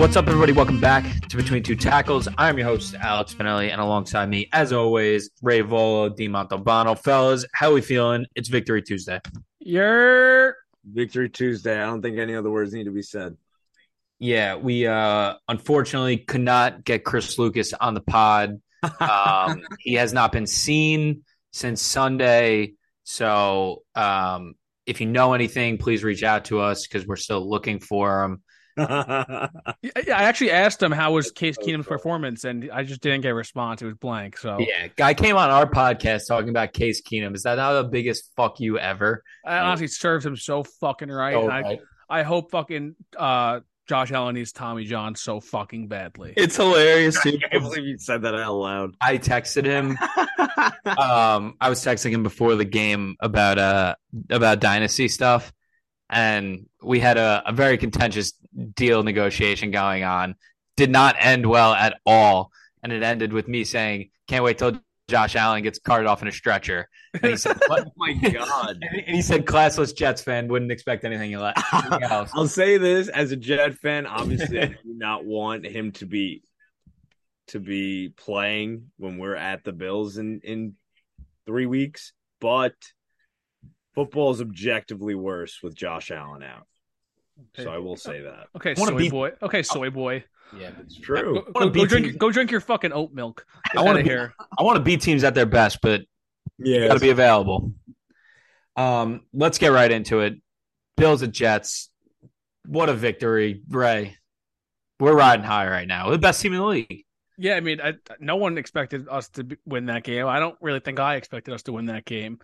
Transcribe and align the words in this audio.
What's 0.00 0.16
up, 0.16 0.28
everybody? 0.28 0.52
Welcome 0.52 0.80
back 0.80 1.04
to 1.28 1.36
Between 1.36 1.62
Two 1.62 1.76
Tackles. 1.76 2.26
I'm 2.38 2.56
your 2.56 2.66
host, 2.66 2.94
Alex 2.94 3.34
Spinelli, 3.34 3.70
and 3.70 3.82
alongside 3.82 4.30
me, 4.30 4.48
as 4.50 4.72
always, 4.72 5.28
Ray 5.42 5.60
Volo, 5.60 6.08
Di 6.08 6.26
Montalbano. 6.26 6.98
Fellas, 6.98 7.44
how 7.52 7.74
we 7.74 7.82
feeling? 7.82 8.24
It's 8.34 8.48
Victory 8.48 8.80
Tuesday. 8.80 9.20
You're 9.58 10.56
Victory 10.90 11.28
Tuesday. 11.28 11.78
I 11.78 11.84
don't 11.84 12.00
think 12.00 12.16
any 12.16 12.34
other 12.34 12.50
words 12.50 12.72
need 12.72 12.84
to 12.84 12.90
be 12.90 13.02
said. 13.02 13.36
Yeah, 14.18 14.56
we 14.56 14.86
uh 14.86 15.34
unfortunately 15.46 16.16
could 16.16 16.40
not 16.40 16.82
get 16.82 17.04
Chris 17.04 17.38
Lucas 17.38 17.74
on 17.74 17.92
the 17.92 18.00
pod. 18.00 18.62
Um, 19.00 19.60
he 19.80 19.94
has 19.94 20.14
not 20.14 20.32
been 20.32 20.46
seen 20.46 21.24
since 21.52 21.82
Sunday. 21.82 22.72
So 23.04 23.82
um, 23.94 24.54
if 24.86 25.02
you 25.02 25.08
know 25.08 25.34
anything, 25.34 25.76
please 25.76 26.02
reach 26.02 26.22
out 26.22 26.46
to 26.46 26.60
us 26.60 26.86
because 26.86 27.06
we're 27.06 27.16
still 27.16 27.46
looking 27.46 27.80
for 27.80 28.24
him. 28.24 28.42
Yeah, 30.06 30.18
I 30.18 30.24
actually 30.24 30.50
asked 30.50 30.82
him 30.82 30.92
how 30.92 31.12
was 31.12 31.30
Case 31.30 31.56
Keenum's 31.58 31.86
performance, 31.86 32.44
and 32.44 32.70
I 32.72 32.84
just 32.84 33.00
didn't 33.00 33.22
get 33.22 33.30
a 33.30 33.34
response. 33.34 33.82
It 33.82 33.86
was 33.86 33.94
blank. 33.94 34.36
So 34.36 34.58
Yeah, 34.58 34.88
guy 34.96 35.14
came 35.14 35.36
on 35.36 35.50
our 35.50 35.66
podcast 35.66 36.28
talking 36.28 36.50
about 36.50 36.72
Case 36.72 37.02
Keenum. 37.02 37.34
Is 37.34 37.42
that 37.44 37.56
not 37.56 37.80
the 37.80 37.88
biggest 37.88 38.30
fuck 38.36 38.60
you 38.60 38.78
ever? 38.78 39.22
I 39.44 39.58
honestly 39.58 39.88
serves 39.88 40.24
him 40.24 40.36
so 40.36 40.64
fucking 40.64 41.10
right. 41.10 41.36
And 41.36 41.50
I, 41.50 41.60
right. 41.62 41.80
I 42.08 42.22
hope 42.22 42.50
fucking 42.50 42.94
uh, 43.16 43.60
Josh 43.90 44.12
Allen 44.12 44.36
needs 44.36 44.52
Tommy 44.52 44.84
John 44.84 45.16
so 45.16 45.40
fucking 45.40 45.88
badly. 45.88 46.32
It's 46.36 46.54
hilarious, 46.54 47.18
I 47.26 47.32
can't 47.32 47.62
believe 47.62 47.84
you 47.84 47.98
said 47.98 48.22
that 48.22 48.36
out 48.36 48.54
loud. 48.54 48.94
I 49.00 49.18
texted 49.18 49.64
him. 49.64 49.98
um, 50.96 51.56
I 51.60 51.68
was 51.68 51.84
texting 51.84 52.12
him 52.12 52.22
before 52.22 52.54
the 52.54 52.64
game 52.64 53.16
about 53.20 53.58
uh 53.58 53.96
about 54.30 54.60
dynasty 54.60 55.08
stuff, 55.08 55.52
and 56.10 56.66
we 56.82 56.98
had 57.00 57.16
a, 57.16 57.42
a 57.46 57.52
very 57.52 57.78
contentious 57.78 58.32
deal 58.74 59.02
negotiation 59.02 59.70
going 59.70 60.02
on. 60.02 60.34
Did 60.76 60.90
not 60.90 61.14
end 61.18 61.46
well 61.46 61.72
at 61.72 61.98
all, 62.04 62.50
and 62.82 62.92
it 62.92 63.02
ended 63.02 63.32
with 63.32 63.46
me 63.46 63.64
saying, 63.64 64.10
"Can't 64.26 64.42
wait 64.44 64.58
till 64.58 64.80
Josh 65.08 65.36
Allen 65.36 65.62
gets 65.62 65.78
carted 65.78 66.06
off 66.08 66.20
in 66.22 66.28
a 66.28 66.32
stretcher." 66.32 66.88
And 67.14 67.30
he 67.32 67.36
said, 67.36 67.58
"What?" 67.68 67.86
Oh 67.86 67.92
my 67.96 68.12
god. 68.32 68.78
and 68.82 69.14
he 69.14 69.22
said, 69.22 69.44
"Classless 69.46 69.94
Jets 69.94 70.20
fan 70.22 70.48
wouldn't 70.48 70.72
expect 70.72 71.04
anything 71.04 71.32
ele- 71.34 71.52
anything 71.72 72.02
else." 72.02 72.30
I'll 72.34 72.48
say 72.48 72.76
this 72.76 73.08
as 73.08 73.30
a 73.30 73.36
Jet 73.36 73.74
fan, 73.74 74.06
obviously 74.06 74.60
I 74.60 74.66
do 74.66 74.76
not 74.84 75.24
want 75.24 75.64
him 75.64 75.92
to 75.92 76.06
be 76.06 76.42
to 77.48 77.60
be 77.60 78.10
playing 78.16 78.90
when 78.96 79.18
we're 79.18 79.36
at 79.36 79.64
the 79.64 79.72
Bills 79.72 80.16
in 80.18 80.40
in 80.42 80.74
3 81.46 81.66
weeks, 81.66 82.12
but 82.40 82.74
football 83.94 84.30
is 84.30 84.40
objectively 84.40 85.14
worse 85.14 85.60
with 85.62 85.74
Josh 85.74 86.10
Allen 86.10 86.42
out. 86.42 86.66
So 87.56 87.70
I 87.70 87.78
will 87.78 87.96
say 87.96 88.20
that. 88.22 88.48
Okay, 88.56 88.74
wanna 88.76 88.92
soy 88.92 88.98
be- 88.98 89.10
boy. 89.10 89.32
Okay, 89.42 89.62
soy 89.62 89.90
boy. 89.90 90.24
Yeah, 90.58 90.70
It's 90.80 90.96
true. 90.98 91.34
go, 91.34 91.46
wanna 91.54 91.70
go 91.70 91.86
drink. 91.86 92.06
teams. 92.06 92.16
Go 92.18 92.30
drink 92.30 92.50
your 92.50 92.60
fucking 92.60 92.92
oat 92.92 93.12
milk. 93.12 93.46
Get 93.72 93.80
I 93.80 93.84
wanna 93.84 94.00
outta 94.00 94.08
be- 94.38 94.44
I 94.58 94.62
want 94.62 94.76
to 94.76 94.82
beat 94.82 95.00
teams 95.00 95.24
at 95.24 95.34
their 95.34 95.46
best, 95.46 95.78
but 95.80 96.02
Yeah. 96.58 96.88
got 96.88 96.94
to 96.94 97.00
be 97.00 97.10
available. 97.10 97.72
Um, 98.76 99.22
let's 99.32 99.58
get 99.58 99.68
right 99.68 99.90
into 99.90 100.20
it. 100.20 100.34
Bills 100.96 101.22
and 101.22 101.32
Jets. 101.32 101.90
What 102.66 102.88
a 102.88 102.94
victory, 102.94 103.62
Ray. 103.68 104.16
We're 104.98 105.14
riding 105.16 105.44
high 105.44 105.68
right 105.68 105.88
now. 105.88 106.06
We're 106.06 106.12
the 106.12 106.18
best 106.18 106.42
team 106.42 106.52
in 106.52 106.58
the 106.60 106.66
league. 106.66 107.06
Yeah, 107.38 107.54
I 107.54 107.60
mean, 107.60 107.80
I, 107.80 107.94
no 108.18 108.36
one 108.36 108.58
expected 108.58 109.08
us 109.08 109.28
to 109.30 109.56
win 109.64 109.86
that 109.86 110.02
game. 110.04 110.26
I 110.26 110.40
don't 110.40 110.58
really 110.60 110.80
think 110.80 111.00
I 111.00 111.14
expected 111.16 111.54
us 111.54 111.62
to 111.64 111.72
win 111.72 111.86
that 111.86 112.04
game. 112.04 112.38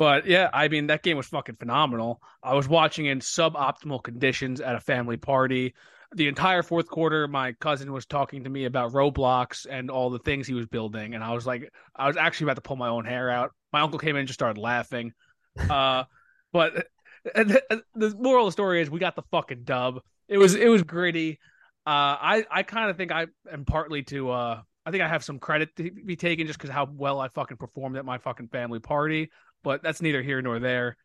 But 0.00 0.24
yeah, 0.24 0.48
I 0.54 0.68
mean, 0.68 0.86
that 0.86 1.02
game 1.02 1.18
was 1.18 1.26
fucking 1.26 1.56
phenomenal. 1.56 2.22
I 2.42 2.54
was 2.54 2.66
watching 2.66 3.04
in 3.04 3.18
suboptimal 3.18 4.02
conditions 4.02 4.62
at 4.62 4.74
a 4.74 4.80
family 4.80 5.18
party. 5.18 5.74
The 6.14 6.26
entire 6.26 6.62
fourth 6.62 6.88
quarter, 6.88 7.28
my 7.28 7.52
cousin 7.52 7.92
was 7.92 8.06
talking 8.06 8.44
to 8.44 8.48
me 8.48 8.64
about 8.64 8.92
Roblox 8.92 9.66
and 9.68 9.90
all 9.90 10.08
the 10.08 10.18
things 10.20 10.46
he 10.46 10.54
was 10.54 10.64
building. 10.64 11.14
And 11.14 11.22
I 11.22 11.34
was 11.34 11.46
like, 11.46 11.70
I 11.94 12.06
was 12.06 12.16
actually 12.16 12.46
about 12.46 12.54
to 12.54 12.62
pull 12.62 12.76
my 12.76 12.88
own 12.88 13.04
hair 13.04 13.28
out. 13.28 13.50
My 13.74 13.82
uncle 13.82 13.98
came 13.98 14.16
in 14.16 14.20
and 14.20 14.26
just 14.26 14.38
started 14.38 14.58
laughing. 14.58 15.12
Uh, 15.68 16.04
but 16.52 16.86
the, 17.34 17.82
the 17.94 18.14
moral 18.16 18.46
of 18.46 18.48
the 18.48 18.52
story 18.52 18.80
is 18.80 18.88
we 18.88 19.00
got 19.00 19.16
the 19.16 19.22
fucking 19.30 19.64
dub. 19.64 20.00
It 20.28 20.38
was, 20.38 20.54
it 20.54 20.68
was 20.68 20.82
gritty. 20.82 21.40
Uh, 21.84 22.16
I 22.16 22.44
I 22.50 22.62
kind 22.62 22.88
of 22.88 22.96
think 22.96 23.10
I 23.10 23.26
am 23.52 23.64
partly 23.64 24.04
to 24.04 24.30
uh 24.30 24.62
I 24.86 24.90
think 24.90 25.02
I 25.02 25.08
have 25.08 25.24
some 25.24 25.38
credit 25.38 25.74
to 25.76 25.90
be 25.90 26.16
taken 26.16 26.46
just 26.46 26.58
because 26.58 26.70
how 26.70 26.88
well 26.90 27.20
I 27.20 27.28
fucking 27.28 27.58
performed 27.58 27.96
at 27.96 28.04
my 28.04 28.18
fucking 28.18 28.48
family 28.48 28.78
party, 28.78 29.30
but 29.62 29.82
that's 29.82 30.02
neither 30.02 30.22
here 30.22 30.42
nor 30.42 30.58
there. 30.58 30.96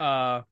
Uh, 0.00 0.42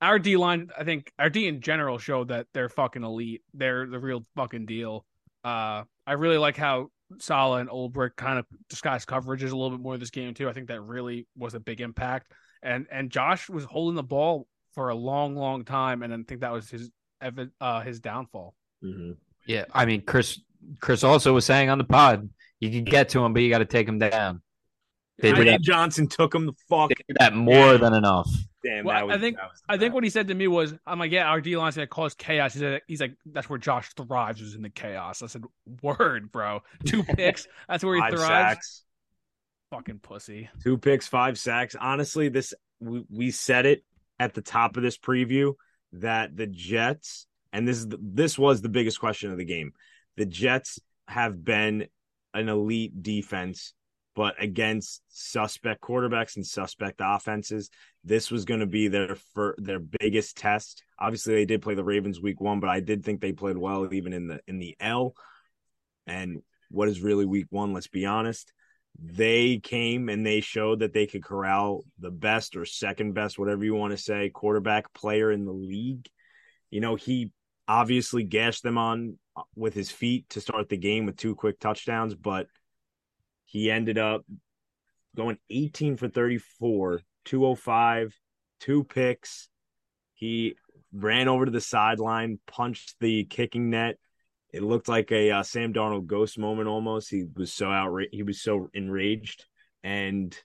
our 0.00 0.18
D 0.18 0.36
line, 0.36 0.70
I 0.76 0.84
think 0.84 1.12
our 1.18 1.30
D 1.30 1.46
in 1.46 1.60
general 1.60 1.98
showed 1.98 2.28
that 2.28 2.46
they're 2.54 2.68
fucking 2.68 3.04
elite. 3.04 3.42
They're 3.54 3.86
the 3.86 3.98
real 3.98 4.24
fucking 4.36 4.66
deal. 4.66 5.04
Uh, 5.44 5.84
I 6.06 6.12
really 6.12 6.38
like 6.38 6.56
how 6.56 6.88
Saleh 7.18 7.60
and 7.60 7.70
Ulbrich 7.70 8.16
kind 8.16 8.38
of 8.38 8.46
disguised 8.68 9.08
coverages 9.08 9.52
a 9.52 9.56
little 9.56 9.70
bit 9.70 9.80
more 9.80 9.96
this 9.98 10.10
game 10.10 10.34
too. 10.34 10.48
I 10.48 10.52
think 10.52 10.68
that 10.68 10.80
really 10.80 11.26
was 11.36 11.54
a 11.54 11.60
big 11.60 11.80
impact. 11.80 12.32
And 12.62 12.86
and 12.90 13.10
Josh 13.10 13.48
was 13.48 13.64
holding 13.64 13.96
the 13.96 14.02
ball 14.02 14.46
for 14.74 14.88
a 14.88 14.94
long, 14.94 15.36
long 15.36 15.64
time, 15.64 16.02
and 16.02 16.12
I 16.12 16.16
think 16.26 16.40
that 16.40 16.52
was 16.52 16.70
his 16.70 16.90
uh 17.60 17.80
his 17.80 18.00
downfall. 18.00 18.54
Mhm. 18.84 19.16
Yeah, 19.46 19.64
I 19.72 19.84
mean, 19.84 20.02
Chris. 20.02 20.40
Chris 20.80 21.02
also 21.02 21.34
was 21.34 21.44
saying 21.44 21.70
on 21.70 21.78
the 21.78 21.84
pod, 21.84 22.28
you 22.60 22.70
can 22.70 22.84
get 22.84 23.08
to 23.10 23.24
him, 23.24 23.32
but 23.32 23.42
you 23.42 23.50
got 23.50 23.58
to 23.58 23.64
take 23.64 23.88
him 23.88 23.98
down. 23.98 24.42
They 25.18 25.32
did, 25.32 25.46
that, 25.46 25.60
Johnson 25.62 26.08
took 26.08 26.34
him 26.34 26.46
the 26.46 26.52
fuck. 26.68 26.88
they 26.88 26.94
did 27.08 27.16
that 27.20 27.34
more 27.34 27.78
than 27.78 27.94
enough. 27.94 28.28
Damn, 28.64 28.84
Well, 28.84 28.96
that 28.96 29.06
was, 29.06 29.16
I 29.16 29.20
think- 29.20 29.36
that 29.36 29.50
was 29.50 29.62
I 29.68 29.76
think 29.76 29.94
what 29.94 30.04
he 30.04 30.10
said 30.10 30.28
to 30.28 30.34
me 30.34 30.46
was, 30.48 30.74
"I'm 30.86 30.98
like, 30.98 31.10
yeah, 31.10 31.26
our 31.28 31.40
D 31.40 31.56
line's 31.56 31.74
gonna 31.74 31.86
cause 31.86 32.14
chaos." 32.14 32.54
He 32.54 32.60
said, 32.60 32.80
"He's 32.86 33.00
like, 33.00 33.14
that's 33.26 33.48
where 33.48 33.58
Josh 33.58 33.90
thrives 33.94 34.40
is 34.40 34.54
in 34.54 34.62
the 34.62 34.70
chaos." 34.70 35.22
I 35.22 35.26
said, 35.26 35.42
"Word, 35.82 36.30
bro. 36.32 36.62
Two 36.86 37.02
picks. 37.02 37.46
That's 37.68 37.84
where 37.84 37.96
he 37.96 38.00
five 38.00 38.12
thrives." 38.12 38.26
sacks. 38.28 38.84
Fucking 39.70 39.98
pussy. 40.00 40.48
two 40.62 40.76
picks, 40.78 41.08
five 41.08 41.38
sacks. 41.38 41.74
Honestly, 41.80 42.28
this 42.28 42.52
we, 42.80 43.04
we 43.10 43.30
said 43.30 43.64
it 43.66 43.84
at 44.20 44.34
the 44.34 44.42
top 44.42 44.76
of 44.76 44.82
this 44.82 44.98
preview 44.98 45.54
that 45.94 46.36
the 46.36 46.46
Jets, 46.46 47.26
and 47.52 47.66
this 47.66 47.78
is 47.78 47.88
the, 47.88 47.98
this 48.00 48.38
was 48.38 48.60
the 48.60 48.68
biggest 48.68 49.00
question 49.00 49.30
of 49.32 49.38
the 49.38 49.44
game. 49.46 49.72
The 50.16 50.26
Jets 50.26 50.78
have 51.08 51.42
been 51.42 51.86
an 52.34 52.48
elite 52.48 53.02
defense, 53.02 53.72
but 54.14 54.34
against 54.42 55.02
suspect 55.08 55.80
quarterbacks 55.80 56.36
and 56.36 56.46
suspect 56.46 57.00
offenses, 57.02 57.70
this 58.04 58.30
was 58.30 58.44
going 58.44 58.60
to 58.60 58.66
be 58.66 58.88
their 58.88 59.16
fir- 59.34 59.56
their 59.58 59.80
biggest 59.80 60.36
test. 60.36 60.82
Obviously, 60.98 61.34
they 61.34 61.44
did 61.46 61.62
play 61.62 61.74
the 61.74 61.84
Ravens 61.84 62.20
week 62.20 62.40
one, 62.40 62.60
but 62.60 62.70
I 62.70 62.80
did 62.80 63.04
think 63.04 63.20
they 63.20 63.32
played 63.32 63.56
well 63.56 63.92
even 63.92 64.12
in 64.12 64.26
the 64.26 64.40
in 64.46 64.58
the 64.58 64.76
L. 64.80 65.14
And 66.06 66.42
what 66.70 66.88
is 66.88 67.00
really 67.00 67.26
week 67.26 67.46
one? 67.50 67.72
Let's 67.72 67.88
be 67.88 68.06
honest 68.06 68.52
they 69.00 69.58
came 69.58 70.08
and 70.08 70.24
they 70.24 70.40
showed 70.40 70.80
that 70.80 70.92
they 70.92 71.06
could 71.06 71.24
corral 71.24 71.84
the 71.98 72.10
best 72.10 72.56
or 72.56 72.64
second 72.64 73.14
best, 73.14 73.38
whatever 73.38 73.64
you 73.64 73.74
want 73.74 73.92
to 73.92 73.96
say, 73.96 74.30
quarterback 74.30 74.92
player 74.92 75.32
in 75.32 75.44
the 75.44 75.52
league. 75.52 76.08
You 76.70 76.80
know, 76.80 76.94
he 76.94 77.30
obviously 77.66 78.22
gashed 78.22 78.62
them 78.62 78.78
on 78.78 79.18
uh, 79.36 79.42
with 79.56 79.74
his 79.74 79.90
feet 79.90 80.28
to 80.30 80.40
start 80.40 80.68
the 80.68 80.76
game 80.76 81.06
with 81.06 81.16
two 81.16 81.34
quick 81.34 81.58
touchdowns, 81.58 82.14
but 82.14 82.46
he 83.52 83.70
ended 83.70 83.98
up 83.98 84.24
going 85.14 85.36
18 85.50 85.98
for 85.98 86.08
34, 86.08 87.02
205, 87.26 88.18
two 88.60 88.84
picks. 88.84 89.48
He 90.14 90.54
ran 90.92 91.28
over 91.28 91.44
to 91.44 91.50
the 91.50 91.60
sideline, 91.60 92.38
punched 92.46 92.96
the 92.98 93.24
kicking 93.24 93.68
net, 93.70 93.98
it 94.52 94.62
looked 94.62 94.88
like 94.88 95.10
a 95.10 95.30
uh, 95.30 95.42
Sam 95.42 95.72
Darnold 95.72 96.06
ghost 96.06 96.38
moment 96.38 96.68
almost. 96.68 97.10
He 97.10 97.24
was 97.34 97.52
so 97.52 97.66
outra- 97.66 98.08
he 98.12 98.22
was 98.22 98.42
so 98.42 98.68
enraged, 98.74 99.46
and 99.82 100.36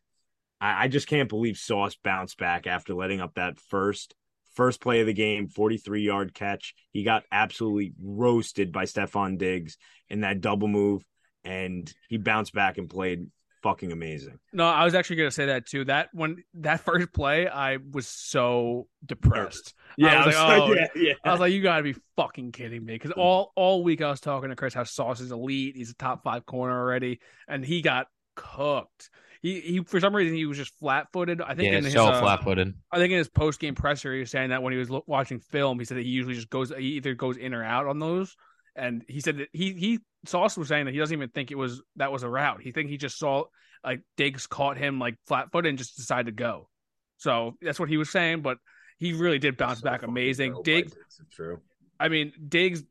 I, 0.62 0.86
I 0.86 0.88
just 0.88 1.07
can't 1.07 1.30
believe 1.30 1.57
Sauce 1.57 1.98
bounced 2.01 2.38
back 2.38 2.68
after 2.68 2.94
letting 2.94 3.19
up 3.19 3.36
that 3.36 3.60
first 3.60 4.15
first 4.53 4.81
play 4.81 5.01
of 5.01 5.07
the 5.07 5.13
game, 5.13 5.50
forty 5.50 5.77
three 5.77 6.03
yard 6.03 6.33
catch. 6.33 6.74
He 6.92 7.03
got 7.03 7.24
absolutely 7.31 7.94
roasted 8.01 8.71
by 8.71 8.86
Stefon 8.86 9.38
Diggs 9.38 9.77
in 10.10 10.21
that 10.21 10.39
double 10.39 10.69
move, 10.69 11.03
and 11.48 11.92
he 12.10 12.18
bounced 12.18 12.54
back 12.54 12.78
and 12.78 12.90
played 12.90 13.28
fucking 13.64 13.92
amazing. 13.92 14.38
No, 14.54 14.68
I 14.68 14.84
was 14.84 14.94
actually 14.94 15.16
gonna 15.16 15.32
say 15.32 15.48
that 15.48 15.66
too. 15.66 15.86
That 15.86 16.10
when 16.14 16.44
that 16.56 16.82
first 16.82 17.14
play, 17.14 17.48
I 17.48 17.78
was 17.78 18.08
so 18.08 18.88
depressed. 19.06 19.74
I 20.02 20.26
was 20.26 20.36
like, 20.36 20.62
oh, 20.62 20.74
yeah, 20.74 20.88
yeah. 20.96 21.14
I 21.24 21.32
was 21.32 21.40
like, 21.40 21.54
you 21.54 21.62
gotta 21.62 21.84
be 21.84 21.96
fucking 22.18 22.52
kidding 22.52 22.84
me. 22.84 22.94
Because 22.94 23.12
all 23.12 23.54
all 23.56 23.84
week 23.84 24.02
I 24.02 24.10
was 24.10 24.20
talking 24.20 24.50
to 24.50 24.56
Chris 24.56 24.74
how 24.74 24.84
Sauce 24.84 25.22
is 25.22 25.32
elite. 25.32 25.76
He's 25.78 25.92
a 25.92 25.96
top 25.96 26.24
five 26.24 26.46
corner 26.46 26.78
already, 26.78 27.20
and 27.48 27.66
he 27.66 27.82
got 27.82 28.08
cooked. 28.36 29.10
He 29.42 29.62
he 29.62 29.84
for 29.84 30.00
some 30.00 30.16
reason 30.16 30.36
he 30.36 30.46
was 30.46 30.58
just 30.58 30.78
flat 30.80 31.08
footed. 31.14 31.42
I 31.42 31.56
think 31.56 31.72
Yeah, 31.72 31.78
in 31.78 31.86
his 31.86 31.94
so 31.94 32.08
uh, 32.08 32.20
flat 32.20 32.44
footed. 32.44 32.74
I 32.92 32.98
think 32.98 33.12
in 33.12 33.18
his 33.18 33.30
post 33.30 33.60
game 33.60 33.76
presser, 33.76 34.14
he 34.14 34.20
was 34.20 34.32
saying 34.32 34.50
that 34.50 34.62
when 34.62 34.74
he 34.74 34.80
was 34.80 34.90
lo- 34.90 35.04
watching 35.08 35.40
film, 35.40 35.80
he 35.80 35.86
said 35.86 35.98
that 35.98 36.04
he 36.04 36.10
usually 36.10 36.36
just 36.36 36.50
goes, 36.50 36.72
he 36.76 36.98
either 36.98 37.14
goes 37.14 37.38
in 37.38 37.54
or 37.54 37.64
out 37.64 37.88
on 37.88 38.00
those. 38.00 38.36
And 38.77 39.03
he 39.07 39.19
said 39.19 39.38
that 39.38 39.50
he 39.53 39.74
he 39.74 40.00
Sauce 40.25 40.57
was 40.57 40.68
saying 40.68 40.85
that 40.85 40.94
he 40.94 41.00
doesn't 41.00 41.15
even 41.15 41.29
think 41.29 41.51
it 41.51 41.57
was 41.57 41.81
that 41.95 42.12
was 42.12 42.24
a 42.24 42.29
route. 42.29 42.62
He 42.62 42.71
think 42.71 42.89
he 42.89 42.97
just 42.97 43.18
saw 43.18 43.45
like 43.83 44.01
Diggs 44.15 44.47
caught 44.47 44.77
him 44.77 45.00
like 45.00 45.15
flat 45.27 45.51
footed 45.51 45.69
and 45.69 45.77
just 45.77 45.97
decided 45.97 46.27
to 46.27 46.31
go. 46.31 46.69
So 47.18 47.56
that's 47.62 47.79
what 47.79 47.89
he 47.89 47.97
was 47.97 48.09
saying. 48.09 48.41
But 48.41 48.57
he 48.97 49.13
really 49.13 49.39
did 49.39 49.57
bounce 49.57 49.81
back 49.81 50.03
amazing. 50.03 50.62
Diggs, 50.63 50.95
true. 51.31 51.59
I 52.00 52.09
mean, 52.09 52.33
Diggs 52.47 52.83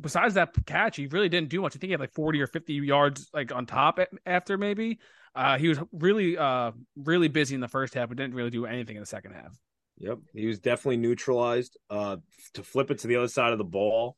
besides 0.00 0.34
that 0.34 0.50
catch, 0.66 0.96
he 0.96 1.06
really 1.06 1.28
didn't 1.28 1.48
do 1.48 1.60
much. 1.60 1.72
I 1.72 1.78
think 1.78 1.88
he 1.88 1.92
had 1.92 2.00
like 2.00 2.14
40 2.14 2.40
or 2.40 2.46
50 2.46 2.74
yards 2.74 3.28
like 3.32 3.52
on 3.52 3.66
top 3.66 3.98
after 4.24 4.58
maybe. 4.58 4.98
Uh, 5.34 5.58
he 5.58 5.68
was 5.68 5.78
really, 5.92 6.38
uh, 6.38 6.72
really 6.96 7.28
busy 7.28 7.54
in 7.54 7.60
the 7.60 7.68
first 7.68 7.94
half, 7.94 8.08
but 8.08 8.16
didn't 8.16 8.34
really 8.34 8.50
do 8.50 8.64
anything 8.64 8.96
in 8.96 9.02
the 9.02 9.06
second 9.06 9.32
half. 9.32 9.54
Yep, 9.98 10.18
he 10.34 10.46
was 10.46 10.58
definitely 10.58 10.98
neutralized. 10.98 11.76
Uh, 11.88 12.16
to 12.54 12.62
flip 12.62 12.90
it 12.90 12.98
to 13.00 13.06
the 13.06 13.16
other 13.16 13.28
side 13.28 13.52
of 13.52 13.58
the 13.58 13.64
ball, 13.64 14.16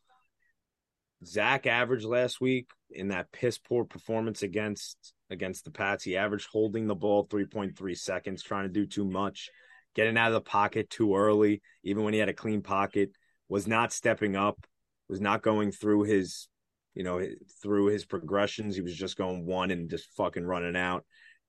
Zach 1.24 1.66
averaged 1.66 2.04
last 2.04 2.40
week 2.40 2.68
in 2.90 3.08
that 3.08 3.32
piss 3.32 3.58
poor 3.58 3.84
performance 3.84 4.42
against 4.42 4.96
against 5.30 5.64
the 5.64 5.70
Pats. 5.70 6.04
He 6.04 6.16
averaged 6.16 6.48
holding 6.50 6.86
the 6.86 6.94
ball 6.94 7.26
3.3 7.26 7.96
seconds, 7.98 8.42
trying 8.42 8.64
to 8.64 8.72
do 8.72 8.86
too 8.86 9.04
much, 9.04 9.50
getting 9.94 10.16
out 10.16 10.28
of 10.28 10.34
the 10.34 10.40
pocket 10.40 10.88
too 10.90 11.16
early, 11.16 11.60
even 11.82 12.04
when 12.04 12.14
he 12.14 12.20
had 12.20 12.28
a 12.28 12.34
clean 12.34 12.62
pocket, 12.62 13.10
was 13.48 13.66
not 13.66 13.92
stepping 13.92 14.36
up, 14.36 14.66
was 15.08 15.20
not 15.20 15.42
going 15.42 15.72
through 15.72 16.04
his, 16.04 16.48
you 16.94 17.02
know, 17.02 17.20
through 17.62 17.86
his 17.86 18.04
progressions. 18.04 18.76
He 18.76 18.82
was 18.82 18.96
just 18.96 19.16
going 19.16 19.44
one 19.44 19.70
and 19.70 19.90
just 19.90 20.08
fucking 20.16 20.44
running 20.44 20.76
out. 20.76 21.04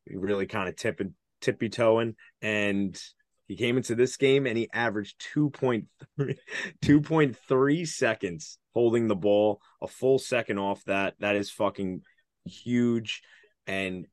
He 0.06 0.16
really 0.16 0.48
kind 0.48 0.68
of 0.68 0.76
tipping 0.76 1.14
tippy 1.42 1.70
toeing 1.70 2.16
and 2.42 3.02
he 3.50 3.56
came 3.56 3.78
into 3.78 3.96
this 3.96 4.16
game 4.16 4.46
and 4.46 4.56
he 4.56 4.70
averaged 4.72 5.26
2.3, 5.34 5.88
2.3 6.86 7.88
seconds 7.88 8.60
holding 8.76 9.08
the 9.08 9.16
ball, 9.16 9.60
a 9.82 9.88
full 9.88 10.20
second 10.20 10.60
off 10.60 10.84
that. 10.86 11.16
That 11.20 11.36
is 11.36 11.50
fucking 11.50 12.04
huge. 12.46 13.24
And 13.66 14.06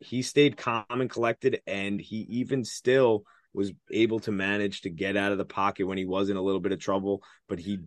he 0.00 0.22
stayed 0.22 0.56
calm 0.56 0.86
and 0.88 1.10
collected. 1.10 1.60
And 1.66 2.00
he 2.00 2.26
even 2.30 2.64
still 2.64 3.24
was 3.52 3.72
able 3.92 4.20
to 4.20 4.32
manage 4.32 4.80
to 4.80 4.90
get 4.90 5.18
out 5.18 5.32
of 5.32 5.38
the 5.38 5.44
pocket 5.44 5.86
when 5.86 5.98
he 5.98 6.06
was 6.06 6.30
in 6.30 6.38
a 6.38 6.42
little 6.42 6.60
bit 6.60 6.72
of 6.72 6.80
trouble. 6.80 7.22
But 7.46 7.58
he 7.58 7.80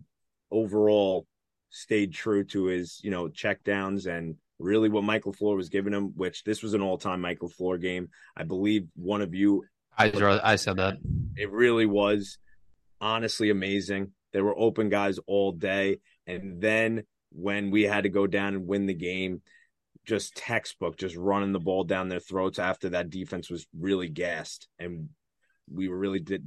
overall 0.52 1.26
stayed 1.70 2.14
true 2.14 2.44
to 2.44 2.66
his, 2.66 3.00
you 3.02 3.10
know, 3.10 3.28
check 3.28 3.64
downs 3.64 4.06
and 4.06 4.36
really 4.60 4.88
what 4.88 5.02
Mike 5.02 5.24
LaFleur 5.24 5.56
was 5.56 5.68
giving 5.68 5.94
him, 5.94 6.12
which 6.14 6.44
this 6.44 6.62
was 6.62 6.74
an 6.74 6.80
all 6.80 6.96
time 6.96 7.22
Mike 7.22 7.40
LaFleur 7.40 7.80
game. 7.80 8.08
I 8.36 8.44
believe 8.44 8.86
one 8.94 9.20
of 9.20 9.34
you 9.34 9.64
I 9.96 10.10
I 10.42 10.56
said 10.56 10.76
that. 10.76 10.98
It 11.36 11.50
really 11.50 11.86
was 11.86 12.38
honestly 13.00 13.50
amazing. 13.50 14.12
There 14.32 14.44
were 14.44 14.58
open 14.58 14.88
guys 14.88 15.18
all 15.26 15.52
day, 15.52 16.00
and 16.26 16.60
then 16.60 17.04
when 17.30 17.70
we 17.70 17.82
had 17.82 18.04
to 18.04 18.08
go 18.08 18.26
down 18.26 18.54
and 18.54 18.66
win 18.66 18.86
the 18.86 18.94
game, 18.94 19.42
just 20.06 20.34
textbook, 20.34 20.96
just 20.96 21.16
running 21.16 21.52
the 21.52 21.60
ball 21.60 21.84
down 21.84 22.08
their 22.08 22.20
throats 22.20 22.58
after 22.58 22.90
that 22.90 23.10
defense 23.10 23.50
was 23.50 23.66
really 23.78 24.08
gassed, 24.08 24.68
and 24.78 25.10
we 25.70 25.88
were 25.88 25.98
really 25.98 26.20
de- 26.20 26.40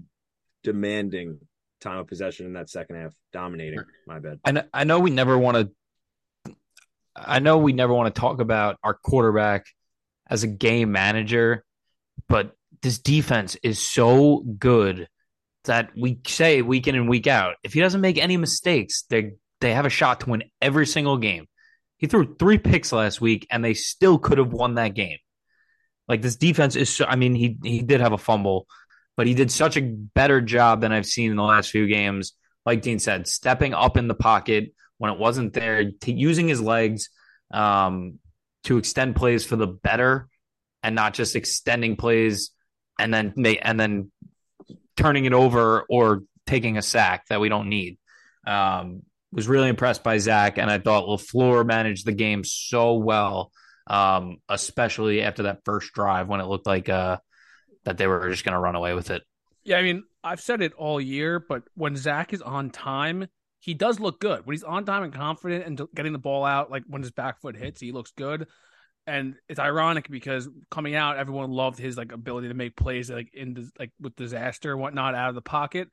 demanding 0.63 1.39
time 1.79 1.99
of 1.99 2.07
possession 2.07 2.45
in 2.45 2.53
that 2.53 2.69
second 2.69 2.97
half, 2.97 3.13
dominating. 3.31 3.79
My 4.07 4.19
bad. 4.19 4.39
I 4.43 4.51
know, 4.51 4.63
I 4.73 4.83
know 4.83 4.99
we 4.99 5.11
never 5.11 5.37
want 5.37 5.57
to. 5.57 6.55
I 7.15 7.39
know 7.39 7.59
we 7.59 7.71
never 7.71 7.93
want 7.93 8.13
to 8.13 8.19
talk 8.19 8.41
about 8.41 8.77
our 8.83 8.93
quarterback 8.93 9.67
as 10.27 10.43
a 10.43 10.47
game 10.47 10.91
manager, 10.91 11.63
but 12.27 12.55
this 12.85 12.99
defense 12.99 13.57
is 13.63 13.79
so 13.79 14.45
good 14.59 15.07
that 15.63 15.89
we 15.97 16.19
say 16.27 16.61
week 16.61 16.87
in 16.87 16.93
and 16.93 17.09
week 17.09 17.25
out, 17.25 17.55
if 17.63 17.73
he 17.73 17.79
doesn't 17.79 17.99
make 17.99 18.19
any 18.19 18.37
mistakes, 18.37 19.05
they 19.09 19.31
they 19.59 19.73
have 19.73 19.87
a 19.87 19.89
shot 19.89 20.19
to 20.19 20.29
win 20.29 20.43
every 20.61 20.85
single 20.85 21.17
game. 21.17 21.47
He 21.97 22.05
threw 22.05 22.35
three 22.35 22.59
picks 22.59 22.91
last 22.91 23.19
week, 23.19 23.47
and 23.49 23.65
they 23.65 23.73
still 23.73 24.19
could 24.19 24.37
have 24.37 24.53
won 24.53 24.75
that 24.75 24.93
game. 24.93 25.17
Like 26.07 26.21
this 26.21 26.35
defense 26.35 26.75
is, 26.75 26.95
so, 26.95 27.05
I 27.05 27.15
mean, 27.15 27.33
he 27.33 27.57
he 27.63 27.81
did 27.81 28.01
have 28.01 28.13
a 28.13 28.19
fumble, 28.19 28.67
but 29.17 29.25
he 29.25 29.33
did 29.33 29.49
such 29.49 29.77
a 29.77 29.81
better 29.81 30.39
job 30.39 30.81
than 30.81 30.91
I've 30.91 31.07
seen 31.07 31.31
in 31.31 31.37
the 31.37 31.43
last 31.43 31.71
few 31.71 31.87
games. 31.87 32.33
Like 32.67 32.83
Dean 32.83 32.99
said, 32.99 33.27
stepping 33.27 33.73
up 33.73 33.97
in 33.97 34.07
the 34.07 34.13
pocket 34.13 34.75
when 34.99 35.11
it 35.11 35.17
wasn't 35.17 35.53
there, 35.53 35.91
to 35.91 36.11
using 36.11 36.47
his 36.47 36.61
legs 36.61 37.09
um, 37.51 38.19
to 38.65 38.77
extend 38.77 39.15
plays 39.15 39.43
for 39.43 39.55
the 39.55 39.67
better, 39.67 40.27
and 40.83 40.93
not 40.93 41.15
just 41.15 41.35
extending 41.35 41.95
plays 41.95 42.51
and 42.99 43.13
then 43.13 43.33
they 43.35 43.57
and 43.57 43.79
then 43.79 44.11
turning 44.95 45.25
it 45.25 45.33
over 45.33 45.85
or 45.89 46.23
taking 46.47 46.77
a 46.77 46.81
sack 46.81 47.25
that 47.27 47.41
we 47.41 47.49
don't 47.49 47.69
need. 47.69 47.97
Um, 48.45 49.03
was 49.31 49.47
really 49.47 49.67
impressed 49.67 50.03
by 50.03 50.17
Zach, 50.17 50.57
and 50.57 50.71
I 50.71 50.79
thought 50.79 51.07
LaFleur 51.07 51.65
managed 51.65 52.05
the 52.05 52.13
game 52.13 52.43
so 52.45 52.93
well, 52.93 53.51
um, 53.87 54.37
especially 54.47 55.21
after 55.21 55.43
that 55.43 55.59
first 55.65 55.91
drive 55.93 56.29
when 56.29 56.39
it 56.39 56.45
looked 56.45 56.65
like 56.65 56.87
uh, 56.87 57.17
that 57.83 57.97
they 57.97 58.07
were 58.07 58.29
just 58.29 58.45
going 58.45 58.53
to 58.53 58.59
run 58.59 58.75
away 58.75 58.93
with 58.93 59.09
it. 59.09 59.23
Yeah, 59.65 59.77
I 59.77 59.81
mean, 59.81 60.03
I've 60.23 60.39
said 60.39 60.61
it 60.61 60.73
all 60.73 61.01
year, 61.01 61.39
but 61.39 61.63
when 61.73 61.97
Zach 61.97 62.31
is 62.33 62.41
on 62.41 62.69
time, 62.69 63.27
he 63.59 63.73
does 63.73 63.99
look 63.99 64.21
good. 64.21 64.45
When 64.45 64.53
he's 64.53 64.63
on 64.63 64.85
time 64.85 65.03
and 65.03 65.11
confident 65.11 65.65
and 65.65 65.81
getting 65.93 66.13
the 66.13 66.19
ball 66.19 66.45
out, 66.45 66.71
like 66.71 66.83
when 66.87 67.01
his 67.01 67.11
back 67.11 67.41
foot 67.41 67.57
hits, 67.57 67.81
he 67.81 67.91
looks 67.91 68.11
good 68.11 68.47
and 69.07 69.35
it's 69.47 69.59
ironic 69.59 70.09
because 70.09 70.49
coming 70.71 70.95
out, 70.95 71.17
everyone 71.17 71.51
loved 71.51 71.77
his 71.77 71.97
like 71.97 72.11
ability 72.11 72.47
to 72.47 72.53
make 72.53 72.75
plays 72.75 73.09
like 73.09 73.29
in 73.33 73.53
the, 73.53 73.69
like 73.79 73.91
with 73.99 74.15
disaster 74.15 74.71
and 74.71 74.81
whatnot 74.81 75.15
out 75.15 75.29
of 75.29 75.35
the 75.35 75.41
pocket. 75.41 75.89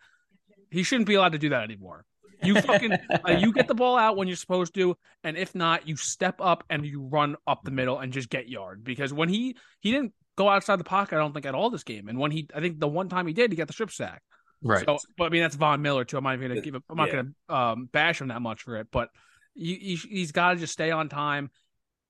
He 0.70 0.82
shouldn't 0.82 1.06
be 1.06 1.14
allowed 1.14 1.32
to 1.32 1.38
do 1.38 1.50
that 1.50 1.62
anymore. 1.62 2.05
You 2.43 2.61
fucking 2.61 2.93
uh, 3.29 3.32
you 3.32 3.53
get 3.53 3.69
the 3.69 3.75
ball 3.75 3.99
out 3.99 4.17
when 4.17 4.29
you're 4.29 4.37
supposed 4.37 4.75
to, 4.75 4.97
and 5.23 5.37
if 5.37 5.55
not, 5.55 5.87
you 5.87 5.97
step 5.97 6.37
up 6.41 6.64
and 6.70 6.85
you 6.85 7.03
run 7.03 7.37
up 7.47 7.62
the 7.64 7.70
middle 7.70 7.99
and 7.99 8.12
just 8.12 8.31
get 8.31 8.49
yard. 8.49 8.82
Because 8.82 9.12
when 9.12 9.29
he 9.29 9.56
he 9.81 9.93
didn't 9.93 10.12
go 10.37 10.49
outside 10.49 10.76
the 10.76 10.85
pocket, 10.85 11.17
I 11.17 11.19
don't 11.19 11.32
think 11.32 11.47
at 11.47 11.55
all 11.55 11.70
this 11.70 11.85
game. 11.85 12.08
And 12.08 12.19
when 12.19 12.31
he, 12.31 12.49
I 12.55 12.61
think 12.61 12.81
the 12.81 12.88
one 12.88 13.08
time 13.08 13.26
he 13.26 13.32
did, 13.32 13.53
he 13.53 13.56
got 13.56 13.67
the 13.67 13.73
strip 13.75 13.91
sack. 13.91 14.23
Right. 14.62 14.85
So, 14.87 14.99
but 15.19 15.25
I 15.25 15.29
mean 15.29 15.43
that's 15.43 15.56
Von 15.56 15.82
Miller 15.82 16.05
too. 16.05 16.17
I'm 16.17 16.25
not 16.25 16.35
even 16.35 16.49
gonna 16.49 16.61
give. 16.61 16.75
I'm 16.75 16.97
not 16.97 17.08
yeah. 17.08 17.23
gonna 17.49 17.73
um, 17.73 17.88
bash 17.93 18.20
him 18.20 18.29
that 18.29 18.41
much 18.41 18.62
for 18.62 18.76
it, 18.76 18.88
but 18.91 19.08
he, 19.55 19.99
he's 20.08 20.32
got 20.32 20.55
to 20.55 20.56
just 20.56 20.73
stay 20.73 20.91
on 20.91 21.08
time 21.08 21.50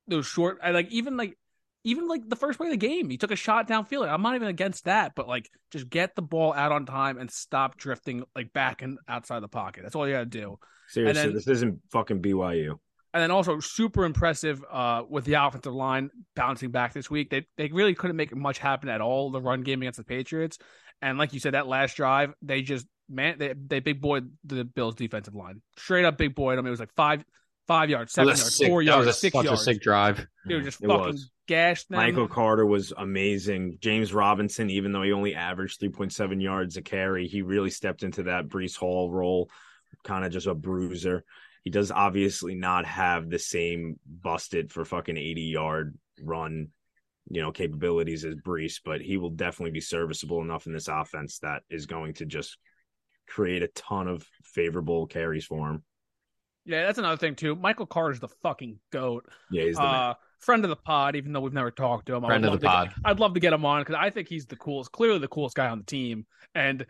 those 0.08 0.26
short. 0.26 0.58
I 0.62 0.70
like 0.70 0.90
even 0.90 1.16
like 1.16 1.36
even 1.84 2.06
like 2.06 2.28
the 2.28 2.36
first 2.36 2.58
play 2.58 2.68
of 2.68 2.72
the 2.72 2.76
game, 2.76 3.10
he 3.10 3.16
took 3.16 3.30
a 3.30 3.36
shot 3.36 3.68
downfield. 3.68 4.08
I'm 4.08 4.22
not 4.22 4.34
even 4.34 4.48
against 4.48 4.84
that, 4.84 5.14
but 5.14 5.26
like 5.26 5.50
just 5.70 5.88
get 5.88 6.14
the 6.14 6.22
ball 6.22 6.52
out 6.52 6.72
on 6.72 6.86
time 6.86 7.18
and 7.18 7.30
stop 7.30 7.76
drifting 7.76 8.24
like 8.36 8.52
back 8.52 8.82
and 8.82 8.98
outside 9.08 9.40
the 9.40 9.48
pocket. 9.48 9.82
That's 9.82 9.94
all 9.94 10.06
you 10.06 10.14
got 10.14 10.20
to 10.20 10.26
do. 10.26 10.58
Seriously, 10.88 11.22
then, 11.22 11.34
this 11.34 11.48
isn't 11.48 11.80
fucking 11.90 12.22
BYU. 12.22 12.78
And 13.14 13.22
then 13.22 13.30
also 13.30 13.60
super 13.60 14.04
impressive 14.04 14.64
uh, 14.70 15.02
with 15.08 15.24
the 15.24 15.34
offensive 15.34 15.74
line 15.74 16.10
bouncing 16.34 16.70
back 16.70 16.94
this 16.94 17.10
week. 17.10 17.30
They 17.30 17.46
they 17.56 17.68
really 17.68 17.94
couldn't 17.94 18.16
make 18.16 18.34
much 18.34 18.58
happen 18.58 18.88
at 18.88 19.00
all 19.00 19.30
the 19.30 19.40
run 19.40 19.62
game 19.62 19.82
against 19.82 19.98
the 19.98 20.04
Patriots. 20.04 20.58
And 21.02 21.18
like 21.18 21.32
you 21.32 21.40
said, 21.40 21.54
that 21.54 21.66
last 21.66 21.96
drive, 21.96 22.32
they 22.42 22.62
just 22.62 22.86
man 23.08 23.36
they 23.38 23.54
they 23.54 23.80
big 23.80 24.00
boy 24.00 24.20
the 24.44 24.64
Bills 24.64 24.94
defensive 24.94 25.34
line. 25.34 25.62
Straight 25.76 26.04
up 26.04 26.16
big 26.16 26.34
boy 26.34 26.52
I 26.52 26.56
them. 26.56 26.66
It 26.66 26.70
was 26.70 26.80
like 26.80 26.94
five 26.94 27.24
five 27.72 27.90
yards, 27.90 28.12
seven 28.12 28.28
yards, 28.28 28.54
sick, 28.54 28.68
four 28.68 28.82
yards, 28.82 29.16
six 29.18 29.34
yards. 29.34 29.50
a 29.50 29.56
sick 29.56 29.80
drive. 29.80 30.26
Dude, 30.46 30.64
just 30.64 30.82
it 30.82 30.88
fucking 30.88 31.12
was. 31.12 31.30
gashed 31.48 31.88
them. 31.88 31.98
Michael 31.98 32.28
Carter 32.28 32.66
was 32.66 32.92
amazing. 32.96 33.78
James 33.80 34.12
Robinson, 34.12 34.70
even 34.70 34.92
though 34.92 35.02
he 35.02 35.12
only 35.12 35.34
averaged 35.34 35.80
3.7 35.80 36.42
yards 36.42 36.76
a 36.76 36.82
carry, 36.82 37.26
he 37.26 37.42
really 37.42 37.70
stepped 37.70 38.02
into 38.02 38.24
that 38.24 38.48
Breece 38.48 38.76
Hall 38.76 39.10
role, 39.10 39.50
kind 40.04 40.24
of 40.24 40.32
just 40.32 40.46
a 40.46 40.54
bruiser. 40.54 41.24
He 41.64 41.70
does 41.70 41.90
obviously 41.90 42.54
not 42.54 42.84
have 42.86 43.30
the 43.30 43.38
same 43.38 43.98
busted 44.06 44.72
for 44.72 44.84
fucking 44.84 45.16
80 45.16 45.42
yard 45.42 45.96
run, 46.22 46.68
you 47.30 47.40
know, 47.40 47.52
capabilities 47.52 48.24
as 48.24 48.34
Breece, 48.34 48.80
but 48.84 49.00
he 49.00 49.16
will 49.16 49.30
definitely 49.30 49.70
be 49.70 49.80
serviceable 49.80 50.42
enough 50.42 50.66
in 50.66 50.72
this 50.72 50.88
offense 50.88 51.38
that 51.38 51.62
is 51.70 51.86
going 51.86 52.14
to 52.14 52.26
just 52.26 52.58
create 53.28 53.62
a 53.62 53.68
ton 53.68 54.08
of 54.08 54.26
favorable 54.42 55.06
carries 55.06 55.46
for 55.46 55.70
him. 55.70 55.84
Yeah, 56.64 56.86
that's 56.86 56.98
another 56.98 57.16
thing 57.16 57.34
too. 57.34 57.56
Michael 57.56 57.86
Carter's 57.86 58.20
the 58.20 58.28
fucking 58.28 58.78
goat. 58.92 59.26
Yeah, 59.50 59.64
he's 59.64 59.76
the 59.76 59.82
uh, 59.82 60.14
friend 60.38 60.64
of 60.64 60.70
the 60.70 60.76
pod, 60.76 61.16
even 61.16 61.32
though 61.32 61.40
we've 61.40 61.52
never 61.52 61.70
talked 61.70 62.06
to 62.06 62.14
him. 62.14 62.24
Friend 62.24 62.44
of 62.44 62.60
the 62.60 62.66
pod. 62.66 62.88
Get, 62.88 62.98
I'd 63.04 63.20
love 63.20 63.34
to 63.34 63.40
get 63.40 63.52
him 63.52 63.64
on 63.64 63.80
because 63.80 63.96
I 63.98 64.10
think 64.10 64.28
he's 64.28 64.46
the 64.46 64.56
coolest, 64.56 64.92
clearly 64.92 65.18
the 65.18 65.28
coolest 65.28 65.56
guy 65.56 65.68
on 65.68 65.78
the 65.78 65.84
team, 65.84 66.26
and 66.54 66.86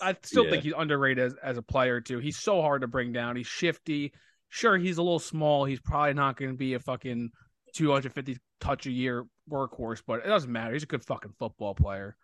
I 0.00 0.16
still 0.22 0.44
yeah. 0.44 0.50
think 0.50 0.64
he's 0.64 0.74
underrated 0.76 1.24
as, 1.24 1.34
as 1.42 1.56
a 1.56 1.62
player 1.62 2.00
too. 2.00 2.18
He's 2.18 2.38
so 2.38 2.60
hard 2.60 2.82
to 2.82 2.88
bring 2.88 3.12
down. 3.12 3.36
He's 3.36 3.46
shifty. 3.46 4.12
Sure, 4.48 4.76
he's 4.76 4.98
a 4.98 5.02
little 5.02 5.18
small. 5.18 5.64
He's 5.64 5.80
probably 5.80 6.14
not 6.14 6.36
going 6.36 6.50
to 6.50 6.56
be 6.56 6.74
a 6.74 6.80
fucking 6.80 7.30
250 7.74 8.38
touch 8.60 8.86
a 8.86 8.90
year 8.90 9.24
workhorse, 9.50 10.02
but 10.06 10.20
it 10.20 10.26
doesn't 10.26 10.50
matter. 10.50 10.72
He's 10.72 10.82
a 10.82 10.86
good 10.86 11.04
fucking 11.04 11.32
football 11.38 11.74
player. 11.74 12.16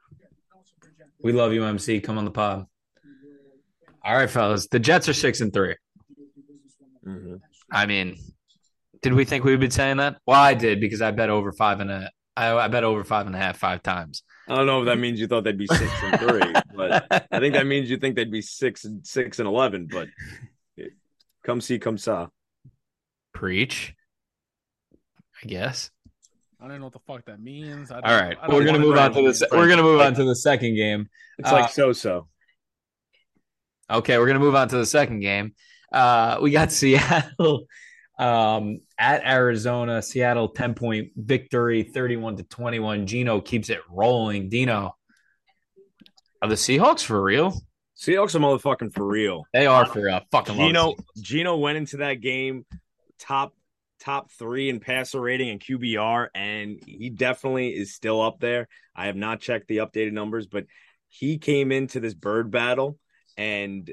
We 1.23 1.33
love 1.33 1.53
you, 1.53 1.65
MC. 1.65 2.01
Come 2.01 2.19
on 2.19 2.25
the 2.25 2.31
pod. 2.31 2.67
All 4.05 4.17
right, 4.17 4.31
fellas. 4.31 4.69
The 4.69 4.79
Jets 4.79 5.09
are 5.09 5.15
six 5.15 5.41
and 5.41 5.53
three. 5.53 5.75
Mm-hmm. 7.09 7.35
I 7.71 7.87
mean, 7.87 8.17
did 9.03 9.15
we 9.15 9.25
think 9.25 9.45
we 9.45 9.53
would 9.53 9.61
be 9.61 9.71
saying 9.71 9.99
that? 9.99 10.17
Well, 10.27 10.41
I 10.41 10.55
did 10.55 10.81
because 10.81 11.03
I 11.03 11.11
bet 11.11 11.31
over 11.31 11.53
five 11.53 11.81
and 11.81 11.91
a. 11.91 12.11
I, 12.37 12.55
I 12.55 12.69
bet 12.69 12.85
over 12.85 13.03
five 13.03 13.27
and 13.27 13.35
a 13.35 13.39
half 13.39 13.59
five 13.59 13.83
times. 13.83 14.23
I 14.47 14.55
don't 14.55 14.67
know 14.67 14.81
if 14.81 14.87
that 14.87 14.99
means 14.99 15.19
you 15.19 15.27
thought 15.27 15.45
they'd 15.45 15.59
be 15.59 15.67
six 15.67 15.93
and 16.03 16.21
three, 16.21 16.53
but 16.75 17.07
I 17.33 17.41
think 17.41 17.55
that 17.55 17.67
means 17.67 17.91
you 17.91 17.97
think 17.97 18.15
they'd 18.15 18.31
be 18.31 18.43
six 18.43 18.85
and 18.85 19.05
six 19.07 19.41
and 19.41 19.49
eleven. 19.49 19.89
But 19.91 20.09
come 21.45 21.61
see, 21.61 21.79
come 21.79 21.99
saw. 21.99 22.29
Preach. 23.35 23.95
I 25.43 25.47
guess. 25.47 25.91
I 26.61 26.67
don't 26.67 26.79
know 26.79 26.87
what 26.87 26.93
the 26.93 27.01
fuck 27.01 27.25
that 27.27 27.41
means. 27.41 27.91
All 27.91 28.01
right, 28.01 28.37
we're 28.49 28.65
gonna 28.65 28.79
move 28.79 28.97
on 28.97 29.13
to 29.15 29.23
the. 29.23 29.49
We're 29.53 29.69
gonna 29.69 29.83
move 29.83 30.01
on 30.01 30.15
to 30.15 30.25
the 30.25 30.37
second 30.37 30.75
game. 30.75 31.09
It's 31.39 31.49
uh, 31.51 31.53
like 31.53 31.71
so 31.71 31.93
so. 31.93 32.29
Okay, 33.91 34.19
we're 34.19 34.27
gonna 34.27 34.39
move 34.39 34.55
on 34.55 34.69
to 34.69 34.77
the 34.77 34.87
second 34.87 35.21
game. 35.21 35.55
Uh, 35.93 36.39
we 36.43 36.51
got 36.51 36.73
Seattle 36.73 37.67
um, 38.19 38.81
at 38.99 39.25
Arizona. 39.25 40.03
Seattle 40.03 40.49
ten 40.49 40.75
point 40.75 41.11
victory, 41.17 41.83
thirty 41.83 42.17
one 42.17 42.37
to 42.37 42.43
twenty 42.45 42.79
one. 42.79 43.07
Gino 43.07 43.41
keeps 43.41 43.71
it 43.71 43.81
rolling. 43.91 44.49
Dino, 44.49 44.97
are 46.43 46.49
the 46.49 46.55
Seahawks 46.55 47.03
for 47.03 47.23
real? 47.23 47.61
Seahawks 47.97 48.35
are 48.35 48.39
motherfucking 48.39 48.95
for 48.95 49.05
real. 49.05 49.45
They 49.53 49.67
are 49.67 49.85
for 49.85 50.03
real. 50.03 50.21
Fucking 50.31 50.57
love 50.57 50.69
Gino. 50.69 50.95
Gino 51.21 51.57
went 51.57 51.79
into 51.79 51.99
that 51.99 52.21
game 52.21 52.65
top 53.19 53.55
top 54.01 54.31
three 54.31 54.69
in 54.69 54.81
passer 54.81 55.21
rating 55.21 55.51
and 55.51 55.61
QBR, 55.61 56.29
and 56.35 56.81
he 56.87 57.11
definitely 57.11 57.71
is 57.71 57.95
still 57.95 58.21
up 58.21 58.39
there. 58.41 58.69
I 58.95 59.07
have 59.07 59.17
not 59.17 59.41
checked 59.41 59.69
the 59.69 59.79
updated 59.79 60.13
numbers, 60.13 60.47
but 60.47 60.67
he 61.09 61.39
came 61.39 61.73
into 61.73 62.01
this 62.01 62.15
bird 62.15 62.51
battle 62.51 62.99
and 63.37 63.91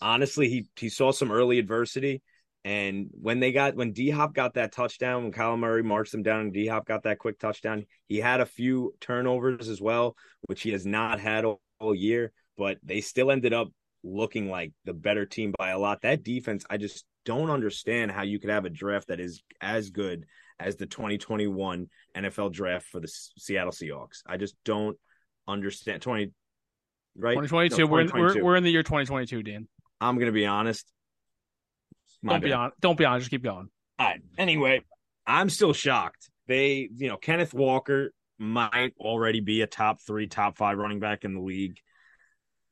honestly 0.00 0.48
he 0.48 0.66
he 0.76 0.88
saw 0.88 1.12
some 1.12 1.30
early 1.30 1.58
adversity. 1.58 2.22
And 2.62 3.08
when 3.12 3.40
they 3.40 3.52
got 3.52 3.74
when 3.74 3.92
D 3.92 4.10
Hop 4.10 4.34
got 4.34 4.54
that 4.54 4.72
touchdown, 4.72 5.22
when 5.22 5.32
Kyler 5.32 5.58
Murray 5.58 5.82
marched 5.82 6.12
them 6.12 6.22
down 6.22 6.40
and 6.40 6.52
D 6.52 6.66
Hop 6.66 6.86
got 6.86 7.04
that 7.04 7.18
quick 7.18 7.38
touchdown, 7.38 7.86
he 8.06 8.18
had 8.18 8.40
a 8.40 8.46
few 8.46 8.94
turnovers 9.00 9.68
as 9.68 9.80
well, 9.80 10.14
which 10.42 10.62
he 10.62 10.72
has 10.72 10.84
not 10.84 11.20
had 11.20 11.46
all, 11.46 11.60
all 11.78 11.94
year, 11.94 12.32
but 12.58 12.76
they 12.82 13.00
still 13.00 13.30
ended 13.30 13.54
up 13.54 13.68
looking 14.02 14.50
like 14.50 14.72
the 14.84 14.92
better 14.92 15.24
team 15.24 15.54
by 15.58 15.70
a 15.70 15.78
lot. 15.78 16.02
That 16.02 16.22
defense, 16.22 16.64
I 16.68 16.76
just 16.76 17.06
don't 17.24 17.50
understand 17.50 18.10
how 18.10 18.22
you 18.22 18.38
could 18.38 18.50
have 18.50 18.66
a 18.66 18.70
draft 18.70 19.08
that 19.08 19.20
is 19.20 19.42
as 19.60 19.90
good 19.90 20.26
as 20.58 20.76
the 20.76 20.86
2021 20.86 21.88
NFL 22.16 22.52
draft 22.52 22.86
for 22.86 23.00
the 23.00 23.08
Seattle 23.38 23.72
Seahawks. 23.72 24.22
I 24.26 24.36
just 24.36 24.54
don't 24.64 24.98
understand 25.48 26.02
20 26.02 26.30
right 27.16 27.34
2022. 27.34 27.78
No, 27.78 27.86
we're, 27.86 28.00
in, 28.00 28.06
2022. 28.06 28.40
we're 28.40 28.44
we're 28.44 28.56
in 28.56 28.64
the 28.64 28.70
year 28.70 28.82
2022, 28.82 29.42
Dan. 29.42 29.68
I'm 30.00 30.16
going 30.16 30.26
to 30.26 30.32
be 30.32 30.46
honest. 30.46 30.90
My 32.22 32.34
Don't 32.34 32.44
be 32.44 32.52
on. 32.52 32.72
Don't 32.80 32.98
be 32.98 33.04
honest. 33.04 33.24
Just 33.24 33.30
keep 33.30 33.42
going. 33.42 33.68
All 33.98 34.06
right. 34.06 34.20
Anyway, 34.38 34.82
I'm 35.26 35.50
still 35.50 35.72
shocked. 35.72 36.30
They, 36.46 36.88
you 36.94 37.08
know, 37.08 37.16
Kenneth 37.16 37.54
Walker 37.54 38.12
might 38.38 38.94
already 38.98 39.40
be 39.40 39.62
a 39.62 39.66
top 39.66 40.00
three, 40.06 40.26
top 40.26 40.56
five 40.56 40.78
running 40.78 41.00
back 41.00 41.24
in 41.24 41.34
the 41.34 41.40
league. 41.40 41.76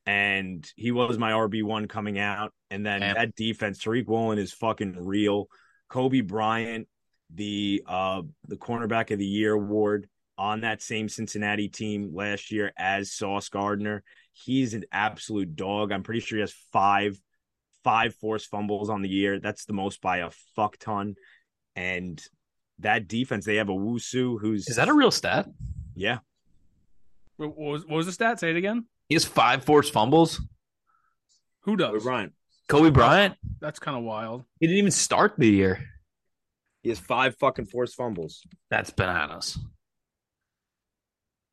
And 0.07 0.67
he 0.75 0.91
was 0.91 1.19
my 1.19 1.33
RB1 1.33 1.89
coming 1.89 2.19
out. 2.19 2.53
And 2.71 2.85
then 2.85 3.01
Damn. 3.01 3.15
that 3.15 3.35
defense, 3.35 3.79
Tariq 3.83 4.07
Woolen 4.07 4.39
is 4.39 4.53
fucking 4.53 4.97
real. 4.99 5.49
Coby 5.91 6.27
Bryant, 6.27 6.89
the 7.35 7.83
uh 7.87 8.23
the 8.47 8.57
cornerback 8.57 9.11
of 9.11 9.19
the 9.19 9.27
year 9.27 9.53
award 9.53 10.09
on 10.39 10.61
that 10.61 10.81
same 10.81 11.09
Cincinnati 11.09 11.69
team 11.69 12.13
last 12.15 12.51
year 12.51 12.73
as 12.79 13.13
Sauce 13.13 13.49
Gardner. 13.49 14.03
He's 14.33 14.73
an 14.73 14.85
absolute 14.93 15.57
dog. 15.57 15.91
I'm 15.93 16.03
pretty 16.05 16.21
sure 16.21 16.37
he 16.39 16.41
has 16.41 16.55
five 16.73 17.21
five 17.85 18.15
forced 18.15 18.49
fumbles 18.49 18.89
on 18.91 19.03
the 19.03 19.09
year. 19.09 19.41
That's 19.41 19.65
the 19.65 19.73
most 19.73 20.01
by 20.01 20.19
a 20.19 20.31
fuck 20.57 20.79
ton. 20.79 21.17
And 21.75 22.23
that 22.81 23.09
defense, 23.09 23.45
they 23.45 23.57
have 23.57 23.69
a 23.69 23.73
Nwosu 23.73 24.41
who's 24.41 24.69
Is 24.69 24.77
that 24.77 24.89
a 24.89 24.95
real 24.95 25.11
stat? 25.11 25.47
yeah. 25.95 26.19
What 27.37 27.57
what 27.57 27.73
was, 27.73 27.87
what 27.87 27.97
was 27.97 28.07
the 28.07 28.13
stat? 28.13 28.41
Say 28.41 28.51
it 28.51 28.57
again. 28.57 28.87
He 29.09 29.15
has 29.15 29.25
five 29.25 29.65
forced 29.65 29.93
fumbles. 29.93 30.41
Who 31.63 31.77
does? 31.77 31.91
Coby 31.91 31.95
does? 31.95 32.03
Bryant. 32.05 32.33
Coby 32.69 32.93
Bryant. 32.93 33.35
That's 33.61 33.79
kind 33.79 33.97
of 33.97 34.03
wild. 34.05 34.45
He 34.61 34.67
didn't 34.67 34.79
even 34.79 34.91
start 34.91 35.35
the 35.39 35.49
year. 35.49 35.85
He 36.83 36.91
has 36.91 36.99
five 36.99 37.37
fucking 37.37 37.67
forced 37.67 37.97
fumbles. 37.97 38.43
That's 38.71 38.91
bananas. 38.91 39.59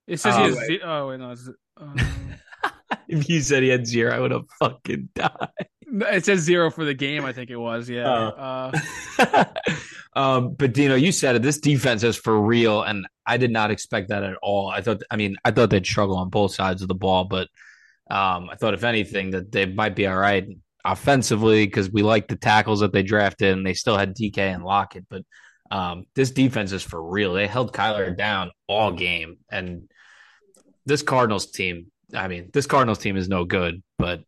It 0.08 0.20
says 0.20 0.36
Oh, 0.36 0.44
he 0.44 0.50
has. 0.50 0.58
wait. 0.58 0.68
ze- 0.68 0.80
Oh 0.84 1.08
wait, 1.10 1.20
no. 1.20 1.32
It's, 1.32 1.50
uh, 1.78 2.70
If 3.08 3.30
you 3.30 3.42
said 3.42 3.64
he 3.64 3.70
had 3.70 3.86
zero, 3.88 4.14
I 4.16 4.20
would 4.20 4.32
have 4.32 4.46
fucking 4.60 5.10
died. 5.16 5.50
it 5.88 6.26
says 6.26 6.42
zero 6.42 6.70
for 6.72 6.86
the 6.86 6.94
game. 6.94 7.26
I 7.26 7.34
think 7.34 7.50
it 7.50 7.56
was. 7.58 7.90
Yeah. 7.90 8.08
Oh. 8.38 8.72
Uh, 9.20 9.46
um, 10.16 10.54
but 10.54 10.74
Dino, 10.74 10.96
you 10.96 11.12
said 11.12 11.36
it. 11.36 11.42
This 11.42 11.60
defense 11.60 12.04
is 12.04 12.16
for 12.16 12.40
real, 12.42 12.82
and 12.84 13.06
I 13.26 13.38
did 13.38 13.52
not 13.52 13.72
expect 13.72 14.10
that 14.10 14.24
at 14.24 14.36
all. 14.42 14.70
I 14.70 14.82
thought, 14.82 15.02
I 15.12 15.16
mean, 15.16 15.36
I 15.46 15.52
thought 15.52 15.70
they'd 15.70 15.86
struggle 15.86 16.18
on 16.18 16.30
both 16.30 16.54
sides 16.54 16.82
of 16.82 16.88
the 16.88 16.96
ball, 16.96 17.26
but 17.26 17.48
um, 18.10 18.50
I 18.52 18.56
thought 18.56 18.74
if 18.74 18.84
anything 18.84 19.32
that 19.32 19.52
they 19.52 19.66
might 19.66 19.96
be 19.96 20.06
all 20.08 20.16
right 20.18 20.48
offensively 20.84 21.66
because 21.66 21.90
we 21.92 22.04
like 22.04 22.28
the 22.28 22.36
tackles 22.36 22.80
that 22.82 22.94
they 22.94 23.04
drafted, 23.04 23.56
and 23.58 23.66
they 23.66 23.74
still 23.74 23.98
had 23.98 24.16
DK 24.16 24.38
and 24.38 24.64
Lockett. 24.64 25.06
But 25.10 25.24
um, 25.72 26.06
this 26.16 26.32
defense 26.32 26.72
is 26.72 26.84
for 26.84 27.02
real. 27.04 27.34
They 27.34 27.48
held 27.48 27.74
Kyler 27.74 28.16
down 28.16 28.52
all 28.68 28.92
game, 28.92 29.38
and 29.52 29.90
this 30.86 31.02
Cardinals 31.02 31.48
team. 31.52 31.88
I 32.14 32.28
mean, 32.28 32.50
this 32.54 32.68
Cardinals 32.68 33.00
team 33.00 33.18
is 33.18 33.28
no 33.28 33.46
good, 33.46 33.82
but 33.98 34.22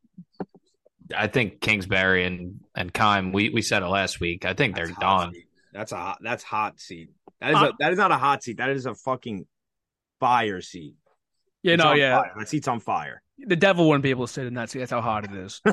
I 1.16 1.28
think 1.28 1.62
Kingsbury 1.62 2.26
and 2.26 2.60
and 2.76 2.94
Keim. 2.94 3.32
We 3.32 3.50
we 3.50 3.62
said 3.62 3.84
it 3.84 3.88
last 3.88 4.20
week. 4.20 4.46
I 4.46 4.54
think 4.54 4.76
they're 4.76 4.88
That's 4.88 4.98
hot 5.04 5.20
done. 5.26 5.34
seat. 5.34 5.44
That's 5.74 5.92
a 5.92 5.98
hot, 5.98 6.18
that's 6.22 6.44
hot 6.44 6.80
seat. 6.80 7.10
That 7.40 7.52
is 7.52 7.56
Hot- 7.58 7.70
a, 7.70 7.74
that 7.80 7.92
is 7.92 7.98
not 7.98 8.12
a 8.12 8.18
hot 8.18 8.44
seat. 8.44 8.58
That 8.58 8.70
is 8.72 8.86
a 8.88 8.96
fucking 8.96 9.46
fire 10.20 10.60
seat. 10.62 10.96
yeah. 11.62 11.74
It's 11.76 11.84
No. 11.84 11.94
Yeah. 11.94 12.22
fire. 12.22 12.32
That 12.38 12.50
seat's 12.50 12.68
on 12.68 12.80
fire. 12.80 13.22
The 13.40 13.56
devil 13.56 13.88
wouldn't 13.88 14.02
be 14.02 14.10
able 14.10 14.26
to 14.26 14.34
sit 14.34 14.48
in 14.48 14.56
that 14.56 14.72
seat. 14.72 14.80
That's 14.80 14.90
how 14.92 15.02
hot 15.02 15.26
it 15.26 15.36
is. 15.36 15.62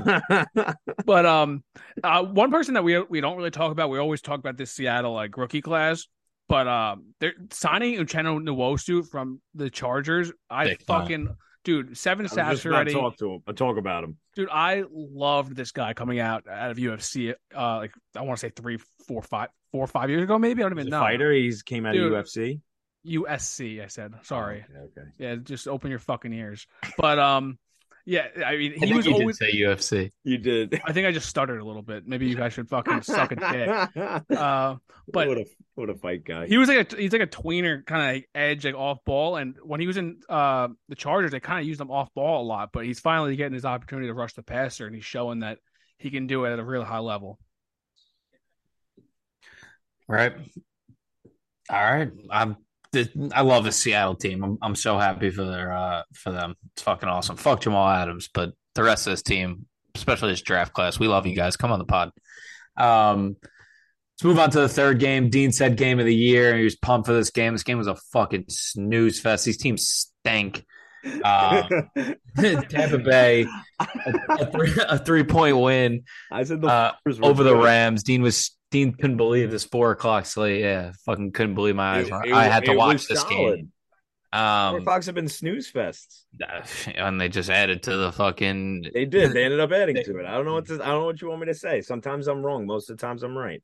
But 1.06 1.24
um, 1.26 1.64
uh, 2.02 2.22
one 2.24 2.50
person 2.50 2.74
that 2.74 2.84
we 2.84 3.00
we 3.00 3.20
don't 3.22 3.36
really 3.38 3.50
talk 3.50 3.72
about. 3.72 3.88
We 3.90 3.98
always 3.98 4.20
talk 4.20 4.38
about 4.38 4.56
this 4.58 4.70
Seattle 4.72 5.14
like 5.14 5.36
rookie 5.38 5.62
class. 5.62 6.06
But 6.48 6.68
um, 6.68 7.14
they're 7.20 7.34
signing 7.50 7.94
Uchenna 7.98 8.38
Nwosu 8.38 9.08
from 9.08 9.40
the 9.54 9.70
Chargers. 9.70 10.30
I 10.50 10.66
time. 10.66 10.76
fucking 10.86 11.36
dude, 11.64 11.96
seven 11.96 12.26
I 12.26 12.28
sacks 12.28 12.66
already. 12.66 12.92
talk 12.92 13.16
to 13.18 13.32
him. 13.34 13.42
I'll 13.46 13.54
talk 13.54 13.78
about 13.78 14.04
him. 14.04 14.18
Dude, 14.36 14.50
I 14.50 14.84
loved 14.90 15.56
this 15.56 15.72
guy 15.72 15.94
coming 15.94 16.20
out 16.20 16.44
out 16.48 16.70
of 16.70 16.76
UFC. 16.76 17.34
Uh, 17.56 17.76
like 17.76 17.92
I 18.16 18.20
want 18.22 18.38
to 18.38 18.46
say 18.46 18.52
three, 18.54 18.78
four, 19.08 19.22
five, 19.22 19.48
four 19.72 19.86
five 19.86 20.10
years 20.10 20.22
ago, 20.24 20.38
maybe. 20.38 20.62
I 20.62 20.68
don't 20.68 20.78
even 20.78 20.90
know. 20.90 21.00
fighter. 21.00 21.32
He's 21.32 21.62
came 21.62 21.86
out 21.86 21.94
Dude. 21.94 22.12
of 22.12 22.24
UFC. 22.26 22.60
USC. 23.06 23.82
I 23.82 23.86
said 23.86 24.14
sorry. 24.22 24.64
Oh, 24.68 24.78
okay. 24.78 25.00
okay. 25.00 25.08
Yeah, 25.18 25.36
just 25.36 25.68
open 25.68 25.90
your 25.90 25.98
fucking 25.98 26.32
ears. 26.32 26.66
But 26.98 27.18
um, 27.18 27.58
yeah, 28.06 28.26
I 28.44 28.56
mean, 28.56 28.72
he 28.72 28.80
think 28.80 28.96
was 28.96 29.06
you 29.06 29.12
always. 29.14 29.38
did 29.38 29.50
say 29.52 29.58
UFC. 29.58 30.12
You 30.24 30.38
did. 30.38 30.80
I 30.84 30.92
think 30.92 31.06
I 31.06 31.12
just 31.12 31.28
stuttered 31.28 31.60
a 31.60 31.64
little 31.64 31.82
bit. 31.82 32.06
Maybe 32.06 32.26
you 32.26 32.36
guys 32.36 32.52
should 32.52 32.68
fucking 32.68 33.02
suck 33.02 33.32
a 33.32 33.36
dick. 33.36 34.28
Uh, 34.38 34.76
but- 35.12 35.28
what 35.28 35.38
a 35.38 35.46
what 35.74 35.90
a 35.90 35.94
fight 35.94 36.24
guy. 36.24 36.46
he 36.46 36.56
was 36.56 36.68
like 36.68 36.92
a 36.92 36.96
he's 36.96 37.12
like 37.12 37.20
a 37.22 37.26
tweener 37.26 37.84
kind 37.84 38.16
of 38.18 38.22
edge 38.34 38.64
like 38.64 38.74
off 38.76 38.98
ball 39.04 39.36
and 39.36 39.56
when 39.62 39.80
he 39.80 39.86
was 39.88 39.96
in 39.96 40.20
uh 40.28 40.68
the 40.88 40.94
chargers 40.94 41.32
they 41.32 41.40
kind 41.40 41.60
of 41.60 41.66
used 41.66 41.80
him 41.80 41.90
off 41.90 42.08
ball 42.14 42.42
a 42.42 42.46
lot 42.46 42.70
but 42.72 42.84
he's 42.84 43.00
finally 43.00 43.34
getting 43.34 43.54
his 43.54 43.64
opportunity 43.64 44.06
to 44.06 44.14
rush 44.14 44.34
the 44.34 44.42
passer 44.44 44.86
and 44.86 44.94
he's 44.94 45.04
showing 45.04 45.40
that 45.40 45.58
he 45.98 46.10
can 46.10 46.28
do 46.28 46.44
it 46.44 46.52
at 46.52 46.60
a 46.60 46.64
really 46.64 46.84
high 46.84 47.00
level 47.00 47.38
Right. 50.06 50.32
All 51.70 51.82
right. 51.82 52.10
I'm. 52.30 52.56
I 53.32 53.42
love 53.42 53.64
the 53.64 53.72
Seattle 53.72 54.16
team. 54.16 54.42
I'm. 54.42 54.58
I'm 54.62 54.74
so 54.74 54.98
happy 54.98 55.30
for 55.30 55.44
their. 55.44 55.72
Uh, 55.72 56.02
for 56.12 56.32
them. 56.32 56.54
It's 56.72 56.82
fucking 56.82 57.08
awesome. 57.08 57.36
Fuck 57.36 57.62
Jamal 57.62 57.88
Adams, 57.88 58.28
but 58.32 58.52
the 58.74 58.82
rest 58.82 59.06
of 59.06 59.12
this 59.12 59.22
team, 59.22 59.66
especially 59.94 60.32
this 60.32 60.42
draft 60.42 60.72
class, 60.72 60.98
we 60.98 61.08
love 61.08 61.26
you 61.26 61.36
guys. 61.36 61.56
Come 61.56 61.72
on 61.72 61.78
the 61.78 61.84
pod. 61.84 62.10
Um. 62.76 63.36
Let's 64.16 64.24
move 64.24 64.38
on 64.38 64.50
to 64.50 64.60
the 64.60 64.68
third 64.68 65.00
game. 65.00 65.28
Dean 65.28 65.50
said 65.50 65.76
game 65.76 65.98
of 65.98 66.06
the 66.06 66.14
year. 66.14 66.56
He 66.56 66.62
was 66.62 66.76
pumped 66.76 67.06
for 67.08 67.12
this 67.12 67.30
game. 67.30 67.52
This 67.52 67.64
game 67.64 67.78
was 67.78 67.88
a 67.88 67.96
fucking 68.12 68.44
snooze 68.48 69.18
fest. 69.18 69.44
These 69.44 69.56
teams 69.56 69.88
stank. 69.88 70.64
Uh, 71.24 71.64
Tampa 72.36 72.98
Bay, 72.98 73.44
a, 73.80 73.86
a 74.28 74.46
three, 74.46 74.72
a 74.88 74.98
three-point 74.98 75.58
win 75.58 76.04
I 76.30 76.44
said 76.44 76.60
the 76.60 76.68
uh, 76.68 76.92
over 77.22 77.42
the. 77.42 77.56
Rams. 77.56 78.04
Dean 78.04 78.22
was 78.22 78.56
Dean 78.74 78.92
couldn't 78.92 79.16
believe 79.16 79.50
this 79.52 79.64
four 79.64 79.92
o'clock 79.92 80.26
slate. 80.26 80.60
Yeah, 80.60 80.92
fucking 81.06 81.30
couldn't 81.32 81.54
believe 81.54 81.76
my 81.76 81.98
eyes. 81.98 82.08
It- 82.08 82.32
I 82.32 82.44
had 82.48 82.64
to 82.64 82.74
watch 82.74 83.06
this 83.06 83.20
solid. 83.20 83.56
game. 83.56 83.72
Four 84.32 84.40
Um, 84.40 84.84
Fox 84.84 85.06
have 85.06 85.14
been 85.14 85.28
snooze 85.28 85.70
fests. 85.70 86.22
and 86.96 87.20
they 87.20 87.28
just 87.28 87.50
added 87.50 87.84
to 87.84 87.96
the 87.96 88.10
fucking. 88.10 88.86
They 88.92 89.04
did. 89.04 89.32
They 89.32 89.44
ended 89.44 89.60
up 89.60 89.70
adding 89.80 89.94
to 89.94 90.18
it. 90.18 90.26
I 90.26 90.32
don't 90.32 90.44
know 90.44 90.54
what 90.54 90.66
to, 90.66 90.74
I 90.74 90.88
don't 90.88 91.00
know 91.00 91.04
what 91.06 91.22
you 91.22 91.28
want 91.28 91.40
me 91.42 91.46
to 91.46 91.54
say. 91.54 91.82
Sometimes 91.82 92.26
I'm 92.26 92.44
wrong. 92.44 92.66
Most 92.66 92.90
of 92.90 92.96
the 92.98 93.00
times 93.00 93.22
I'm 93.22 93.38
right. 93.38 93.62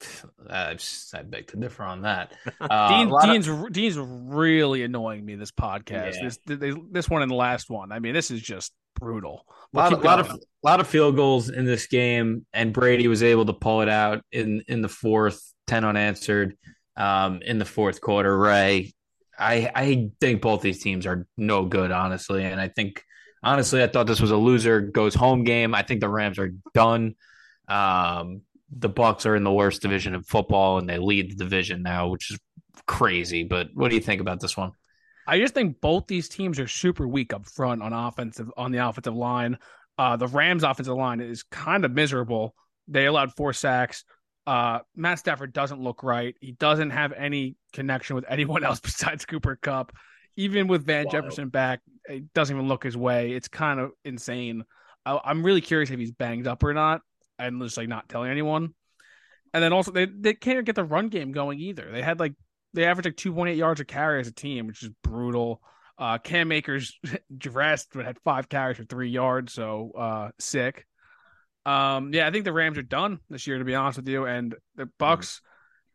I, 0.50 0.74
just, 0.74 1.14
I 1.14 1.22
beg 1.22 1.46
to 1.48 1.56
differ 1.56 1.84
on 1.84 2.02
that. 2.02 2.32
Uh, 2.60 2.88
Dean, 2.98 3.08
a 3.08 3.12
lot 3.12 3.28
of- 3.28 3.44
Dean's 3.44 3.70
Dean's 3.72 3.98
really 3.98 4.82
annoying 4.82 5.24
me 5.24 5.36
this 5.36 5.52
podcast 5.52 6.16
Yeah. 6.20 6.28
this 6.46 6.74
this 6.90 7.08
one 7.08 7.22
and 7.22 7.30
the 7.30 7.34
last 7.36 7.70
one 7.70 7.92
I 7.92 7.98
mean 8.00 8.12
this 8.14 8.30
is 8.30 8.42
just 8.42 8.72
brutal 8.98 9.44
a 9.74 9.76
lot, 9.76 9.92
of, 9.92 10.04
lot 10.04 10.20
of 10.20 10.40
lot 10.62 10.80
of 10.80 10.86
field 10.86 11.16
goals 11.16 11.50
in 11.50 11.64
this 11.64 11.86
game, 11.86 12.46
and 12.52 12.72
Brady 12.72 13.08
was 13.08 13.22
able 13.22 13.46
to 13.46 13.52
pull 13.52 13.82
it 13.82 13.88
out 13.88 14.22
in 14.32 14.62
in 14.68 14.80
the 14.80 14.88
fourth, 14.88 15.52
ten 15.66 15.84
unanswered, 15.84 16.56
um, 16.96 17.42
in 17.42 17.58
the 17.58 17.64
fourth 17.64 18.00
quarter. 18.00 18.36
Ray, 18.36 18.92
I 19.38 19.70
I 19.74 20.10
think 20.20 20.40
both 20.40 20.62
these 20.62 20.82
teams 20.82 21.06
are 21.06 21.26
no 21.36 21.66
good, 21.66 21.90
honestly, 21.90 22.44
and 22.44 22.60
I 22.60 22.68
think 22.68 23.02
honestly, 23.42 23.82
I 23.82 23.88
thought 23.88 24.06
this 24.06 24.20
was 24.20 24.30
a 24.30 24.36
loser 24.36 24.80
goes 24.80 25.14
home 25.14 25.44
game. 25.44 25.74
I 25.74 25.82
think 25.82 26.00
the 26.00 26.08
Rams 26.08 26.38
are 26.38 26.52
done. 26.74 27.14
Um, 27.68 28.42
the 28.70 28.90
Bucs 28.90 29.26
are 29.26 29.36
in 29.36 29.44
the 29.44 29.52
worst 29.52 29.82
division 29.82 30.14
in 30.14 30.22
football, 30.22 30.78
and 30.78 30.88
they 30.88 30.98
lead 30.98 31.30
the 31.30 31.44
division 31.44 31.82
now, 31.82 32.08
which 32.08 32.30
is 32.30 32.38
crazy. 32.86 33.44
But 33.44 33.68
what 33.74 33.90
do 33.90 33.96
you 33.96 34.02
think 34.02 34.20
about 34.20 34.40
this 34.40 34.56
one? 34.56 34.72
I 35.28 35.38
just 35.38 35.52
think 35.52 35.82
both 35.82 36.06
these 36.06 36.26
teams 36.26 36.58
are 36.58 36.66
super 36.66 37.06
weak 37.06 37.34
up 37.34 37.46
front 37.46 37.82
on 37.82 37.92
offensive 37.92 38.50
on 38.56 38.72
the 38.72 38.78
offensive 38.78 39.14
line. 39.14 39.58
Uh, 39.98 40.16
the 40.16 40.26
Rams' 40.26 40.62
offensive 40.62 40.96
line 40.96 41.20
is 41.20 41.42
kind 41.42 41.84
of 41.84 41.92
miserable. 41.92 42.54
They 42.88 43.04
allowed 43.04 43.34
four 43.34 43.52
sacks. 43.52 44.04
Uh, 44.46 44.78
Matt 44.96 45.18
Stafford 45.18 45.52
doesn't 45.52 45.82
look 45.82 46.02
right. 46.02 46.34
He 46.40 46.52
doesn't 46.52 46.90
have 46.90 47.12
any 47.12 47.56
connection 47.74 48.16
with 48.16 48.24
anyone 48.28 48.64
else 48.64 48.80
besides 48.80 49.26
Cooper 49.26 49.56
Kupp. 49.56 49.92
Even 50.36 50.66
with 50.66 50.86
Van 50.86 51.04
Wild. 51.04 51.12
Jefferson 51.12 51.48
back, 51.50 51.80
it 52.08 52.32
doesn't 52.32 52.56
even 52.56 52.68
look 52.68 52.84
his 52.84 52.96
way. 52.96 53.32
It's 53.32 53.48
kind 53.48 53.80
of 53.80 53.90
insane. 54.04 54.64
I, 55.04 55.20
I'm 55.22 55.44
really 55.44 55.60
curious 55.60 55.90
if 55.90 55.98
he's 55.98 56.12
banged 56.12 56.46
up 56.46 56.62
or 56.62 56.72
not, 56.72 57.02
and 57.38 57.60
just 57.60 57.76
like 57.76 57.88
not 57.88 58.08
telling 58.08 58.30
anyone. 58.30 58.72
And 59.52 59.62
then 59.62 59.74
also 59.74 59.90
they 59.90 60.06
they 60.06 60.32
can't 60.32 60.64
get 60.64 60.76
the 60.76 60.84
run 60.84 61.08
game 61.08 61.32
going 61.32 61.58
either. 61.58 61.90
They 61.90 62.02
had 62.02 62.18
like 62.18 62.34
they 62.74 62.84
averaged 62.84 63.06
like 63.06 63.16
2.8 63.16 63.56
yards 63.56 63.80
a 63.80 63.84
carry 63.84 64.20
as 64.20 64.28
a 64.28 64.32
team, 64.32 64.66
which 64.66 64.82
is 64.82 64.90
brutal. 65.02 65.60
Uh, 65.98 66.18
Cam 66.18 66.52
Akers 66.52 66.98
dressed 67.36 67.88
but 67.92 68.04
had 68.04 68.18
five 68.24 68.48
carries 68.48 68.76
for 68.76 68.84
three 68.84 69.10
yards, 69.10 69.52
so 69.52 69.92
uh, 69.96 70.30
sick. 70.38 70.86
Um, 71.66 72.14
yeah, 72.14 72.26
I 72.26 72.30
think 72.30 72.44
the 72.44 72.52
Rams 72.52 72.78
are 72.78 72.82
done 72.82 73.18
this 73.28 73.46
year, 73.46 73.58
to 73.58 73.64
be 73.64 73.74
honest 73.74 73.98
with 73.98 74.08
you. 74.08 74.24
And 74.24 74.54
the 74.76 74.88
Bucs, 74.98 75.40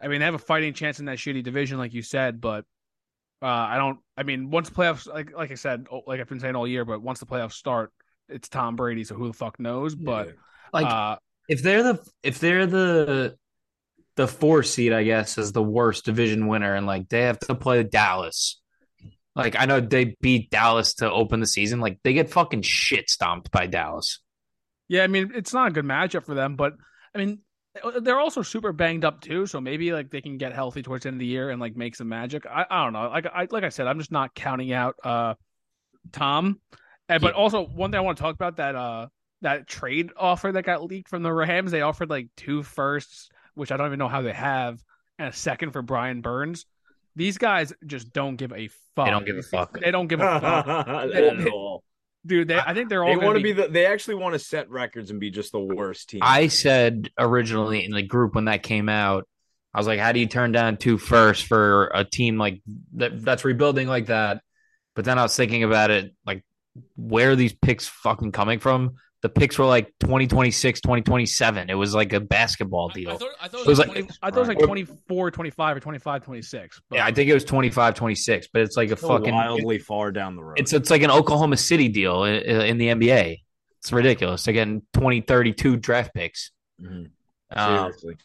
I 0.02 0.08
mean, 0.08 0.20
they 0.20 0.26
have 0.26 0.36
a 0.36 0.40
fighting 0.40 0.74
chance 0.74 1.00
in 1.00 1.06
that 1.06 1.18
shitty 1.18 1.44
division, 1.44 1.78
like 1.78 1.94
you 1.94 2.02
said, 2.02 2.42
but 2.42 2.66
uh, 3.42 3.48
I 3.48 3.78
don't. 3.78 4.00
I 4.16 4.24
mean, 4.24 4.52
once 4.52 4.70
playoffs, 4.70 5.08
like 5.08 5.36
like 5.36 5.52
I 5.52 5.56
said, 5.56 5.88
oh, 5.92 6.02
like 6.06 6.20
I've 6.20 6.30
been 6.30 6.40
saying 6.40 6.56
all 6.56 6.68
year, 6.68 6.86
but 6.86 7.02
once 7.02 7.20
the 7.20 7.26
playoffs 7.26 7.54
start, 7.54 7.92
it's 8.30 8.50
Tom 8.50 8.76
Brady, 8.76 9.04
so 9.04 9.16
who 9.16 9.28
the 9.28 9.34
fuck 9.34 9.60
knows? 9.60 9.96
But 9.96 10.30
Like 10.72 10.86
uh, 10.86 11.18
if 11.48 11.62
they're 11.62 11.84
the 11.84 12.06
if 12.24 12.40
they're 12.40 12.66
the 12.66 13.36
the 14.16 14.28
four 14.28 14.64
seed, 14.64 14.94
I 14.94 15.04
guess, 15.04 15.38
is 15.38 15.52
the 15.52 15.64
worst 15.64 16.06
division 16.06 16.48
winner, 16.48 16.76
and 16.76 16.86
like 16.86 17.10
they 17.10 17.22
have 17.22 17.40
to 17.42 17.56
play 17.56 17.84
Dallas. 17.84 18.62
Like 19.36 19.56
I 19.60 19.66
know 19.66 19.80
they 19.80 20.16
beat 20.22 20.50
Dallas 20.52 20.96
to 20.96 21.12
open 21.12 21.40
the 21.40 21.48
season. 21.48 21.80
Like 21.80 22.00
they 22.04 22.14
get 22.14 22.32
fucking 22.32 22.64
shit 22.64 23.10
stomped 23.10 23.52
by 23.52 23.68
Dallas. 23.68 24.20
Yeah, 24.88 25.04
I 25.04 25.08
mean, 25.08 25.32
it's 25.34 25.54
not 25.54 25.70
a 25.70 25.72
good 25.72 25.86
matchup 25.86 26.26
for 26.26 26.36
them, 26.36 26.56
but 26.56 26.74
I 27.16 27.18
mean, 27.18 27.40
they're 28.02 28.20
also 28.20 28.42
super 28.42 28.72
banged 28.72 29.06
up 29.06 29.22
too. 29.22 29.46
So 29.48 29.60
maybe 29.60 29.92
like 29.94 30.12
they 30.12 30.22
can 30.22 30.38
get 30.38 30.54
healthy 30.54 30.84
towards 30.84 31.04
the 31.04 31.08
end 31.10 31.16
of 31.16 31.20
the 31.20 31.26
year 31.26 31.50
and 31.50 31.60
like 31.60 31.76
make 31.76 31.96
some 31.96 32.10
magic. 32.10 32.46
I, 32.46 32.66
I 32.70 32.84
don't 32.84 32.94
know. 32.94 33.10
Like 33.10 33.26
I 33.26 33.48
like 33.50 33.64
I 33.64 33.70
said, 33.70 33.88
I'm 33.88 33.98
just 33.98 34.12
not 34.12 34.36
counting 34.36 34.72
out 34.74 34.96
uh 35.04 35.36
Tom. 36.12 36.60
And 37.10 37.22
but 37.22 37.34
Yeah. 37.34 37.36
also 37.36 37.66
one 37.66 37.92
thing 37.92 38.00
I 38.00 38.02
want 38.02 38.18
to 38.18 38.24
talk 38.24 38.36
about 38.36 38.58
that 38.58 38.76
uh 38.76 39.08
that 39.42 39.68
trade 39.68 40.12
offer 40.18 40.52
that 40.52 40.64
got 40.66 40.84
leaked 40.84 41.10
from 41.10 41.24
the 41.24 41.34
Rams. 41.34 41.72
They 41.72 41.82
offered 41.82 42.10
like 42.10 42.30
two 42.38 42.64
firsts, 42.64 43.30
which 43.56 43.72
I 43.72 43.78
don't 43.78 43.88
even 43.88 44.00
know 44.00 44.08
how 44.08 44.22
they 44.22 44.34
have, 44.34 44.80
and 45.20 45.30
a 45.30 45.34
second 45.34 45.72
for 45.72 45.82
Brian 45.82 46.22
Burns. 46.22 46.66
These 47.16 47.38
guys 47.38 47.72
just 47.86 48.12
don't 48.12 48.36
give 48.38 48.52
a 48.54 48.70
fuck. 48.96 49.06
They 49.06 49.12
don't 49.12 49.26
give 49.26 49.38
a 49.38 49.44
fuck. 49.44 49.80
They 49.80 49.92
don't 49.92 50.08
give 50.08 50.20
a 50.20 50.24
fuck, 50.40 50.68
Not 50.68 51.08
They- 51.14 51.30
at 51.30 51.48
all. 51.48 51.84
dude. 52.26 52.48
They, 52.48 52.58
I 52.58 52.74
think 52.74 52.90
they're 52.90 53.04
all 53.04 53.18
They 53.20 53.24
want 53.24 53.38
to 53.38 53.44
be 53.44 53.54
be 53.54 53.62
the. 53.62 53.68
They 53.68 53.86
actually 53.86 54.16
want 54.16 54.34
to 54.34 54.40
set 54.40 54.70
records 54.70 55.12
and 55.12 55.20
be 55.20 55.30
just 55.30 55.52
the 55.52 55.60
worst 55.60 56.10
team. 56.10 56.22
I 56.24 56.48
said 56.48 57.10
originally 57.20 57.86
in 57.86 57.92
the 57.92 58.02
group 58.02 58.34
when 58.36 58.46
that 58.46 58.64
came 58.64 58.90
out, 58.90 59.28
I 59.74 59.80
was 59.80 59.86
like, 59.88 60.00
"How 60.00 60.12
do 60.12 60.20
you 60.20 60.28
turn 60.28 60.52
down 60.52 60.78
two 60.78 60.98
firsts 60.98 61.44
for 61.44 61.92
a 61.94 62.04
team 62.04 62.38
like 62.40 62.62
that 62.96 63.22
that's 63.24 63.46
rebuilding 63.46 63.88
like 63.88 64.08
that?" 64.08 64.42
But 64.96 65.06
then 65.06 65.18
I 65.20 65.24
was 65.24 65.36
thinking 65.36 65.64
about 65.64 65.90
it, 65.92 66.14
like, 66.26 66.44
where 66.96 67.32
are 67.32 67.36
these 67.36 67.54
picks 67.54 67.88
fucking 67.88 68.32
coming 68.32 68.60
from? 68.60 68.96
The 69.24 69.30
picks 69.30 69.58
were 69.58 69.66
like 69.66 69.88
2026, 70.02 70.82
2027. 70.82 71.70
It 71.70 71.74
was 71.76 71.96
like 71.96 72.12
a 72.14 72.20
basketball 72.20 72.90
deal. 72.90 73.12
I 73.12 73.18
thought, 73.18 73.30
I 73.42 73.48
thought 73.48 73.62
It 73.62 73.68
was 73.68 73.80
like- 73.80 73.88
20 73.92 74.10
I 74.22 74.30
thought 74.30 74.36
it 74.36 74.40
was 74.42 74.48
like 74.50 74.58
Right. 74.60 74.66
24, 74.68 75.32
25, 75.32 75.78
or 75.78 75.80
25, 75.80 76.24
26. 76.26 76.82
But 76.90 76.96
yeah, 76.98 77.06
I 77.06 77.12
think 77.14 77.30
it 77.30 77.34
was 77.34 77.46
25, 77.46 77.96
26, 77.96 78.48
but 78.52 78.62
it's 78.64 78.76
like 78.78 78.92
a 78.92 78.98
So 78.98 79.08
fucking 79.08 79.34
wildly 79.34 79.80
far 79.80 80.12
down 80.12 80.36
the 80.36 80.44
road. 80.44 80.60
it's 80.60 80.74
it's 80.74 80.90
like 80.90 81.04
an 81.04 81.10
Oklahoma 81.12 81.56
City 81.58 81.88
deal 81.88 82.26
in, 82.26 82.36
in 82.44 82.78
the 82.78 82.88
NBA. 82.90 83.38
It's 83.80 83.92
ridiculous. 83.94 84.44
They're 84.44 84.54
getting 84.54 84.82
20, 84.94 85.22
32 85.22 85.78
draft 85.78 86.14
picks. 86.14 86.52
Mhm. 86.82 87.10
Um, 87.56 87.78
seriously. 87.94 88.16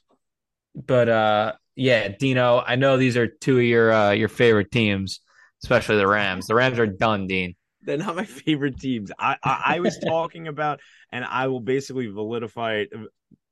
But 0.75 1.09
uh, 1.09 1.53
yeah, 1.77 2.09
Dino, 2.09 2.63
I 2.67 2.75
know 2.77 2.97
these 2.97 3.17
are 3.17 3.27
two 3.29 3.59
of 3.59 3.65
your 3.65 3.93
uh, 3.93 4.11
your 4.11 4.29
favorite 4.29 4.71
teams, 4.73 5.21
especially 5.63 5.97
the 5.97 6.07
Rams. 6.09 6.47
The 6.49 6.55
Rams 6.57 6.79
are 6.81 6.87
done, 6.87 7.27
Dean. 7.29 7.55
They're 7.89 7.97
not 7.97 8.15
my 8.17 8.25
favorite 8.27 8.79
teams. 8.79 9.11
I, 9.19 9.37
I 9.43 9.63
I 9.67 9.81
was 9.81 9.99
talking 10.07 10.47
about, 10.47 10.81
and 11.11 11.25
I 11.25 11.49
will 11.49 11.61
basically 11.61 12.07
validify 12.07 12.83
it 12.85 12.91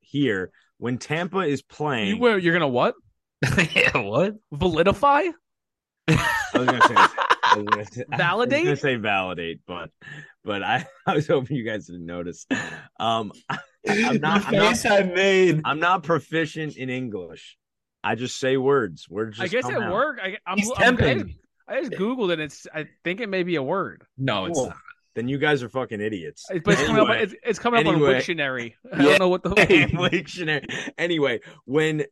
here. 0.00 0.50
When 0.78 0.98
Tampa 0.98 1.38
is 1.38 1.62
playing, 1.62 2.08
you, 2.08 2.18
wait, 2.18 2.42
you're 2.42 2.52
gonna 2.52 2.68
what? 2.68 2.94
yeah, 3.74 3.96
what? 3.96 4.34
Validify? 4.52 5.32
I 6.08 6.14
was 6.54 6.66
gonna 6.66 6.86
say, 6.86 6.94
I 6.96 7.54
was 7.56 7.64
gonna 7.66 7.84
say 7.86 8.04
I 8.10 8.14
was 8.14 8.18
Validate? 8.18 8.64
gonna 8.64 8.76
say 8.76 8.96
validate, 8.96 9.60
but 9.66 9.90
but 10.44 10.62
I, 10.62 10.86
I 11.06 11.14
was 11.14 11.26
hoping 11.26 11.56
you 11.56 11.64
guys 11.64 11.86
didn't 11.86 12.04
notice. 12.06 12.46
Um, 13.00 13.32
I, 13.48 13.58
I'm 13.88 14.20
not. 14.20 14.46
I'm 14.46 14.54
not, 14.54 14.86
I 14.86 15.02
made. 15.02 15.62
I'm 15.64 15.80
not 15.80 16.02
proficient 16.02 16.76
in 16.76 16.90
English. 16.90 17.56
I 18.04 18.14
just 18.14 18.38
say 18.38 18.56
words. 18.58 19.08
Words. 19.08 19.38
Just 19.38 19.44
I 19.44 19.48
guess 19.48 19.64
come 19.64 19.82
it 19.82 19.86
out. 19.86 19.92
worked. 19.92 20.20
I, 20.22 20.36
I'm, 20.46 20.58
He's 20.58 20.70
I'm- 20.76 21.34
I, 21.68 21.80
just, 21.80 21.92
googled 21.92 22.30
it. 22.30 22.34
And 22.34 22.42
it's. 22.42 22.66
I 22.74 22.86
think 23.04 23.20
it 23.20 23.28
may 23.28 23.42
be 23.42 23.56
a 23.56 23.62
word, 23.62 24.04
No, 24.16 24.46
it's 24.46 24.58
Cool. 24.58 24.68
not. 24.68 24.76
Then 25.14 25.28
you 25.28 25.38
guys 25.38 25.62
are 25.62 25.68
fucking 25.70 26.00
idiots. 26.00 26.44
It's- 26.50 26.62
but 26.64 26.74
it's 26.74 26.86
coming 26.86 27.02
up. 27.02 27.16
It's, 27.16 27.34
it's 27.42 27.58
coming 27.58 27.80
up 27.80 27.86
on 27.86 27.94
Anyway. 27.94 28.14
Wiktionary. 28.14 28.74
I 28.92 28.96
Yeah. 29.02 29.08
don't 29.10 29.18
know 29.20 29.28
what 29.28 29.42
the. 29.42 30.08
Dictionary. 30.10 30.66
Anyway, 30.98 31.40
when 31.64 32.04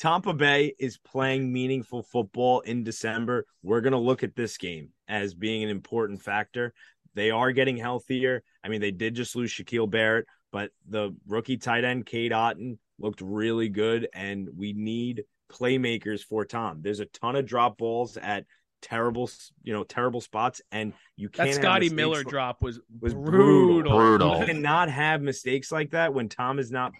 Tampa 0.00 0.32
Bay 0.34 0.74
is 0.78 0.98
playing 0.98 1.52
meaningful 1.52 2.02
football 2.02 2.60
in 2.60 2.82
December, 2.84 3.46
we're 3.62 3.80
going 3.82 3.92
to 3.92 3.98
look 3.98 4.22
at 4.24 4.34
this 4.34 4.56
game 4.56 4.90
as 5.08 5.34
being 5.34 5.62
an 5.62 5.70
important 5.70 6.22
factor. 6.22 6.72
They 7.14 7.30
are 7.30 7.52
getting 7.52 7.76
healthier. 7.76 8.42
I 8.64 8.68
mean, 8.68 8.80
they 8.80 8.90
did 8.92 9.14
just 9.14 9.36
lose 9.36 9.52
Shaquille 9.52 9.90
Barrett, 9.90 10.26
but 10.52 10.70
the 10.88 11.14
rookie 11.28 11.56
tight 11.56 11.84
end, 11.84 12.06
Cade 12.06 12.32
Otton, 12.32 12.78
looked 12.98 13.20
really 13.20 13.68
good, 13.68 14.08
and 14.14 14.48
we 14.56 14.72
need 14.72 15.24
playmakers 15.52 16.22
for 16.22 16.44
Tom. 16.44 16.80
There's 16.82 17.00
a 17.00 17.06
ton 17.06 17.36
of 17.36 17.46
drop 17.46 17.78
balls 17.78 18.16
at 18.16 18.44
terrible, 18.82 19.30
you 19.62 19.72
know, 19.72 19.84
terrible 19.84 20.20
spots, 20.20 20.60
and 20.72 20.92
you 21.16 21.28
can't. 21.28 21.50
that 21.50 21.54
Scotty 21.56 21.86
mistakes 21.86 21.96
Miller 21.96 22.16
like- 22.18 22.26
drop 22.26 22.62
was 22.62 22.80
was 23.00 23.14
brutal. 23.14 23.96
Brutal. 23.96 24.40
you 24.40 24.46
cannot 24.46 24.90
have 24.90 25.22
mistakes 25.22 25.70
like 25.70 25.90
that 25.90 26.14
when 26.14 26.28
Tom 26.28 26.58
is 26.58 26.70
not 26.70 26.92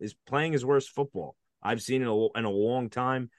is 0.00 0.14
playing 0.26 0.52
his 0.52 0.64
worst 0.64 0.90
football. 0.90 1.36
I've 1.62 1.82
seen 1.82 2.02
it 2.02 2.04
in 2.04 2.08
a, 2.10 2.38
in 2.38 2.44
a 2.44 2.50
long 2.50 2.88
time. 2.88 3.30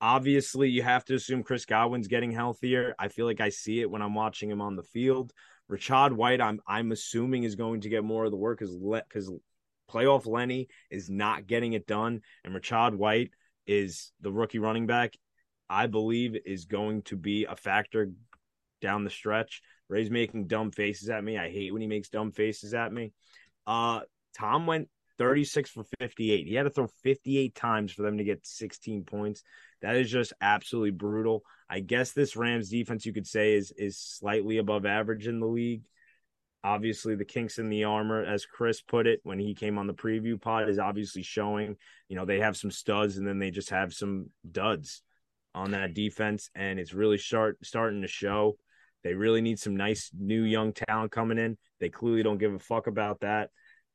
Obviously, 0.00 0.68
you 0.70 0.82
have 0.82 1.04
to 1.06 1.14
assume 1.14 1.42
Chris 1.42 1.66
Godwin's 1.66 2.08
getting 2.08 2.32
healthier. 2.32 2.94
I 2.98 3.08
feel 3.08 3.26
like 3.26 3.40
I 3.40 3.48
see 3.48 3.80
it 3.80 3.90
when 3.90 4.02
I'm 4.02 4.14
watching 4.14 4.50
him 4.50 4.60
on 4.60 4.76
the 4.76 4.82
field. 4.82 5.32
Rachaad 5.70 6.12
White, 6.12 6.40
I'm 6.40 6.60
I'm 6.66 6.92
assuming 6.92 7.44
is 7.44 7.54
going 7.54 7.82
to 7.82 7.88
get 7.88 8.04
more 8.04 8.24
of 8.24 8.30
the 8.30 8.36
work 8.36 8.58
because 8.58 8.76
because 8.76 9.30
playoff 9.90 10.26
Lenny 10.26 10.68
is 10.90 11.08
not 11.08 11.46
getting 11.46 11.72
it 11.72 11.86
done, 11.86 12.20
and 12.44 12.54
Rachaad 12.54 12.94
White 12.96 13.30
is 13.66 14.12
the 14.20 14.32
rookie 14.32 14.58
running 14.58 14.86
back. 14.86 15.14
I 15.68 15.86
believe 15.86 16.36
is 16.44 16.66
going 16.66 17.02
to 17.02 17.16
be 17.16 17.44
a 17.44 17.56
factor 17.56 18.10
down 18.80 19.04
the 19.04 19.10
stretch. 19.10 19.62
Ray's 19.88 20.10
making 20.10 20.46
dumb 20.46 20.70
faces 20.70 21.08
at 21.08 21.24
me. 21.24 21.38
I 21.38 21.50
hate 21.50 21.72
when 21.72 21.82
he 21.82 21.88
makes 21.88 22.08
dumb 22.08 22.32
faces 22.32 22.74
at 22.74 22.92
me. 22.92 23.12
Uh, 23.66 24.00
Tom 24.36 24.66
went 24.66 24.88
36 25.18 25.70
for 25.70 25.84
58. 26.00 26.46
He 26.46 26.54
had 26.54 26.64
to 26.64 26.70
throw 26.70 26.88
58 27.02 27.54
times 27.54 27.92
for 27.92 28.02
them 28.02 28.18
to 28.18 28.24
get 28.24 28.46
16 28.46 29.04
points. 29.04 29.42
That 29.82 29.96
is 29.96 30.10
just 30.10 30.32
absolutely 30.40 30.90
brutal. 30.90 31.42
I 31.68 31.80
guess 31.80 32.12
this 32.12 32.36
Rams 32.36 32.70
defense 32.70 33.06
you 33.06 33.12
could 33.12 33.26
say 33.26 33.54
is 33.54 33.72
is 33.76 33.98
slightly 33.98 34.58
above 34.58 34.86
average 34.86 35.26
in 35.26 35.40
the 35.40 35.46
league. 35.46 35.86
Obviously, 36.62 37.14
the 37.14 37.26
kinks 37.26 37.58
in 37.58 37.68
the 37.68 37.84
armor, 37.84 38.24
as 38.24 38.46
Chris 38.46 38.80
put 38.80 39.06
it 39.06 39.20
when 39.22 39.38
he 39.38 39.54
came 39.54 39.76
on 39.76 39.86
the 39.86 39.92
preview 39.92 40.40
pod, 40.40 40.68
is 40.68 40.78
obviously 40.78 41.22
showing. 41.22 41.76
You 42.08 42.16
know, 42.16 42.24
they 42.24 42.40
have 42.40 42.56
some 42.56 42.70
studs 42.70 43.18
and 43.18 43.26
then 43.26 43.38
they 43.38 43.50
just 43.50 43.70
have 43.70 43.92
some 43.92 44.30
duds 44.50 45.02
on 45.54 45.72
that 45.72 45.94
defense, 45.94 46.50
and 46.54 46.78
it's 46.78 46.94
really 46.94 47.18
start 47.18 47.58
starting 47.62 48.02
to 48.02 48.08
show. 48.08 48.56
They 49.02 49.14
really 49.14 49.40
need 49.40 49.58
some 49.58 49.76
nice 49.76 50.10
new 50.18 50.42
young 50.42 50.72
talent 50.72 51.12
coming 51.12 51.38
in. 51.38 51.58
They 51.80 51.90
clearly 51.90 52.22
don't 52.22 52.38
give 52.38 52.54
a 52.54 52.58
fuck 52.58 52.86
about 52.86 53.20
that 53.20 53.50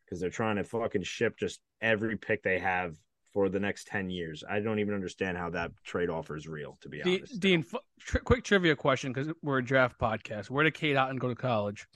because 0.05 0.19
they're 0.19 0.29
trying 0.29 0.57
to 0.57 0.63
fucking 0.63 1.03
ship 1.03 1.37
just 1.37 1.59
every 1.81 2.17
pick 2.17 2.43
they 2.43 2.59
have 2.59 2.95
for 3.33 3.49
the 3.49 3.59
next 3.59 3.87
10 3.87 4.09
years. 4.09 4.43
I 4.47 4.59
don't 4.59 4.79
even 4.79 4.93
understand 4.93 5.37
how 5.37 5.49
that 5.51 5.71
trade 5.83 6.09
offer 6.09 6.35
is 6.35 6.47
real, 6.47 6.77
to 6.81 6.89
be 6.89 7.01
Dean, 7.01 7.19
honest. 7.19 7.39
Dean 7.39 7.65
f- 7.71 7.81
tri- 7.99 8.21
quick 8.21 8.43
trivia 8.43 8.75
question 8.75 9.13
because 9.13 9.31
we're 9.41 9.59
a 9.59 9.65
draft 9.65 9.99
podcast. 9.99 10.49
Where 10.49 10.63
did 10.63 10.73
Cade 10.73 10.95
Otton 10.95 11.19
go 11.19 11.27
to 11.29 11.35
college? 11.35 11.87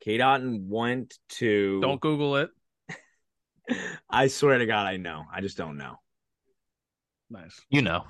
Cade 0.00 0.20
Otton 0.20 0.66
went 0.66 1.18
to. 1.30 1.80
Don't 1.80 2.00
Google 2.00 2.36
it. 2.36 2.50
I 4.10 4.28
swear 4.28 4.58
to 4.58 4.66
God, 4.66 4.86
I 4.86 4.96
know. 4.96 5.24
I 5.32 5.40
just 5.40 5.56
don't 5.56 5.76
know. 5.76 5.96
Nice. 7.30 7.60
You 7.70 7.82
know. 7.82 8.04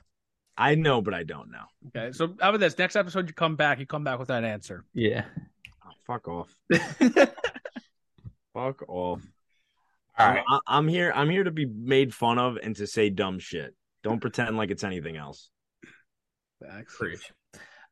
I 0.56 0.74
know, 0.76 1.02
but 1.02 1.14
I 1.14 1.24
don't 1.24 1.50
know. 1.50 1.64
Okay, 1.88 2.12
so 2.12 2.28
how 2.40 2.50
about 2.50 2.60
this? 2.60 2.78
Next 2.78 2.96
episode, 2.96 3.28
you 3.28 3.34
come 3.34 3.56
back. 3.56 3.80
You 3.80 3.86
come 3.86 4.04
back 4.04 4.18
with 4.18 4.28
that 4.28 4.44
answer. 4.44 4.84
Yeah. 4.94 5.24
Oh, 5.84 5.90
fuck 6.06 6.28
off. 6.28 6.54
Fuck 8.54 8.88
off. 8.88 9.20
All 10.16 10.28
right. 10.28 10.44
I, 10.48 10.58
I'm 10.68 10.86
here. 10.86 11.12
I'm 11.14 11.28
here 11.28 11.42
to 11.42 11.50
be 11.50 11.66
made 11.66 12.14
fun 12.14 12.38
of 12.38 12.56
and 12.62 12.76
to 12.76 12.86
say 12.86 13.10
dumb 13.10 13.40
shit. 13.40 13.74
Don't 14.04 14.20
pretend 14.20 14.56
like 14.56 14.70
it's 14.70 14.84
anything 14.84 15.16
else. 15.16 15.50
Facts. 16.62 16.96
Preach. 16.96 17.32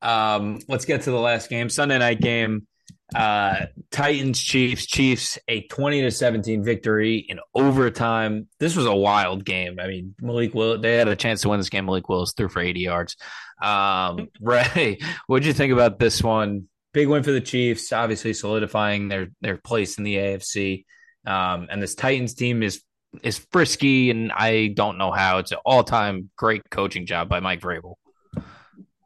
Um, 0.01 0.61
let's 0.69 0.85
get 0.85 1.03
to 1.03 1.11
the 1.11 1.19
last 1.19 1.51
game, 1.51 1.69
Sunday 1.69 1.99
night 1.99 2.21
game. 2.21 2.67
Uh, 3.15 3.67
Titans, 3.91 4.41
Chiefs, 4.41 4.87
Chiefs, 4.87 5.39
a 5.49 5.63
20 5.63 6.03
to 6.03 6.11
17 6.11 6.65
victory 6.65 7.19
in 7.19 7.41
overtime. 7.55 8.49
This 8.59 8.75
was 8.75 8.87
a 8.87 8.95
wild 8.95 9.45
game. 9.45 9.79
I 9.79 9.87
mean, 9.87 10.15
Malik 10.21 10.55
Will 10.55 10.81
they 10.81 10.97
had 10.97 11.09
a 11.09 11.17
chance 11.17 11.43
to 11.43 11.51
win 11.51 11.61
this 11.61 11.69
game. 11.69 11.87
Malik 11.87 12.09
Willis 12.09 12.33
threw 12.33 12.49
for 12.49 12.61
80 12.61 12.81
yards. 12.81 13.17
Um, 13.63 14.29
Ray, 14.41 14.99
what'd 15.27 15.47
you 15.47 15.53
think 15.53 15.73
about 15.73 15.99
this 15.99 16.23
one? 16.23 16.69
Big 16.95 17.09
win 17.09 17.23
for 17.23 17.33
the 17.33 17.41
Chiefs, 17.41 17.93
obviously 17.93 18.35
solidifying 18.35 19.09
their 19.09 19.29
their 19.41 19.57
place 19.57 19.99
in 19.99 20.05
the 20.05 20.17
AFC. 20.17 20.85
Um, 21.27 21.69
and 21.71 21.83
this 21.83 21.95
Titans 21.95 22.35
team 22.35 22.63
is 22.63 22.83
is 23.23 23.47
frisky, 23.51 24.11
and 24.11 24.33
I 24.33 24.69
don't 24.69 24.99
know 24.99 25.11
how. 25.11 25.39
It's 25.39 25.53
an 25.53 25.59
all 25.65 25.85
time 25.85 26.31
great 26.37 26.63
coaching 26.71 27.07
job 27.07 27.29
by 27.29 27.41
Mike 27.41 27.61
Vrabel. 27.61 27.95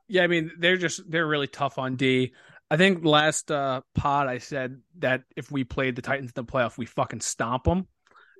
Yeah, 0.08 0.22
I 0.22 0.26
mean 0.28 0.52
they're 0.58 0.76
just 0.76 1.08
they're 1.10 1.26
really 1.26 1.48
tough 1.48 1.78
on 1.78 1.96
D. 1.96 2.32
I 2.70 2.76
think 2.76 3.04
last 3.04 3.50
uh, 3.50 3.82
pod 3.94 4.26
I 4.26 4.38
said 4.38 4.80
that 4.98 5.22
if 5.36 5.50
we 5.50 5.64
played 5.64 5.96
the 5.96 6.02
Titans 6.02 6.32
in 6.36 6.44
the 6.44 6.50
playoff, 6.50 6.76
we 6.76 6.86
fucking 6.86 7.20
stomp 7.20 7.64
them, 7.64 7.86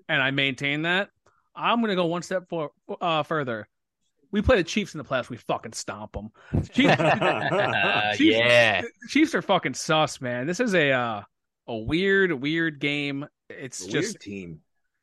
and 0.09 0.21
I 0.23 0.31
maintain 0.33 0.83
that. 0.83 1.11
I'm 1.55 1.81
gonna 1.81 1.95
go 1.95 2.07
one 2.07 2.23
step 2.23 2.49
for, 2.49 2.71
uh, 3.01 3.23
further. 3.23 3.69
We 4.33 4.43
play 4.43 4.57
the 4.57 4.65
Chiefs 4.65 4.95
in 4.95 4.99
the 4.99 5.05
playoffs, 5.05 5.31
we 5.31 5.37
fucking 5.37 5.73
stomp 5.73 6.13
them. 6.13 6.31
Chiefs, 6.73 6.97
Chiefs, 8.17 8.37
yeah, 8.37 8.83
Chiefs 9.09 9.35
are 9.35 9.43
fucking 9.43 9.75
sus, 9.75 10.21
man. 10.21 10.47
This 10.47 10.61
is 10.61 10.75
a 10.75 10.91
uh, 10.91 11.23
a 11.69 11.77
weird, 11.77 12.33
weird 12.33 12.81
game. 12.81 13.27
It's 13.49 13.81
It's 13.81 13.89
a 13.89 13.91
just 13.91 14.09
weird 14.15 14.21
team. 14.21 14.61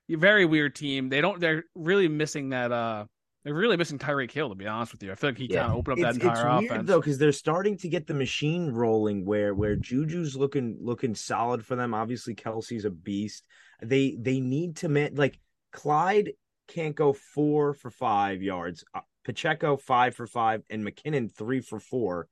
very 0.10 0.46
weird 0.46 0.76
team. 0.76 1.10
They 1.10 1.22
don't. 1.22 1.40
They're 1.40 1.64
really 1.76 2.08
missing 2.10 2.50
that. 2.50 2.72
uh 2.72 3.06
They're 3.44 3.54
really 3.54 3.76
missing 3.76 4.00
Tyreek 4.00 4.32
Hill. 4.32 4.50
To 4.50 4.56
be 4.56 4.68
honest 4.68 4.94
with 4.94 5.04
you, 5.04 5.12
I 5.12 5.16
feel 5.16 5.32
like 5.32 5.38
he 5.38 5.46
Yeah. 5.46 5.62
kind 5.62 5.72
of 5.72 5.78
opened 5.80 5.94
up 5.94 6.00
It's, 6.00 6.18
that 6.20 6.26
it's 6.28 6.40
entire 6.40 6.60
weird 6.60 6.72
offense. 6.72 6.88
though 6.88 7.00
because 7.00 7.18
they're 7.18 7.32
starting 7.34 7.78
to 7.78 7.90
get 7.90 8.08
the 8.08 8.14
machine 8.14 8.70
rolling 8.72 9.26
where 9.26 9.54
where 9.54 9.76
Juju's 9.76 10.36
looking 10.36 10.78
looking 10.80 11.14
solid 11.16 11.66
for 11.66 11.76
them. 11.76 11.94
Obviously, 11.94 12.36
Kelce's 12.36 12.86
a 12.86 12.90
beast. 12.90 13.44
They 13.82 14.16
they 14.20 14.40
need 14.40 14.78
to 14.78 14.90
man 14.90 15.16
like 15.16 15.40
Clyde 15.72 16.34
can't 16.70 16.96
go 16.96 17.12
four 17.12 17.74
for 17.74 17.92
five 17.92 18.42
yards. 18.42 18.86
Uh, 18.94 19.02
Pacheco 19.26 19.76
five 19.78 20.16
for 20.16 20.28
five, 20.28 20.64
and 20.70 20.86
McKinnon 20.86 21.30
three 21.32 21.60
for 21.62 21.80
four, 21.80 22.28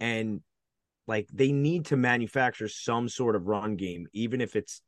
and 0.00 0.40
like 1.06 1.28
they 1.32 1.52
need 1.52 1.86
to 1.86 1.96
manufacture 1.96 2.68
some 2.68 3.08
sort 3.08 3.36
of 3.36 3.46
run 3.46 3.76
game, 3.76 4.06
even 4.12 4.40
if 4.40 4.56
it's 4.56 4.82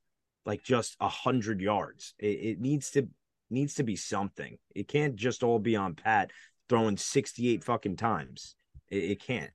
like 0.45 0.63
just 0.63 0.97
a 1.01 1.09
hundred 1.09 1.61
yards. 1.61 2.15
It, 2.19 2.27
it 2.27 2.61
needs 2.61 2.91
to 2.93 3.09
needs 3.51 3.75
to 3.75 3.83
be 3.83 3.97
something. 3.97 4.57
It 4.75 4.89
can't 4.89 5.17
just 5.17 5.43
all 5.43 5.59
be 5.59 5.77
on 5.77 5.95
Pat 5.95 6.31
throwing 6.69 6.97
sixty 6.97 7.49
eight 7.51 7.65
fucking 7.65 7.97
times. 7.97 8.55
It, 8.89 9.05
it 9.05 9.23
can't. 9.23 9.51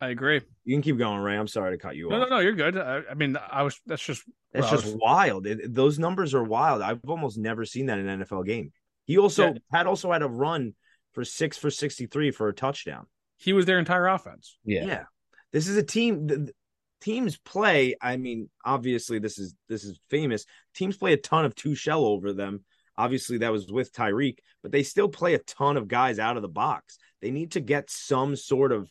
I 0.00 0.10
agree. 0.10 0.40
You 0.64 0.76
can 0.76 0.82
keep 0.82 0.96
going, 0.96 1.20
Ray. 1.20 1.36
I'm 1.36 1.48
sorry 1.48 1.76
to 1.76 1.82
cut 1.82 1.96
you 1.96 2.06
off. 2.06 2.12
No, 2.12 2.20
no, 2.20 2.26
no. 2.28 2.38
You're 2.38 2.52
good. 2.52 2.78
I, 2.78 3.00
I 3.10 3.14
mean, 3.14 3.36
I 3.50 3.62
was. 3.64 3.80
That's 3.86 4.02
just. 4.04 4.22
That's 4.52 4.70
just 4.70 4.84
was- 4.84 4.96
wild. 4.96 5.46
It- 5.46 5.74
those 5.74 5.98
numbers 5.98 6.34
are 6.34 6.44
wild. 6.44 6.82
I've 6.82 7.00
almost 7.06 7.36
never 7.36 7.64
seen 7.64 7.86
that 7.86 7.98
in 7.98 8.08
an 8.08 8.20
NFL 8.22 8.46
game. 8.46 8.72
He 9.06 9.18
also 9.18 9.46
Yeah. 9.48 9.58
Pat 9.72 9.86
also 9.86 10.12
had 10.12 10.22
a 10.22 10.28
run 10.28 10.74
for 11.12 11.24
six 11.24 11.58
for 11.58 11.70
sixty 11.70 12.06
three 12.06 12.30
for 12.30 12.48
a 12.48 12.54
touchdown. 12.54 13.06
he 13.38 13.52
was 13.52 13.66
their 13.66 13.78
entire 13.78 14.06
offense. 14.06 14.58
Yeah. 14.64 14.84
Yeah. 14.84 15.04
This 15.52 15.66
is 15.68 15.76
a 15.76 15.82
team 15.82 16.26
the, 16.26 16.36
the- 16.38 16.52
teams 17.00 17.38
play, 17.38 17.94
I 18.00 18.16
mean, 18.16 18.48
obviously 18.64 19.18
this 19.18 19.38
is 19.38 19.54
this 19.68 19.84
is 19.84 19.98
famous. 20.10 20.44
Teams 20.74 20.96
play 20.96 21.12
a 21.12 21.18
ton 21.18 21.44
of 21.44 21.54
two 21.54 21.74
shell 21.74 22.04
over 22.04 22.32
them. 22.32 22.64
Obviously 22.96 23.38
that 23.38 23.52
was 23.52 23.70
with 23.70 23.92
Tyreek, 23.92 24.38
but 24.62 24.72
they 24.72 24.82
still 24.82 25.08
play 25.08 25.34
a 25.34 25.38
ton 25.38 25.76
of 25.76 25.88
guys 25.88 26.18
out 26.18 26.36
of 26.36 26.42
the 26.42 26.48
box. 26.48 26.98
They 27.22 27.30
need 27.30 27.52
to 27.52 27.60
get 27.60 27.90
some 27.90 28.34
sort 28.36 28.72
of 28.72 28.90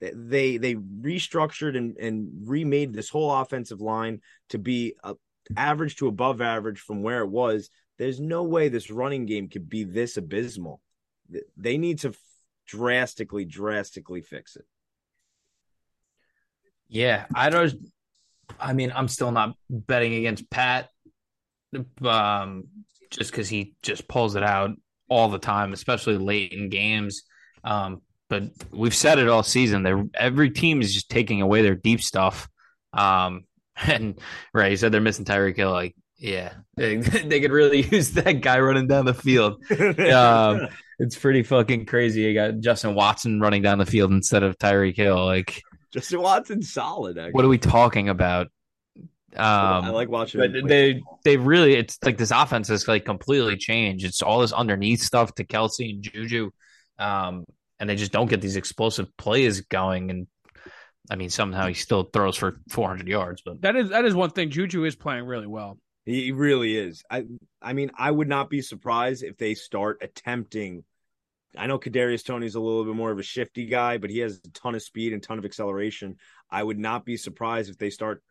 they 0.00 0.56
they 0.58 0.74
restructured 0.74 1.76
and, 1.76 1.96
and 1.96 2.28
remade 2.44 2.92
this 2.92 3.08
whole 3.08 3.34
offensive 3.34 3.80
line 3.80 4.20
to 4.50 4.58
be 4.58 4.94
a, 5.02 5.14
average 5.56 5.96
to 5.96 6.08
above 6.08 6.40
average 6.40 6.80
from 6.80 7.02
where 7.02 7.20
it 7.20 7.30
was. 7.30 7.70
There's 7.98 8.20
no 8.20 8.42
way 8.42 8.68
this 8.68 8.90
running 8.90 9.26
game 9.26 9.48
could 9.48 9.68
be 9.68 9.84
this 9.84 10.16
abysmal. 10.16 10.80
They 11.56 11.78
need 11.78 12.00
to 12.00 12.14
drastically, 12.66 13.44
drastically 13.44 14.20
fix 14.20 14.56
it. 14.56 14.66
Yeah, 16.88 17.26
I 17.34 17.50
don't. 17.50 17.74
I 18.60 18.72
mean, 18.72 18.92
I'm 18.94 19.08
still 19.08 19.32
not 19.32 19.56
betting 19.68 20.14
against 20.14 20.48
Pat, 20.50 20.88
um, 22.04 22.64
just 23.10 23.30
because 23.30 23.48
he 23.48 23.74
just 23.82 24.08
pulls 24.08 24.36
it 24.36 24.42
out 24.42 24.70
all 25.08 25.28
the 25.28 25.38
time, 25.38 25.72
especially 25.72 26.18
late 26.18 26.52
in 26.52 26.68
games. 26.68 27.22
Um, 27.64 28.02
but 28.28 28.44
we've 28.72 28.94
said 28.94 29.18
it 29.18 29.28
all 29.28 29.42
season. 29.42 29.82
They're, 29.82 30.04
every 30.14 30.50
team 30.50 30.80
is 30.80 30.92
just 30.92 31.10
taking 31.10 31.42
away 31.42 31.62
their 31.62 31.74
deep 31.74 32.00
stuff. 32.00 32.48
Um, 32.92 33.44
and 33.86 34.18
right, 34.54 34.70
you 34.70 34.76
said 34.76 34.92
they're 34.92 35.00
missing 35.00 35.24
Tyreek 35.24 35.56
Hill. 35.56 35.70
Like, 35.70 35.94
yeah, 36.18 36.52
they, 36.76 36.96
they 36.96 37.40
could 37.40 37.52
really 37.52 37.82
use 37.90 38.12
that 38.12 38.40
guy 38.40 38.58
running 38.60 38.86
down 38.86 39.04
the 39.04 39.14
field. 39.14 39.62
Um, 39.70 40.68
it's 40.98 41.16
pretty 41.16 41.42
fucking 41.42 41.86
crazy. 41.86 42.22
You 42.22 42.34
got 42.34 42.60
Justin 42.60 42.94
Watson 42.94 43.40
running 43.40 43.62
down 43.62 43.78
the 43.78 43.86
field 43.86 44.12
instead 44.12 44.42
of 44.42 44.58
Tyreek 44.58 44.96
Hill. 44.96 45.24
Like, 45.24 45.62
Justin 45.92 46.20
Watson, 46.20 46.62
solid. 46.62 47.18
Actually. 47.18 47.32
what 47.32 47.44
are 47.44 47.48
we 47.48 47.58
talking 47.58 48.08
about? 48.08 48.48
Um, 49.34 49.84
I 49.84 49.90
like 49.90 50.08
watching. 50.08 50.40
but 50.40 50.68
they 50.68 51.02
they 51.24 51.36
really 51.36 51.74
it's 51.74 51.98
like 52.02 52.16
this 52.16 52.30
offense 52.30 52.68
has 52.68 52.88
like 52.88 53.04
completely 53.04 53.56
changed. 53.56 54.04
It's 54.04 54.22
all 54.22 54.40
this 54.40 54.52
underneath 54.52 55.02
stuff 55.02 55.34
to 55.34 55.44
Kelce 55.44 55.90
and 55.90 56.02
Juju, 56.02 56.50
um, 56.98 57.44
and 57.78 57.90
they 57.90 57.96
just 57.96 58.12
don't 58.12 58.30
get 58.30 58.40
these 58.40 58.56
explosive 58.56 59.14
plays 59.18 59.60
going. 59.62 60.10
And 60.10 60.26
I 61.10 61.16
mean, 61.16 61.28
somehow 61.28 61.66
he 61.66 61.74
still 61.74 62.04
throws 62.04 62.36
for 62.36 62.60
400 62.70 63.06
yards, 63.06 63.42
but 63.44 63.60
That 63.60 63.76
is 63.76 63.90
that 63.90 64.04
is 64.04 64.14
one 64.14 64.30
thing. 64.30 64.50
Juju 64.50 64.84
is 64.84 64.96
playing 64.96 65.26
really 65.26 65.46
well. 65.46 65.78
He 66.06 66.32
really 66.32 66.76
is. 66.76 67.02
I 67.10 67.24
I 67.60 67.72
mean, 67.74 67.90
I 67.98 68.10
would 68.10 68.28
not 68.28 68.48
be 68.48 68.62
surprised 68.62 69.22
if 69.22 69.36
they 69.36 69.54
start 69.54 69.98
attempting. 70.00 70.84
I 71.56 71.66
know 71.66 71.78
Kadarius 71.78 72.24
Toney's 72.24 72.54
a 72.54 72.60
little 72.60 72.84
bit 72.84 72.94
more 72.94 73.10
of 73.10 73.18
a 73.18 73.22
shifty 73.22 73.66
guy, 73.66 73.98
but 73.98 74.10
he 74.10 74.18
has 74.18 74.40
a 74.44 74.50
ton 74.50 74.74
of 74.74 74.82
speed 74.82 75.12
and 75.12 75.22
ton 75.22 75.38
of 75.38 75.44
acceleration. 75.44 76.16
I 76.50 76.62
would 76.62 76.78
not 76.78 77.04
be 77.04 77.16
surprised 77.16 77.70
if 77.70 77.78
they 77.78 77.90
start 77.90 78.22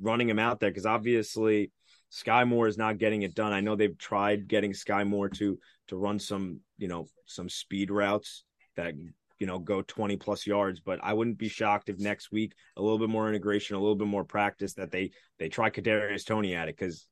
running 0.00 0.28
him 0.28 0.38
out 0.38 0.60
there 0.60 0.70
because 0.70 0.86
obviously 0.86 1.70
Skyy 2.12 2.46
Moore 2.46 2.68
is 2.68 2.78
not 2.78 2.98
getting 2.98 3.22
it 3.22 3.34
done. 3.34 3.52
I 3.52 3.60
know 3.60 3.76
they've 3.76 3.96
tried 3.96 4.48
getting 4.48 4.72
Skyy 4.72 5.06
Moore 5.06 5.28
to 5.30 5.58
to 5.88 5.96
run 5.96 6.18
some, 6.18 6.60
you 6.78 6.88
know, 6.88 7.06
some 7.26 7.48
speed 7.48 7.90
routes 7.90 8.44
that 8.76 8.94
you 9.38 9.46
know 9.46 9.58
go 9.58 9.82
20 9.82 10.16
plus 10.16 10.46
yards, 10.46 10.80
but 10.80 10.98
I 11.02 11.12
wouldn't 11.12 11.38
be 11.38 11.48
shocked 11.48 11.88
if 11.88 11.98
next 11.98 12.32
week 12.32 12.52
a 12.76 12.82
little 12.82 12.98
bit 12.98 13.08
more 13.08 13.28
integration, 13.28 13.76
a 13.76 13.80
little 13.80 13.96
bit 13.96 14.08
more 14.08 14.24
practice 14.24 14.74
that 14.74 14.90
they 14.90 15.10
they 15.38 15.48
try 15.48 15.70
Kadarius 15.70 16.26
Toney 16.26 16.54
at 16.54 16.68
it 16.68 16.76
because 16.76 17.06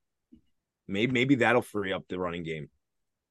maybe 0.88 1.12
maybe 1.12 1.36
that'll 1.36 1.62
free 1.62 1.92
up 1.92 2.04
the 2.08 2.18
running 2.18 2.44
game 2.44 2.68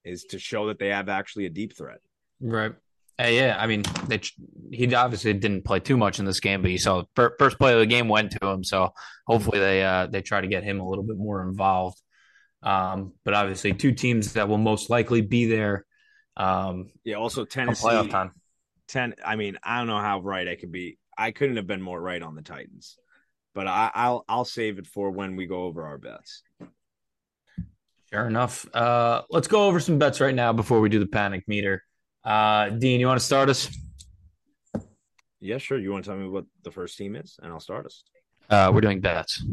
is 0.04 0.26
to 0.26 0.40
show 0.40 0.68
that 0.68 0.80
they 0.80 0.90
have 0.90 1.10
actually 1.10 1.46
a 1.46 1.50
deep 1.50 1.76
threat. 1.76 2.00
right. 2.40 2.74
Uh, 3.22 3.28
yeah, 3.28 3.56
I 3.60 3.68
mean, 3.68 3.84
they, 4.08 4.20
he 4.72 4.92
obviously 4.96 5.34
didn't 5.34 5.66
play 5.66 5.80
too 5.80 5.98
much 5.98 6.18
in 6.18 6.26
this 6.26 6.40
game, 6.40 6.64
but 6.64 6.72
you 6.72 6.80
saw 6.80 7.04
fir- 7.16 7.36
first 7.38 7.60
play 7.60 7.72
of 7.72 7.80
the 7.80 7.86
game 7.86 8.08
went 8.08 8.32
to 8.32 8.48
him, 8.48 8.64
so 8.64 8.92
hopefully 9.28 9.60
they 9.60 9.84
uh, 9.84 10.08
they 10.08 10.24
try 10.24 10.42
to 10.42 10.48
get 10.48 10.64
him 10.64 10.80
a 10.80 10.90
little 10.90 11.04
bit 11.04 11.18
more 11.18 11.48
involved. 11.48 12.02
Um, 12.64 13.14
but 13.24 13.36
obviously, 13.36 13.74
two 13.74 13.92
teams 13.92 14.34
that 14.34 14.50
will 14.50 14.58
most 14.58 14.90
likely 14.90 15.22
be 15.22 15.46
there 15.46 15.86
um, 16.38 16.90
Yeah. 17.04 17.16
Also, 17.16 17.46
Tennessee. 17.46 17.88
playoff 17.88 18.10
time. 18.10 18.32
Ten. 18.88 19.14
I 19.24 19.36
mean, 19.36 19.58
I 19.64 19.78
don't 19.78 19.88
know 19.88 20.00
how 20.00 20.22
right 20.22 20.48
I 20.48 20.56
could 20.56 20.72
be. 20.72 20.98
I 21.16 21.32
couldn't 21.32 21.58
have 21.58 21.68
been 21.68 21.82
more 21.82 22.02
right 22.02 22.22
on 22.22 22.36
the 22.36 22.42
Titans, 22.42 22.98
but 23.54 23.68
I, 23.68 23.92
I'll 23.94 24.26
I'll 24.28 24.46
save 24.46 24.80
it 24.80 24.88
for 24.88 25.12
when 25.12 25.36
we 25.36 25.46
go 25.46 25.64
over 25.64 25.86
our 25.86 25.98
bets. 25.98 26.42
Sure 28.14 28.28
enough. 28.28 28.68
Uh, 28.76 29.24
let's 29.32 29.48
go 29.48 29.66
over 29.68 29.80
some 29.80 29.98
bets 29.98 30.22
right 30.22 30.36
now 30.36 30.54
before 30.54 30.80
we 30.80 30.88
do 30.88 31.00
the 31.00 31.08
panic 31.08 31.48
meter. 31.48 31.84
Uh, 32.24 32.70
Dean, 32.70 33.00
you 33.00 33.08
want 33.08 33.20
to 33.20 33.26
start 33.26 33.50
us? 33.50 33.76
Yeah, 35.40 35.58
sure. 35.58 35.80
You 35.80 35.92
want 35.92 36.06
to 36.06 36.12
tell 36.12 36.20
me 36.20 36.30
what 36.30 36.46
the 36.64 36.70
first 36.70 36.96
team 36.96 37.16
is, 37.16 37.40
and 37.42 37.52
I'll 37.52 37.60
start 37.60 37.88
us. 37.88 38.04
Uh, 38.52 38.70
we're 38.72 38.82
doing 38.82 39.02
bets. 39.02 39.44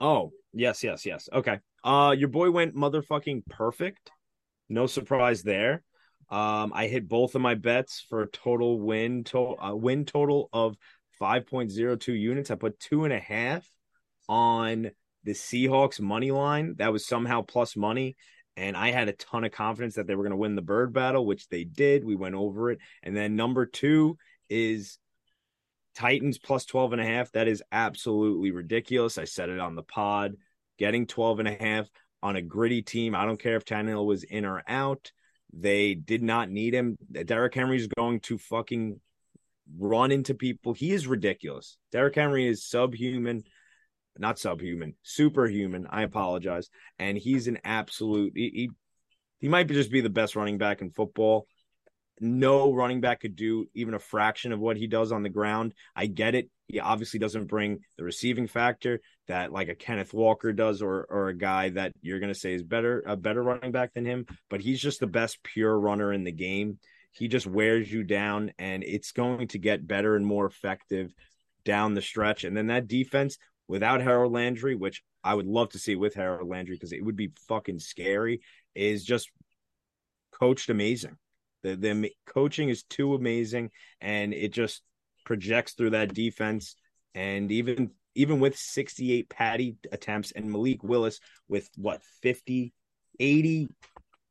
Oh, 0.00 0.32
yes, 0.52 0.82
yes, 0.82 1.06
yes. 1.06 1.28
Okay. 1.32 1.60
Uh 1.84 2.16
your 2.18 2.28
boy 2.28 2.50
went 2.50 2.74
motherfucking 2.74 3.46
perfect. 3.48 4.10
No 4.68 4.86
surprise 4.88 5.44
there. 5.44 5.84
Um 6.30 6.72
I 6.74 6.88
hit 6.88 7.08
both 7.08 7.36
of 7.36 7.42
my 7.42 7.54
bets 7.54 8.04
for 8.08 8.22
a 8.22 8.26
total 8.26 8.80
win 8.80 9.22
to- 9.24 9.56
uh, 9.56 9.74
win 9.74 10.04
total 10.04 10.48
of 10.52 10.76
5.02 11.22 12.12
units. 12.12 12.50
I 12.50 12.56
put 12.56 12.80
two 12.80 13.04
and 13.04 13.12
a 13.12 13.20
half 13.20 13.68
on 14.28 14.90
the 15.24 15.32
Seahawks 15.32 16.00
money 16.00 16.30
line. 16.30 16.74
That 16.78 16.92
was 16.92 17.06
somehow 17.06 17.42
plus 17.42 17.76
money. 17.76 18.16
And 18.56 18.76
I 18.76 18.92
had 18.92 19.08
a 19.08 19.12
ton 19.12 19.44
of 19.44 19.52
confidence 19.52 19.96
that 19.96 20.06
they 20.06 20.14
were 20.14 20.22
going 20.22 20.30
to 20.30 20.36
win 20.36 20.54
the 20.54 20.62
bird 20.62 20.92
battle, 20.92 21.26
which 21.26 21.48
they 21.48 21.64
did. 21.64 22.04
We 22.04 22.14
went 22.14 22.36
over 22.36 22.70
it. 22.70 22.78
And 23.02 23.16
then 23.16 23.34
number 23.34 23.66
two 23.66 24.16
is 24.48 24.98
Titans 25.96 26.38
plus 26.38 26.64
12 26.64 26.92
and 26.92 27.02
a 27.02 27.06
half. 27.06 27.32
That 27.32 27.48
is 27.48 27.62
absolutely 27.72 28.52
ridiculous. 28.52 29.18
I 29.18 29.24
said 29.24 29.48
it 29.48 29.58
on 29.58 29.74
the 29.74 29.82
pod. 29.82 30.34
Getting 30.78 31.06
12 31.06 31.40
and 31.40 31.48
a 31.48 31.54
half 31.54 31.88
on 32.22 32.36
a 32.36 32.42
gritty 32.42 32.82
team. 32.82 33.14
I 33.14 33.24
don't 33.24 33.40
care 33.40 33.56
if 33.56 33.64
Tannehill 33.64 34.06
was 34.06 34.24
in 34.24 34.44
or 34.44 34.62
out. 34.66 35.12
They 35.52 35.94
did 35.94 36.22
not 36.22 36.50
need 36.50 36.74
him. 36.74 36.96
Derrick 37.12 37.54
Henry 37.54 37.76
is 37.76 37.86
going 37.86 38.20
to 38.20 38.38
fucking 38.38 39.00
run 39.78 40.10
into 40.10 40.34
people. 40.34 40.72
He 40.72 40.92
is 40.92 41.06
ridiculous. 41.06 41.76
Derrick 41.92 42.16
Henry 42.16 42.46
is 42.46 42.64
subhuman, 42.64 43.44
not 44.18 44.38
subhuman, 44.38 44.94
superhuman. 45.02 45.86
I 45.90 46.02
apologize. 46.02 46.70
And 46.98 47.18
he's 47.18 47.48
an 47.48 47.58
absolute. 47.64 48.32
He 48.34 48.50
he, 48.54 48.70
he 49.40 49.48
might 49.48 49.68
just 49.68 49.90
be 49.90 50.00
the 50.00 50.10
best 50.10 50.36
running 50.36 50.58
back 50.58 50.80
in 50.80 50.90
football. 50.90 51.46
No 52.20 52.72
running 52.72 53.00
back 53.00 53.20
could 53.20 53.34
do 53.34 53.66
even 53.74 53.94
a 53.94 53.98
fraction 53.98 54.52
of 54.52 54.60
what 54.60 54.76
he 54.76 54.86
does 54.86 55.10
on 55.10 55.22
the 55.24 55.28
ground. 55.28 55.74
I 55.96 56.06
get 56.06 56.36
it. 56.36 56.48
He 56.68 56.78
obviously 56.78 57.18
doesn't 57.18 57.46
bring 57.46 57.80
the 57.98 58.04
receiving 58.04 58.46
factor 58.46 59.00
that 59.26 59.52
like 59.52 59.68
a 59.68 59.74
Kenneth 59.74 60.14
Walker 60.14 60.52
does, 60.52 60.80
or 60.80 61.06
or 61.10 61.28
a 61.28 61.36
guy 61.36 61.70
that 61.70 61.92
you're 62.00 62.20
gonna 62.20 62.34
say 62.34 62.54
is 62.54 62.62
better 62.62 63.02
a 63.06 63.16
better 63.16 63.42
running 63.42 63.72
back 63.72 63.94
than 63.94 64.06
him. 64.06 64.26
But 64.48 64.60
he's 64.60 64.80
just 64.80 65.00
the 65.00 65.06
best 65.06 65.42
pure 65.42 65.78
runner 65.78 66.12
in 66.12 66.24
the 66.24 66.32
game. 66.32 66.78
He 67.10 67.28
just 67.28 67.46
wears 67.46 67.92
you 67.92 68.02
down, 68.02 68.52
and 68.58 68.82
it's 68.82 69.12
going 69.12 69.48
to 69.48 69.58
get 69.58 69.86
better 69.86 70.16
and 70.16 70.26
more 70.26 70.46
effective 70.46 71.12
down 71.64 71.94
the 71.94 72.02
stretch. 72.02 72.44
And 72.44 72.56
then 72.56 72.68
that 72.68 72.88
defense 72.88 73.38
without 73.68 74.02
Harold 74.02 74.32
Landry, 74.32 74.74
which 74.74 75.02
I 75.22 75.34
would 75.34 75.46
love 75.46 75.70
to 75.70 75.78
see 75.78 75.96
with 75.96 76.14
Harold 76.14 76.48
Landry 76.48 76.76
because 76.76 76.92
it 76.92 77.04
would 77.04 77.16
be 77.16 77.32
fucking 77.48 77.78
scary, 77.78 78.42
is 78.74 79.04
just 79.04 79.30
coached 80.32 80.70
amazing. 80.70 81.16
The 81.62 81.76
the 81.76 82.12
coaching 82.26 82.68
is 82.68 82.82
too 82.82 83.14
amazing, 83.14 83.70
and 84.00 84.34
it 84.34 84.52
just 84.52 84.82
projects 85.24 85.72
through 85.72 85.90
that 85.90 86.14
defense. 86.14 86.76
And 87.14 87.50
even 87.50 87.92
even 88.14 88.40
with 88.40 88.56
68 88.56 89.28
patty 89.28 89.76
attempts 89.90 90.32
and 90.32 90.50
Malik 90.50 90.84
Willis 90.84 91.20
with 91.48 91.68
what 91.76 92.02
50, 92.22 92.72
80 93.18 93.68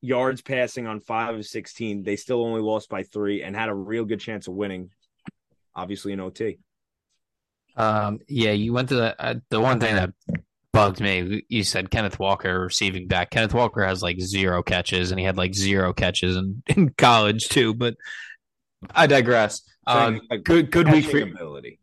yards 0.01 0.41
passing 0.41 0.87
on 0.87 0.99
five 0.99 1.35
of 1.35 1.45
16, 1.45 2.03
they 2.03 2.15
still 2.15 2.43
only 2.43 2.61
lost 2.61 2.89
by 2.89 3.03
three 3.03 3.43
and 3.43 3.55
had 3.55 3.69
a 3.69 3.73
real 3.73 4.05
good 4.05 4.19
chance 4.19 4.47
of 4.47 4.53
winning, 4.53 4.89
obviously 5.75 6.13
in 6.13 6.19
OT. 6.19 6.59
Um, 7.75 8.19
yeah, 8.27 8.51
you 8.51 8.73
went 8.73 8.89
to 8.89 8.95
the 8.95 9.21
uh, 9.21 9.36
the 9.49 9.59
one 9.59 9.79
thing 9.79 9.95
that 9.95 10.12
bugged 10.71 10.99
me. 10.99 11.43
You 11.49 11.63
said 11.63 11.89
Kenneth 11.89 12.19
Walker 12.19 12.59
receiving 12.59 13.07
back. 13.07 13.31
Kenneth 13.31 13.53
Walker 13.53 13.86
has 13.86 14.01
like 14.01 14.19
zero 14.19 14.62
catches, 14.62 15.12
and 15.12 15.19
he 15.19 15.25
had 15.25 15.38
like 15.38 15.55
zero 15.55 15.93
catches 15.93 16.36
in, 16.36 16.63
in 16.67 16.89
college 16.89 17.47
too. 17.49 17.73
But 17.73 17.95
I 18.93 19.07
digress. 19.07 19.62
Um, 19.88 20.21
good 20.43 20.71
good 20.71 20.91
week 20.91 21.05
for 21.05 21.19
ability. 21.19 21.79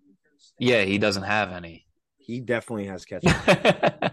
Yeah, 0.58 0.82
he 0.82 0.98
doesn't 0.98 1.22
have 1.22 1.52
any. 1.52 1.86
He 2.18 2.40
definitely 2.40 2.86
has 2.86 3.04
catches. 3.04 3.32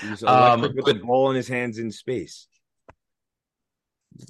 He's 0.00 0.24
um, 0.24 0.62
with 0.62 0.84
the 0.86 0.94
ball 0.94 1.30
in 1.30 1.36
his 1.36 1.48
hands 1.48 1.78
in 1.78 1.90
space. 1.90 2.46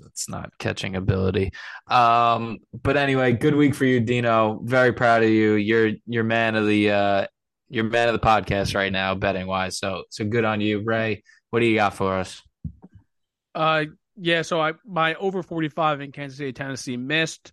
It's 0.07 0.29
not 0.29 0.51
catching 0.59 0.97
ability. 0.97 1.53
Um, 1.89 2.59
but 2.83 2.97
anyway, 2.97 3.33
good 3.33 3.55
week 3.55 3.75
for 3.75 3.85
you, 3.85 4.01
Dino. 4.01 4.61
Very 4.63 4.93
proud 4.93 5.23
of 5.23 5.31
you. 5.31 5.55
You're 5.55 5.93
you're 6.07 6.25
man 6.25 6.55
of 6.55 6.67
the 6.67 6.91
uh, 6.91 7.27
you're 7.69 7.85
man 7.85 8.09
of 8.09 8.15
the 8.15 8.27
podcast 8.27 8.75
right 8.75 8.93
now, 8.93 9.15
betting 9.15 9.47
wise. 9.47 9.79
So 9.79 10.05
so 10.11 10.25
good 10.25 10.45
on 10.45 10.61
you, 10.61 10.83
Ray. 10.83 11.23
What 11.51 11.61
do 11.61 11.67
you 11.67 11.77
got 11.77 11.95
for 11.95 12.15
us? 12.15 12.43
Uh, 13.55 13.85
yeah. 14.17 14.43
So 14.43 14.61
I 14.61 14.73
my 14.87 15.15
over 15.15 15.43
forty 15.43 15.69
five 15.69 16.01
in 16.01 16.13
Kansas 16.13 16.39
City, 16.39 16.53
Tennessee 16.53 16.97
missed. 16.97 17.53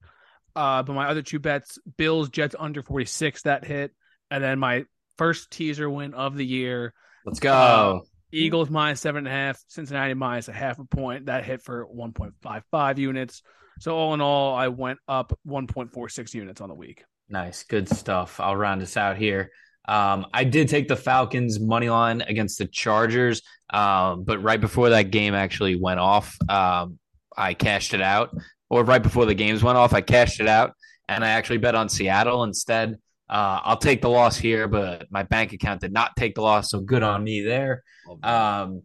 Uh, 0.56 0.84
but 0.84 0.94
my 0.94 1.08
other 1.08 1.22
two 1.22 1.40
bets, 1.40 1.80
Bills, 1.98 2.30
Jets 2.30 2.56
under 2.58 2.84
46, 2.84 3.44
that 3.44 3.66
hit. 3.66 3.92
And 4.30 4.44
then 4.44 4.60
my 4.60 4.84
first 5.18 5.52
teaser 5.52 5.90
win 5.90 6.14
of 6.14 6.36
the 6.36 6.46
year. 6.46 6.94
Let's 7.26 7.40
go. 7.40 7.54
Uh, 7.54 8.00
Eagles 8.32 8.70
minus 8.70 9.02
seven 9.02 9.20
and 9.20 9.28
a 9.28 9.32
half, 9.32 9.64
Cincinnati 9.68 10.14
minus 10.14 10.48
a 10.48 10.54
half 10.54 10.80
a 10.80 10.86
point. 10.86 11.26
That 11.26 11.44
hit 11.44 11.62
for 11.62 11.86
1.55 11.88 12.98
units. 12.98 13.44
So 13.80 13.96
all 13.96 14.14
in 14.14 14.22
all, 14.22 14.56
I 14.56 14.68
went 14.68 15.00
up 15.08 15.38
1.46 15.48 16.34
units 16.34 16.62
on 16.62 16.70
the 16.70 16.76
week. 16.76 17.04
Nice. 17.30 17.64
Good 17.64 17.90
stuff. 17.90 18.40
I'll 18.40 18.56
round 18.56 18.82
us 18.82 18.98
out 18.98 19.18
here. 19.18 19.52
Um, 19.88 20.28
I 20.34 20.44
did 20.44 20.70
take 20.70 20.88
the 20.88 20.96
Falcons 20.96 21.60
money 21.60 21.90
line 21.90 22.22
against 22.22 22.60
the 22.60 22.68
Chargers, 22.68 23.42
um, 23.74 24.24
but 24.24 24.44
right 24.44 24.62
before 24.62 24.90
that 24.90 25.12
game 25.12 25.34
actually 25.34 25.76
went 25.76 26.00
off, 26.00 26.38
um, 26.50 27.00
I 27.36 27.54
cashed 27.54 27.94
it 27.94 28.02
out 28.02 28.36
or 28.70 28.84
right 28.84 29.04
before 29.04 29.26
the 29.26 29.34
games 29.34 29.64
went 29.64 29.78
off, 29.78 29.94
I 29.94 30.02
cashed 30.02 30.40
it 30.40 30.48
out 30.48 30.74
and 31.10 31.26
I 31.26 31.30
actually 31.30 31.58
bet 31.58 31.76
on 31.76 31.90
Seattle 31.90 32.44
instead. 32.44 32.98
Uh, 33.32 33.62
I'll 33.64 33.78
take 33.78 34.02
the 34.02 34.10
loss 34.10 34.36
here, 34.36 34.68
but 34.68 35.10
my 35.10 35.24
bank 35.24 35.54
account 35.54 35.80
did 35.80 35.94
not 35.94 36.18
take 36.18 36.36
the 36.36 36.42
loss, 36.42 36.70
so 36.70 36.82
good 36.82 37.02
on 37.02 37.24
me 37.24 37.42
there. 37.42 37.82
Um, 38.22 38.84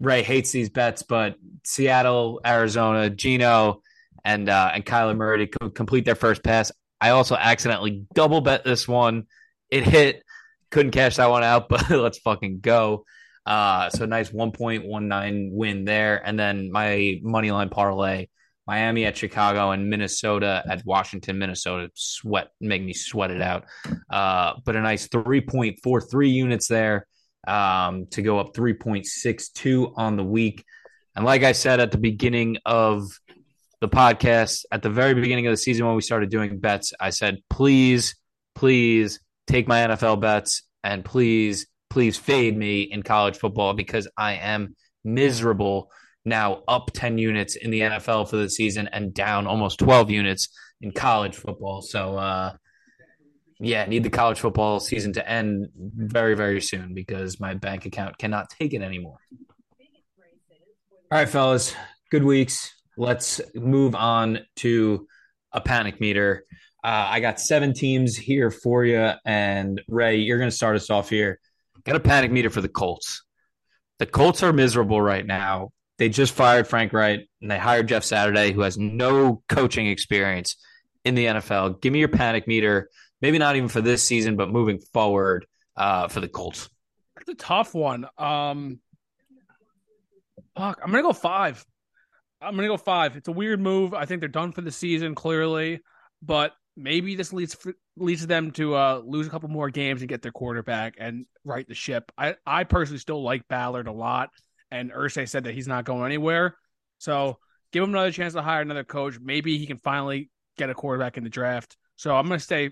Ray 0.00 0.22
hates 0.22 0.50
these 0.52 0.70
bets, 0.70 1.02
but 1.02 1.34
Seattle, 1.64 2.40
Arizona, 2.46 3.10
Gino, 3.10 3.82
and 4.24 4.48
uh, 4.48 4.70
and 4.72 4.86
Kyler 4.86 5.14
Murray 5.14 5.48
to 5.48 5.70
complete 5.70 6.06
their 6.06 6.14
first 6.14 6.42
pass. 6.42 6.72
I 6.98 7.10
also 7.10 7.36
accidentally 7.36 8.06
double 8.14 8.40
bet 8.40 8.64
this 8.64 8.88
one. 8.88 9.26
It 9.70 9.84
hit, 9.84 10.22
couldn't 10.70 10.92
cash 10.92 11.16
that 11.16 11.28
one 11.28 11.44
out, 11.44 11.68
but 11.68 11.90
let's 11.90 12.18
fucking 12.18 12.60
go. 12.60 13.04
Uh, 13.44 13.90
so 13.90 14.06
nice 14.06 14.30
1.19 14.30 15.52
win 15.52 15.84
there, 15.84 16.26
and 16.26 16.38
then 16.38 16.72
my 16.72 17.20
money 17.22 17.50
line 17.50 17.68
parlay 17.68 18.28
Miami 18.68 19.06
at 19.06 19.16
Chicago 19.16 19.70
and 19.70 19.88
Minnesota 19.88 20.62
at 20.68 20.84
Washington, 20.84 21.38
Minnesota. 21.38 21.90
Sweat, 21.94 22.50
make 22.60 22.82
me 22.82 22.92
sweat 22.92 23.30
it 23.30 23.40
out. 23.40 23.64
Uh, 24.10 24.52
but 24.62 24.76
a 24.76 24.82
nice 24.82 25.08
3.43 25.08 26.30
units 26.30 26.68
there 26.68 27.06
um, 27.46 28.06
to 28.10 28.20
go 28.20 28.38
up 28.38 28.52
3.62 28.54 29.94
on 29.96 30.16
the 30.16 30.22
week. 30.22 30.62
And 31.16 31.24
like 31.24 31.44
I 31.44 31.52
said 31.52 31.80
at 31.80 31.92
the 31.92 31.98
beginning 31.98 32.58
of 32.66 33.08
the 33.80 33.88
podcast, 33.88 34.66
at 34.70 34.82
the 34.82 34.90
very 34.90 35.14
beginning 35.14 35.46
of 35.46 35.52
the 35.52 35.56
season 35.56 35.86
when 35.86 35.96
we 35.96 36.02
started 36.02 36.28
doing 36.28 36.58
bets, 36.58 36.92
I 37.00 37.08
said, 37.08 37.38
please, 37.48 38.16
please 38.54 39.18
take 39.46 39.66
my 39.66 39.78
NFL 39.78 40.20
bets 40.20 40.62
and 40.84 41.02
please, 41.02 41.66
please 41.88 42.18
fade 42.18 42.54
me 42.54 42.82
in 42.82 43.02
college 43.02 43.38
football 43.38 43.72
because 43.72 44.06
I 44.14 44.34
am 44.34 44.76
miserable 45.04 45.90
now 46.28 46.62
up 46.68 46.90
10 46.92 47.18
units 47.18 47.56
in 47.56 47.70
the 47.70 47.80
NFL 47.80 48.28
for 48.28 48.36
the 48.36 48.50
season 48.50 48.88
and 48.92 49.12
down 49.12 49.46
almost 49.46 49.78
12 49.78 50.10
units 50.10 50.48
in 50.80 50.92
college 50.92 51.34
football. 51.34 51.82
So, 51.82 52.16
uh, 52.16 52.54
yeah, 53.60 53.84
need 53.86 54.04
the 54.04 54.10
college 54.10 54.38
football 54.38 54.78
season 54.78 55.12
to 55.14 55.28
end 55.28 55.68
very, 55.74 56.36
very 56.36 56.60
soon 56.60 56.94
because 56.94 57.40
my 57.40 57.54
bank 57.54 57.86
account 57.86 58.16
cannot 58.18 58.50
take 58.50 58.72
it 58.72 58.82
anymore. 58.82 59.18
All 61.10 61.18
right, 61.18 61.28
fellas, 61.28 61.74
good 62.10 62.22
weeks. 62.22 62.72
Let's 62.96 63.40
move 63.54 63.94
on 63.94 64.40
to 64.56 65.06
a 65.52 65.60
panic 65.60 66.00
meter. 66.00 66.44
Uh, 66.84 67.06
I 67.10 67.20
got 67.20 67.40
seven 67.40 67.74
teams 67.74 68.16
here 68.16 68.50
for 68.50 68.84
you. 68.84 69.12
And 69.24 69.80
Ray, 69.88 70.18
you're 70.18 70.38
going 70.38 70.50
to 70.50 70.56
start 70.56 70.76
us 70.76 70.90
off 70.90 71.10
here. 71.10 71.40
Got 71.84 71.96
a 71.96 72.00
panic 72.00 72.30
meter 72.30 72.50
for 72.50 72.60
the 72.60 72.68
Colts. 72.68 73.24
The 73.98 74.06
Colts 74.06 74.42
are 74.42 74.52
miserable 74.52 75.00
right 75.00 75.26
now. 75.26 75.70
They 75.98 76.08
just 76.08 76.32
fired 76.32 76.68
Frank 76.68 76.92
Reich 76.92 77.28
and 77.42 77.50
they 77.50 77.58
hired 77.58 77.88
Jeff 77.88 78.04
Saturday, 78.04 78.52
who 78.52 78.60
has 78.60 78.78
no 78.78 79.42
coaching 79.48 79.88
experience 79.88 80.56
in 81.04 81.14
the 81.16 81.26
NFL. 81.26 81.80
Give 81.80 81.92
me 81.92 81.98
your 81.98 82.08
panic 82.08 82.46
meter, 82.46 82.88
maybe 83.20 83.38
not 83.38 83.56
even 83.56 83.68
for 83.68 83.80
this 83.80 84.02
season, 84.02 84.36
but 84.36 84.48
moving 84.48 84.78
forward 84.78 85.46
uh, 85.76 86.06
for 86.08 86.20
the 86.20 86.28
Colts. 86.28 86.68
It's 87.20 87.28
a 87.28 87.34
tough 87.34 87.74
one. 87.74 88.06
Um, 88.16 88.78
fuck, 90.56 90.78
I'm 90.82 90.90
gonna 90.92 91.02
go 91.02 91.12
five. 91.12 91.64
I'm 92.40 92.54
gonna 92.54 92.68
go 92.68 92.76
five. 92.76 93.16
It's 93.16 93.26
a 93.26 93.32
weird 93.32 93.60
move. 93.60 93.92
I 93.92 94.04
think 94.04 94.20
they're 94.20 94.28
done 94.28 94.52
for 94.52 94.60
the 94.60 94.70
season, 94.70 95.16
clearly, 95.16 95.80
but 96.22 96.54
maybe 96.76 97.16
this 97.16 97.32
leads 97.32 97.56
leads 97.96 98.24
them 98.24 98.52
to 98.52 98.76
uh, 98.76 99.02
lose 99.04 99.26
a 99.26 99.30
couple 99.30 99.48
more 99.48 99.68
games 99.68 100.00
and 100.00 100.08
get 100.08 100.22
their 100.22 100.30
quarterback 100.30 100.94
and 100.98 101.26
right 101.44 101.66
the 101.66 101.74
ship. 101.74 102.12
I 102.16 102.36
I 102.46 102.62
personally 102.62 103.00
still 103.00 103.22
like 103.22 103.48
Ballard 103.48 103.88
a 103.88 103.92
lot 103.92 104.30
and 104.70 104.92
Irsay 104.92 105.28
said 105.28 105.44
that 105.44 105.54
he's 105.54 105.68
not 105.68 105.84
going 105.84 106.04
anywhere. 106.04 106.56
So 106.98 107.38
give 107.72 107.82
him 107.82 107.90
another 107.90 108.12
chance 108.12 108.34
to 108.34 108.42
hire 108.42 108.60
another 108.60 108.84
coach. 108.84 109.18
Maybe 109.20 109.58
he 109.58 109.66
can 109.66 109.78
finally 109.78 110.30
get 110.56 110.70
a 110.70 110.74
quarterback 110.74 111.16
in 111.16 111.24
the 111.24 111.30
draft. 111.30 111.76
So 111.96 112.14
I'm 112.14 112.26
going 112.26 112.38
to 112.38 112.44
stay 112.44 112.70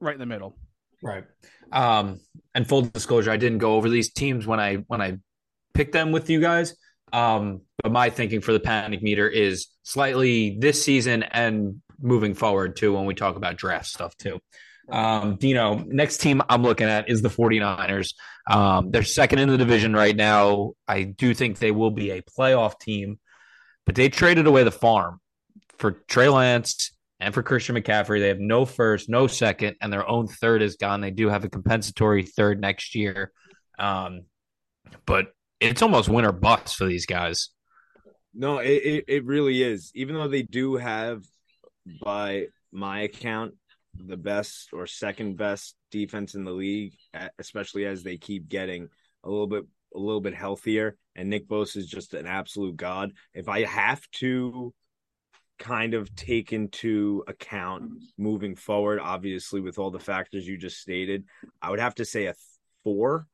right 0.00 0.14
in 0.14 0.20
the 0.20 0.26
middle. 0.26 0.56
Right. 1.02 1.24
Um, 1.72 2.20
and 2.54 2.66
full 2.66 2.82
disclosure, 2.82 3.30
I 3.30 3.36
didn't 3.36 3.58
go 3.58 3.74
over 3.74 3.88
these 3.88 4.12
teams 4.12 4.46
when 4.46 4.58
I 4.58 4.76
when 4.88 5.00
I 5.00 5.18
picked 5.74 5.92
them 5.92 6.12
with 6.12 6.28
you 6.28 6.40
guys. 6.40 6.74
Um, 7.12 7.62
but 7.82 7.92
my 7.92 8.10
thinking 8.10 8.40
for 8.40 8.52
the 8.52 8.60
panic 8.60 9.02
meter 9.02 9.28
is 9.28 9.68
slightly 9.82 10.58
this 10.58 10.82
season 10.82 11.22
and 11.22 11.80
moving 12.00 12.34
forward 12.34 12.76
too 12.76 12.94
when 12.94 13.06
we 13.06 13.14
talk 13.14 13.36
about 13.36 13.56
draft 13.56 13.86
stuff 13.86 14.16
too. 14.16 14.40
Um, 14.90 15.36
Dino, 15.36 15.84
next 15.86 16.18
team 16.18 16.42
I'm 16.48 16.62
looking 16.62 16.88
at 16.88 17.08
is 17.08 17.22
the 17.22 17.28
49ers. 17.28 18.14
Um, 18.48 18.90
they're 18.90 19.02
second 19.02 19.40
in 19.40 19.48
the 19.48 19.58
division 19.58 19.94
right 19.94 20.16
now. 20.16 20.72
I 20.86 21.02
do 21.02 21.34
think 21.34 21.58
they 21.58 21.70
will 21.70 21.90
be 21.90 22.10
a 22.10 22.22
playoff 22.22 22.80
team, 22.80 23.18
but 23.84 23.94
they 23.94 24.08
traded 24.08 24.46
away 24.46 24.64
the 24.64 24.70
farm 24.70 25.20
for 25.76 25.92
Trey 26.08 26.28
Lance 26.28 26.92
and 27.20 27.34
for 27.34 27.42
Christian 27.42 27.76
McCaffrey. 27.76 28.20
They 28.20 28.28
have 28.28 28.40
no 28.40 28.64
first, 28.64 29.08
no 29.08 29.26
second, 29.26 29.76
and 29.80 29.92
their 29.92 30.08
own 30.08 30.28
third 30.28 30.62
is 30.62 30.76
gone. 30.76 31.00
They 31.00 31.10
do 31.10 31.28
have 31.28 31.44
a 31.44 31.50
compensatory 31.50 32.22
third 32.22 32.60
next 32.60 32.94
year. 32.94 33.32
Um, 33.78 34.22
but 35.04 35.32
it's 35.60 35.82
almost 35.82 36.08
winter 36.08 36.32
bust 36.32 36.76
for 36.76 36.86
these 36.86 37.06
guys. 37.06 37.50
No, 38.34 38.58
it, 38.58 38.70
it, 38.70 39.04
it 39.08 39.24
really 39.24 39.62
is. 39.62 39.90
Even 39.94 40.14
though 40.14 40.28
they 40.28 40.42
do 40.42 40.76
have 40.76 41.22
by 42.02 42.46
my 42.72 43.00
account, 43.00 43.54
the 43.94 44.16
best 44.16 44.68
or 44.72 44.86
second 44.86 45.36
best 45.36 45.74
defense 45.90 46.34
in 46.34 46.44
the 46.44 46.52
league, 46.52 46.94
especially 47.38 47.86
as 47.86 48.02
they 48.02 48.16
keep 48.16 48.48
getting 48.48 48.88
a 49.24 49.28
little 49.28 49.46
bit 49.46 49.64
a 49.94 49.98
little 49.98 50.20
bit 50.20 50.34
healthier. 50.34 50.96
And 51.16 51.30
Nick 51.30 51.48
Bosa 51.48 51.78
is 51.78 51.86
just 51.86 52.14
an 52.14 52.26
absolute 52.26 52.76
god. 52.76 53.12
If 53.34 53.48
I 53.48 53.64
have 53.64 54.02
to 54.16 54.74
kind 55.58 55.94
of 55.94 56.14
take 56.14 56.52
into 56.52 57.24
account 57.26 57.90
moving 58.16 58.54
forward, 58.54 59.00
obviously 59.00 59.60
with 59.60 59.78
all 59.78 59.90
the 59.90 59.98
factors 59.98 60.46
you 60.46 60.56
just 60.56 60.78
stated, 60.78 61.24
I 61.60 61.70
would 61.70 61.80
have 61.80 61.96
to 61.96 62.04
say 62.04 62.26
a 62.26 62.34
four. 62.84 63.26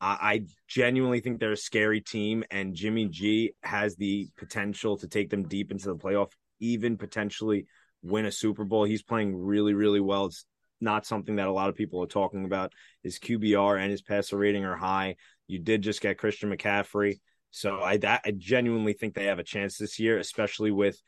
I 0.00 0.44
genuinely 0.68 1.18
think 1.18 1.40
they're 1.40 1.50
a 1.50 1.56
scary 1.56 2.00
team, 2.00 2.44
and 2.52 2.72
Jimmy 2.72 3.08
G 3.08 3.54
has 3.64 3.96
the 3.96 4.28
potential 4.36 4.96
to 4.98 5.08
take 5.08 5.28
them 5.28 5.48
deep 5.48 5.72
into 5.72 5.86
the 5.86 5.96
playoff, 5.96 6.30
even 6.60 6.96
potentially 6.96 7.66
win 8.04 8.24
a 8.24 8.30
Super 8.30 8.64
Bowl. 8.64 8.84
He's 8.84 9.02
playing 9.02 9.36
really, 9.36 9.74
really 9.74 9.98
well. 9.98 10.26
It's 10.26 10.44
not 10.80 11.06
something 11.06 11.36
that 11.36 11.48
a 11.48 11.52
lot 11.52 11.68
of 11.68 11.74
people 11.74 12.02
are 12.02 12.08
talking 12.08 12.44
about. 12.44 12.72
His 13.02 13.18
QBR 13.18 13.80
and 13.80 13.90
his 13.90 14.02
passer 14.02 14.36
rating 14.36 14.64
are 14.64 14.76
high. 14.76 15.16
You 15.46 15.58
did 15.58 15.82
just 15.82 16.00
get 16.00 16.18
Christian 16.18 16.50
McCaffrey. 16.50 17.20
So 17.50 17.80
I, 17.80 17.96
that, 17.98 18.22
I 18.24 18.32
genuinely 18.32 18.92
think 18.92 19.14
they 19.14 19.26
have 19.26 19.38
a 19.38 19.44
chance 19.44 19.78
this 19.78 19.98
year, 19.98 20.18
especially 20.18 20.70
with 20.70 21.00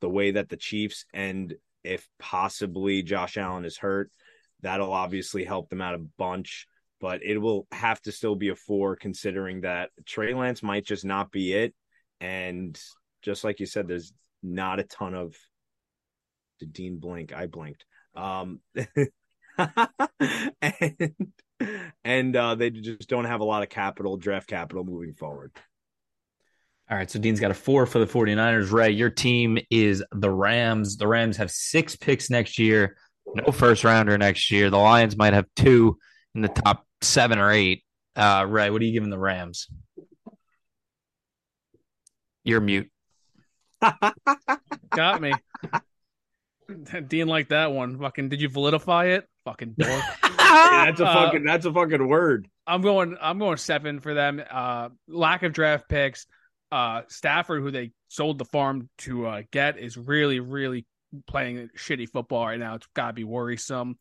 the 0.00 0.08
way 0.08 0.32
that 0.32 0.48
the 0.48 0.56
Chiefs 0.56 1.04
and 1.12 1.54
if 1.84 2.08
possibly 2.18 3.02
Josh 3.02 3.36
Allen 3.36 3.64
is 3.64 3.76
hurt, 3.76 4.10
that'll 4.60 4.92
obviously 4.92 5.44
help 5.44 5.68
them 5.68 5.80
out 5.80 5.94
a 5.94 6.06
bunch. 6.18 6.66
But 7.00 7.24
it 7.24 7.38
will 7.38 7.66
have 7.72 8.00
to 8.02 8.12
still 8.12 8.36
be 8.36 8.50
a 8.50 8.54
four, 8.54 8.94
considering 8.94 9.62
that 9.62 9.90
Trey 10.06 10.34
Lance 10.34 10.62
might 10.62 10.86
just 10.86 11.04
not 11.04 11.32
be 11.32 11.52
it. 11.52 11.74
And 12.20 12.80
just 13.22 13.42
like 13.42 13.58
you 13.58 13.66
said, 13.66 13.88
there's 13.88 14.12
not 14.42 14.78
a 14.78 14.84
ton 14.84 15.14
of. 15.14 15.36
Dean 16.70 16.98
blink? 16.98 17.32
I 17.32 17.48
blinked. 17.48 17.84
Um, 18.14 18.60
and 20.60 21.14
and 22.04 22.36
uh, 22.36 22.54
they 22.54 22.70
just 22.70 23.08
don't 23.08 23.24
have 23.24 23.40
a 23.40 23.44
lot 23.44 23.62
of 23.62 23.68
capital, 23.68 24.16
draft 24.16 24.48
capital 24.48 24.84
moving 24.84 25.14
forward. 25.14 25.52
All 26.90 26.96
right, 26.96 27.10
so 27.10 27.18
Dean's 27.18 27.40
got 27.40 27.50
a 27.50 27.54
four 27.54 27.86
for 27.86 27.98
the 28.00 28.06
49ers. 28.06 28.70
Ray, 28.70 28.90
your 28.90 29.08
team 29.08 29.58
is 29.70 30.04
the 30.12 30.30
Rams. 30.30 30.96
The 30.96 31.06
Rams 31.06 31.38
have 31.38 31.50
six 31.50 31.96
picks 31.96 32.28
next 32.28 32.58
year, 32.58 32.96
no 33.34 33.50
first 33.52 33.84
rounder 33.84 34.18
next 34.18 34.50
year. 34.50 34.68
The 34.68 34.78
Lions 34.78 35.16
might 35.16 35.32
have 35.32 35.46
two 35.56 35.96
in 36.34 36.42
the 36.42 36.48
top 36.48 36.84
seven 37.00 37.38
or 37.38 37.50
eight. 37.50 37.84
Uh, 38.14 38.44
Ray, 38.46 38.70
what 38.70 38.82
are 38.82 38.84
you 38.84 38.92
giving 38.92 39.10
the 39.10 39.18
Rams? 39.18 39.68
You're 42.44 42.60
mute. 42.60 42.90
Got 44.90 45.22
me. 45.22 45.32
Dean 47.08 47.28
like 47.28 47.48
that 47.48 47.72
one. 47.72 47.98
Fucking 47.98 48.28
did 48.28 48.40
you 48.40 48.48
validify 48.48 49.16
it? 49.16 49.26
Fucking 49.44 49.74
dork. 49.78 50.02
yeah, 50.24 50.86
that's 50.86 51.00
a 51.00 51.06
uh, 51.06 51.14
fucking 51.14 51.44
that's 51.44 51.66
a 51.66 51.72
fucking 51.72 52.06
word. 52.06 52.48
I'm 52.66 52.82
going 52.82 53.16
I'm 53.20 53.38
going 53.38 53.56
seven 53.56 54.00
for 54.00 54.14
them. 54.14 54.42
Uh 54.50 54.90
lack 55.08 55.42
of 55.42 55.52
draft 55.52 55.88
picks. 55.88 56.26
Uh 56.70 57.02
Stafford, 57.08 57.62
who 57.62 57.70
they 57.70 57.92
sold 58.08 58.38
the 58.38 58.44
farm 58.44 58.88
to 58.98 59.26
uh 59.26 59.42
get, 59.50 59.78
is 59.78 59.96
really, 59.96 60.40
really 60.40 60.86
playing 61.26 61.68
shitty 61.76 62.08
football 62.08 62.46
right 62.46 62.60
now. 62.60 62.74
It's 62.74 62.86
gotta 62.94 63.12
be 63.12 63.24
worrisome. 63.24 63.98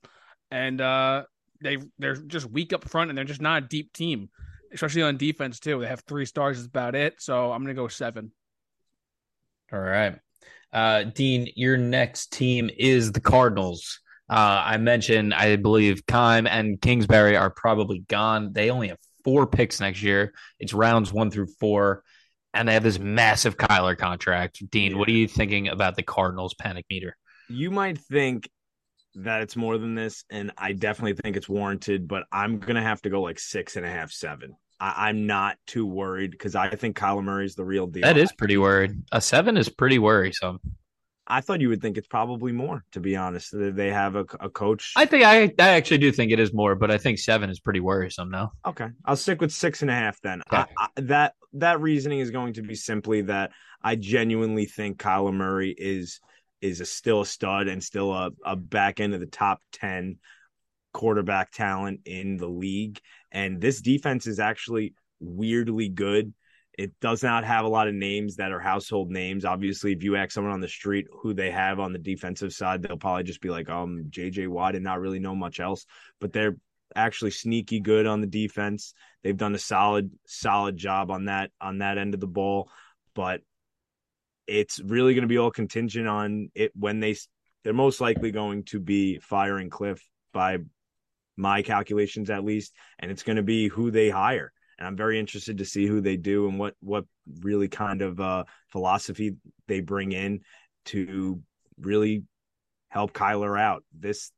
And 0.49 0.81
uh 0.81 1.23
they 1.61 1.77
they're 1.99 2.15
just 2.15 2.49
weak 2.49 2.73
up 2.73 2.87
front 2.87 3.09
and 3.09 3.17
they're 3.17 3.25
just 3.25 3.41
not 3.41 3.63
a 3.63 3.67
deep 3.67 3.93
team. 3.93 4.29
Especially 4.73 5.01
on 5.01 5.17
defense 5.17 5.59
too. 5.59 5.79
They 5.79 5.87
have 5.87 6.03
three 6.07 6.25
stars 6.25 6.59
is 6.59 6.65
about 6.65 6.95
it. 6.95 7.15
So 7.19 7.51
I'm 7.51 7.61
gonna 7.61 7.73
go 7.73 7.87
seven. 7.87 8.31
All 9.73 9.79
right. 9.79 10.17
Uh, 10.73 11.03
Dean, 11.03 11.49
your 11.55 11.77
next 11.77 12.31
team 12.31 12.69
is 12.75 13.11
the 13.11 13.21
Cardinals. 13.21 13.99
Uh, 14.29 14.63
I 14.65 14.77
mentioned, 14.77 15.33
I 15.33 15.57
believe, 15.57 16.05
Keim 16.05 16.47
and 16.47 16.79
Kingsbury 16.79 17.35
are 17.35 17.49
probably 17.49 17.99
gone. 17.99 18.53
They 18.53 18.69
only 18.69 18.87
have 18.87 18.97
four 19.23 19.45
picks 19.45 19.81
next 19.81 20.01
year. 20.01 20.33
It's 20.59 20.73
rounds 20.73 21.11
one 21.11 21.31
through 21.31 21.47
four, 21.59 22.03
and 22.53 22.67
they 22.67 22.73
have 22.73 22.83
this 22.83 22.99
massive 22.99 23.57
Kyler 23.57 23.97
contract. 23.97 24.63
Dean, 24.69 24.97
what 24.97 25.09
are 25.09 25.13
you 25.13 25.27
thinking 25.27 25.67
about 25.67 25.95
the 25.95 26.03
Cardinals 26.03 26.53
panic 26.53 26.85
meter? 26.89 27.17
You 27.49 27.71
might 27.71 27.97
think 27.97 28.49
that 29.15 29.41
it's 29.41 29.57
more 29.57 29.77
than 29.77 29.95
this, 29.95 30.23
and 30.29 30.51
I 30.57 30.71
definitely 30.71 31.19
think 31.21 31.35
it's 31.35 31.49
warranted, 31.49 32.07
but 32.07 32.23
I'm 32.31 32.59
gonna 32.59 32.81
have 32.81 33.01
to 33.01 33.09
go 33.09 33.21
like 33.21 33.39
six 33.39 33.75
and 33.75 33.85
a 33.85 33.89
half, 33.89 34.11
seven. 34.11 34.55
I, 34.81 35.09
am 35.09 35.27
not 35.27 35.57
too 35.67 35.85
worried 35.85 36.31
because 36.31 36.55
I 36.55 36.75
think 36.75 36.97
Kyler 36.97 37.23
Murray 37.23 37.45
is 37.45 37.53
the 37.53 37.63
real 37.63 37.85
deal. 37.85 38.01
That 38.01 38.17
is 38.17 38.31
pretty 38.31 38.57
worried. 38.57 39.03
A 39.11 39.21
seven 39.21 39.55
is 39.55 39.69
pretty 39.69 39.99
worrisome. 39.99 40.59
I 41.27 41.39
thought 41.39 41.61
you 41.61 41.69
would 41.69 41.81
think 41.81 41.97
it's 41.97 42.07
probably 42.07 42.51
more, 42.51 42.83
to 42.93 42.99
be 42.99 43.15
honest. 43.15 43.53
They 43.53 43.91
have 43.91 44.15
a, 44.15 44.25
a 44.39 44.49
coach. 44.49 44.93
I 44.97 45.05
think 45.05 45.23
I, 45.23 45.43
I 45.59 45.69
actually 45.69 45.99
do 45.99 46.11
think 46.11 46.31
it 46.31 46.39
is 46.39 46.51
more, 46.51 46.75
but 46.75 46.89
I 46.89 46.97
think 46.97 47.19
seven 47.19 47.51
is 47.51 47.59
pretty 47.59 47.79
worrisome 47.79 48.31
now. 48.31 48.53
Okay, 48.65 48.87
I'll 49.05 49.15
stick 49.15 49.39
with 49.39 49.51
six 49.51 49.83
and 49.83 49.91
a 49.91 49.93
half 49.93 50.19
then. 50.21 50.41
Okay. 50.51 50.63
I, 50.77 50.85
I, 50.85 51.01
that 51.01 51.35
that 51.53 51.79
reasoning 51.79 52.19
is 52.19 52.31
going 52.31 52.53
to 52.53 52.63
be 52.63 52.75
simply 52.75 53.21
that 53.23 53.51
I 53.83 53.95
genuinely 53.95 54.65
think 54.65 54.97
Kyler 54.97 55.33
Murray 55.33 55.75
is 55.77 56.19
is 56.59 56.81
a, 56.81 56.85
still 56.85 57.21
a 57.21 57.25
stud 57.25 57.67
and 57.67 57.83
still 57.83 58.11
a, 58.11 58.31
a 58.43 58.55
back 58.55 58.99
end 58.99 59.13
of 59.13 59.19
the 59.19 59.27
top 59.27 59.61
ten 59.71 60.17
quarterback 60.93 61.51
talent 61.51 62.01
in 62.05 62.37
the 62.37 62.47
league. 62.47 62.99
And 63.31 63.61
this 63.61 63.81
defense 63.81 64.27
is 64.27 64.39
actually 64.39 64.93
weirdly 65.19 65.89
good. 65.89 66.33
It 66.77 66.93
does 67.01 67.21
not 67.21 67.43
have 67.43 67.65
a 67.65 67.69
lot 67.69 67.87
of 67.87 67.93
names 67.93 68.37
that 68.37 68.51
are 68.51 68.59
household 68.59 69.11
names. 69.11 69.45
Obviously, 69.45 69.91
if 69.91 70.03
you 70.03 70.15
ask 70.15 70.31
someone 70.31 70.53
on 70.53 70.61
the 70.61 70.67
street 70.67 71.07
who 71.21 71.33
they 71.33 71.51
have 71.51 71.79
on 71.79 71.91
the 71.93 71.99
defensive 71.99 72.53
side, 72.53 72.81
they'll 72.81 72.97
probably 72.97 73.23
just 73.23 73.41
be 73.41 73.49
like, 73.49 73.69
um, 73.69 74.05
JJ 74.09 74.47
Watt 74.47 74.75
and 74.75 74.83
not 74.83 74.99
really 74.99 75.19
know 75.19 75.35
much 75.35 75.59
else. 75.59 75.85
But 76.19 76.33
they're 76.33 76.55
actually 76.95 77.31
sneaky 77.31 77.81
good 77.81 78.05
on 78.05 78.21
the 78.21 78.27
defense. 78.27 78.93
They've 79.23 79.37
done 79.37 79.53
a 79.53 79.59
solid, 79.59 80.11
solid 80.25 80.77
job 80.77 81.11
on 81.11 81.25
that 81.25 81.51
on 81.59 81.79
that 81.79 81.97
end 81.97 82.13
of 82.13 82.19
the 82.19 82.27
ball. 82.27 82.69
But 83.13 83.41
it's 84.47 84.79
really 84.79 85.13
going 85.13 85.23
to 85.23 85.27
be 85.27 85.37
all 85.37 85.51
contingent 85.51 86.07
on 86.07 86.49
it 86.55 86.71
when 86.75 86.99
they 86.99 87.15
they're 87.63 87.73
most 87.73 88.01
likely 88.01 88.31
going 88.31 88.63
to 88.63 88.79
be 88.79 89.19
firing 89.19 89.69
Cliff 89.69 90.03
by 90.33 90.57
my 91.37 91.61
calculations 91.61 92.29
at 92.29 92.43
least, 92.43 92.73
and 92.99 93.11
it's 93.11 93.23
going 93.23 93.37
to 93.37 93.43
be 93.43 93.67
who 93.67 93.91
they 93.91 94.09
hire. 94.09 94.51
And 94.77 94.87
I'm 94.87 94.97
very 94.97 95.19
interested 95.19 95.59
to 95.59 95.65
see 95.65 95.85
who 95.85 96.01
they 96.01 96.17
do 96.17 96.47
and 96.47 96.57
what 96.57 96.75
what 96.81 97.05
really 97.41 97.67
kind 97.67 98.01
of 98.01 98.19
uh, 98.19 98.45
philosophy 98.69 99.35
they 99.67 99.79
bring 99.79 100.11
in 100.11 100.41
to 100.85 101.41
really 101.79 102.23
help 102.89 103.13
Kyler 103.13 103.59
out. 103.59 103.83
This, 103.97 104.31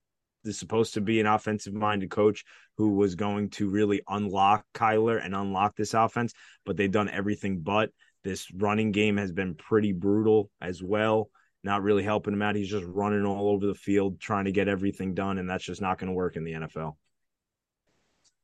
this 0.43 0.55
is 0.55 0.59
supposed 0.59 0.93
to 0.95 1.01
be 1.01 1.19
an 1.19 1.25
offensive 1.25 1.73
minded 1.73 2.11
coach 2.11 2.43
who 2.77 2.89
was 2.95 3.15
going 3.15 3.49
to 3.51 3.69
really 3.69 4.01
unlock 4.07 4.65
Kyler 4.73 5.23
and 5.23 5.33
unlock 5.33 5.75
this 5.75 5.93
offense, 5.93 6.33
but 6.65 6.77
they've 6.77 6.91
done 6.91 7.09
everything 7.09 7.59
but. 7.59 7.89
This 8.23 8.51
running 8.53 8.91
game 8.91 9.17
has 9.17 9.31
been 9.31 9.55
pretty 9.55 9.91
brutal 9.91 10.49
as 10.61 10.81
well 10.81 11.29
not 11.63 11.81
really 11.81 12.03
helping 12.03 12.33
him 12.33 12.41
out. 12.41 12.55
He's 12.55 12.69
just 12.69 12.85
running 12.85 13.25
all 13.25 13.49
over 13.49 13.65
the 13.65 13.75
field 13.75 14.19
trying 14.19 14.45
to 14.45 14.51
get 14.51 14.67
everything 14.67 15.13
done, 15.13 15.37
and 15.37 15.49
that's 15.49 15.63
just 15.63 15.81
not 15.81 15.97
going 15.97 16.09
to 16.09 16.13
work 16.13 16.35
in 16.35 16.43
the 16.43 16.53
NFL. 16.53 16.95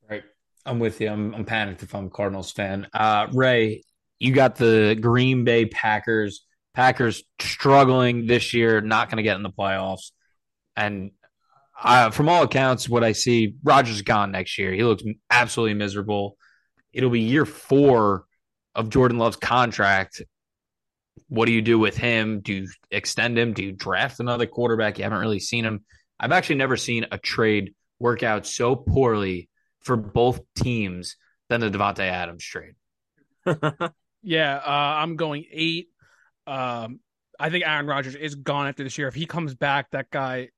Right. 0.09 0.23
I'm 0.65 0.79
with 0.79 1.01
you. 1.01 1.09
I'm, 1.09 1.35
I'm 1.35 1.45
panicked 1.45 1.83
if 1.83 1.93
I'm 1.93 2.07
a 2.07 2.09
Cardinals 2.09 2.51
fan. 2.51 2.87
Uh, 2.93 3.27
Ray, 3.33 3.83
you 4.19 4.33
got 4.33 4.55
the 4.55 4.97
Green 4.99 5.43
Bay 5.43 5.65
Packers. 5.65 6.45
Packers 6.73 7.23
struggling 7.39 8.25
this 8.25 8.53
year, 8.53 8.79
not 8.79 9.09
going 9.09 9.17
to 9.17 9.23
get 9.23 9.35
in 9.35 9.43
the 9.43 9.49
playoffs. 9.49 10.11
And 10.77 11.11
from 12.11 12.29
all 12.29 12.43
accounts, 12.43 12.87
what 12.87 13.03
I 13.03 13.11
see, 13.11 13.55
Rodgers 13.63 14.01
gone 14.01 14.31
next 14.31 14.57
year. 14.57 14.71
He 14.71 14.83
looks 14.83 15.03
absolutely 15.29 15.73
miserable. 15.73 16.37
It'll 16.93 17.09
be 17.09 17.21
year 17.21 17.45
four 17.45 18.25
of 18.75 18.89
Jordan 18.89 19.17
Love's 19.17 19.35
contract 19.35 20.21
what 21.29 21.45
do 21.45 21.51
you 21.51 21.61
do 21.61 21.79
with 21.79 21.95
him? 21.95 22.41
Do 22.41 22.53
you 22.53 22.67
extend 22.91 23.37
him? 23.37 23.53
Do 23.53 23.63
you 23.63 23.71
draft 23.71 24.19
another 24.19 24.47
quarterback? 24.47 24.97
You 24.97 25.03
haven't 25.03 25.19
really 25.19 25.39
seen 25.39 25.63
him. 25.63 25.85
I've 26.19 26.31
actually 26.31 26.57
never 26.57 26.75
seen 26.75 27.05
a 27.11 27.17
trade 27.17 27.73
work 27.99 28.23
out 28.23 28.45
so 28.45 28.75
poorly 28.75 29.49
for 29.81 29.95
both 29.95 30.41
teams 30.55 31.15
than 31.47 31.61
the 31.61 31.69
Davante 31.69 31.99
Adams 31.99 32.43
trade. 32.43 32.73
yeah, 34.23 34.55
uh, 34.57 34.69
I'm 35.01 35.15
going 35.15 35.45
eight. 35.51 35.87
Um, 36.45 36.99
I 37.39 37.49
think 37.49 37.65
Aaron 37.65 37.85
Rodgers 37.85 38.15
is 38.15 38.35
gone 38.35 38.67
after 38.67 38.83
this 38.83 38.97
year. 38.97 39.07
If 39.07 39.15
he 39.15 39.25
comes 39.25 39.53
back, 39.55 39.91
that 39.91 40.09
guy 40.09 40.49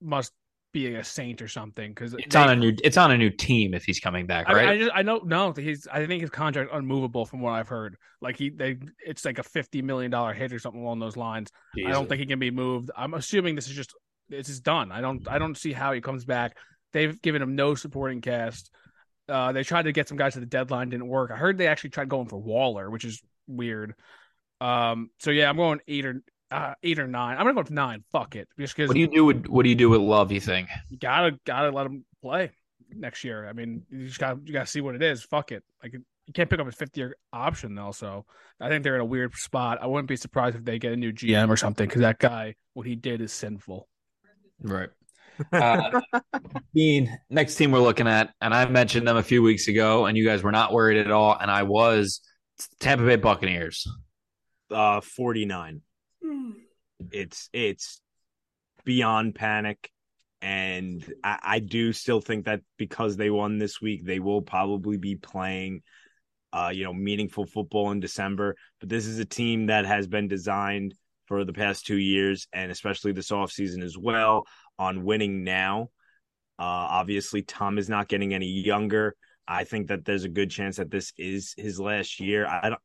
must 0.00 0.32
be 0.74 0.94
a 0.94 1.04
saint 1.04 1.40
or 1.40 1.48
something 1.48 1.92
because 1.92 2.12
it's 2.12 2.34
they, 2.34 2.38
on 2.38 2.50
a 2.50 2.56
new 2.56 2.76
it's 2.84 2.98
on 2.98 3.10
a 3.10 3.16
new 3.16 3.30
team 3.30 3.72
if 3.72 3.84
he's 3.84 4.00
coming 4.00 4.26
back, 4.26 4.48
right? 4.48 4.68
I, 4.68 4.72
I, 4.72 4.78
just 4.78 4.90
I 4.94 5.02
know 5.02 5.22
no, 5.24 5.52
he's 5.52 5.88
I 5.90 6.04
think 6.04 6.20
his 6.20 6.28
contract 6.28 6.70
unmovable 6.74 7.24
from 7.24 7.40
what 7.40 7.52
I've 7.52 7.68
heard. 7.68 7.96
Like 8.20 8.36
he 8.36 8.50
they 8.50 8.76
it's 9.06 9.24
like 9.24 9.38
a 9.38 9.42
fifty 9.42 9.80
million 9.80 10.10
dollar 10.10 10.34
hit 10.34 10.52
or 10.52 10.58
something 10.58 10.82
along 10.82 10.98
those 10.98 11.16
lines. 11.16 11.50
Jesus. 11.74 11.88
I 11.88 11.92
don't 11.92 12.08
think 12.08 12.20
he 12.20 12.26
can 12.26 12.38
be 12.38 12.50
moved. 12.50 12.90
I'm 12.94 13.14
assuming 13.14 13.54
this 13.54 13.68
is 13.68 13.74
just 13.74 13.94
this 14.28 14.50
is 14.50 14.60
done. 14.60 14.92
I 14.92 15.00
don't 15.00 15.26
I 15.28 15.38
don't 15.38 15.56
see 15.56 15.72
how 15.72 15.92
he 15.92 16.02
comes 16.02 16.26
back. 16.26 16.58
They've 16.92 17.20
given 17.22 17.40
him 17.40 17.54
no 17.54 17.74
supporting 17.74 18.20
cast. 18.20 18.70
Uh, 19.28 19.52
they 19.52 19.62
tried 19.62 19.84
to 19.84 19.92
get 19.92 20.08
some 20.08 20.18
guys 20.18 20.34
to 20.34 20.40
the 20.40 20.46
deadline, 20.46 20.90
didn't 20.90 21.08
work. 21.08 21.30
I 21.30 21.36
heard 21.36 21.56
they 21.56 21.68
actually 21.68 21.90
tried 21.90 22.10
going 22.10 22.28
for 22.28 22.36
Waller, 22.36 22.90
which 22.90 23.06
is 23.06 23.22
weird. 23.46 23.94
Um, 24.60 25.10
so 25.18 25.30
yeah, 25.30 25.48
I'm 25.48 25.56
going 25.56 25.80
eight 25.88 26.04
or 26.04 26.22
uh, 26.50 26.74
eight 26.82 26.98
or 26.98 27.06
nine. 27.06 27.36
I'm 27.36 27.44
gonna 27.44 27.54
go 27.54 27.60
with 27.60 27.70
nine. 27.70 28.04
Fuck 28.12 28.36
it, 28.36 28.48
just 28.58 28.76
because 28.76 28.88
What 28.88 28.94
do 28.94 29.00
you 29.00 29.08
do 29.08 29.24
with 29.24 29.46
what 29.46 29.62
do 29.62 29.68
you 29.68 29.74
do 29.74 29.90
with 29.90 30.00
Love? 30.00 30.30
You 30.32 30.40
think? 30.40 30.68
you 30.90 30.98
gotta 30.98 31.38
gotta 31.44 31.70
let 31.70 31.86
him 31.86 32.04
play 32.22 32.50
next 32.90 33.24
year. 33.24 33.48
I 33.48 33.52
mean, 33.52 33.82
you 33.90 34.06
just 34.06 34.20
got 34.20 34.34
to 34.34 34.40
you 34.44 34.52
gotta 34.52 34.66
see 34.66 34.80
what 34.80 34.94
it 34.94 35.02
is. 35.02 35.22
Fuck 35.22 35.52
it, 35.52 35.62
like 35.82 35.94
you 36.26 36.32
can't 36.32 36.48
pick 36.48 36.60
up 36.60 36.66
a 36.66 36.72
fifth 36.72 36.96
year 36.96 37.16
option 37.32 37.74
though. 37.74 37.92
So 37.92 38.24
I 38.60 38.68
think 38.68 38.84
they're 38.84 38.94
in 38.94 39.00
a 39.00 39.06
weird 39.06 39.34
spot. 39.34 39.78
I 39.82 39.86
wouldn't 39.86 40.08
be 40.08 40.16
surprised 40.16 40.56
if 40.56 40.64
they 40.64 40.78
get 40.78 40.92
a 40.92 40.96
new 40.96 41.12
GM 41.12 41.48
or 41.48 41.56
something 41.56 41.86
because 41.86 42.02
that 42.02 42.18
guy, 42.18 42.54
what 42.72 42.86
he 42.86 42.94
did 42.94 43.20
is 43.20 43.32
sinful. 43.32 43.88
Right. 44.60 44.88
Uh, 45.52 46.00
Dean, 46.74 47.18
next 47.28 47.56
team 47.56 47.72
we're 47.72 47.80
looking 47.80 48.06
at, 48.06 48.32
and 48.40 48.54
I 48.54 48.66
mentioned 48.66 49.06
them 49.06 49.16
a 49.16 49.22
few 49.22 49.42
weeks 49.42 49.68
ago, 49.68 50.06
and 50.06 50.16
you 50.16 50.24
guys 50.24 50.42
were 50.42 50.52
not 50.52 50.72
worried 50.72 50.98
at 50.98 51.10
all, 51.10 51.36
and 51.38 51.50
I 51.50 51.64
was 51.64 52.20
Tampa 52.80 53.04
Bay 53.04 53.16
Buccaneers. 53.16 53.86
Uh, 54.70 55.00
49. 55.00 55.82
It's 57.10 57.48
it's 57.52 58.00
beyond 58.84 59.34
panic. 59.34 59.90
And 60.42 61.04
I, 61.22 61.38
I 61.42 61.58
do 61.58 61.92
still 61.92 62.20
think 62.20 62.44
that 62.44 62.60
because 62.76 63.16
they 63.16 63.30
won 63.30 63.58
this 63.58 63.80
week, 63.80 64.04
they 64.04 64.20
will 64.20 64.42
probably 64.42 64.98
be 64.98 65.16
playing 65.16 65.82
uh, 66.54 66.70
you 66.72 66.84
know, 66.84 66.92
meaningful 66.92 67.44
football 67.46 67.90
in 67.90 67.98
December. 67.98 68.54
But 68.78 68.88
this 68.88 69.06
is 69.06 69.18
a 69.18 69.24
team 69.24 69.66
that 69.66 69.86
has 69.86 70.06
been 70.06 70.28
designed 70.28 70.94
for 71.26 71.44
the 71.44 71.52
past 71.52 71.84
two 71.84 71.98
years 71.98 72.46
and 72.52 72.70
especially 72.70 73.12
this 73.12 73.30
offseason 73.30 73.82
as 73.82 73.98
well 73.98 74.46
on 74.78 75.04
winning 75.04 75.42
now. 75.42 75.88
Uh, 76.56 76.62
obviously, 76.62 77.42
Tom 77.42 77.76
is 77.76 77.88
not 77.88 78.06
getting 78.06 78.32
any 78.32 78.46
younger. 78.46 79.16
I 79.48 79.64
think 79.64 79.88
that 79.88 80.04
there's 80.04 80.22
a 80.22 80.28
good 80.28 80.50
chance 80.50 80.76
that 80.76 80.92
this 80.92 81.12
is 81.18 81.54
his 81.56 81.80
last 81.80 82.20
year. 82.20 82.46
I 82.46 82.68
don't. 82.70 82.80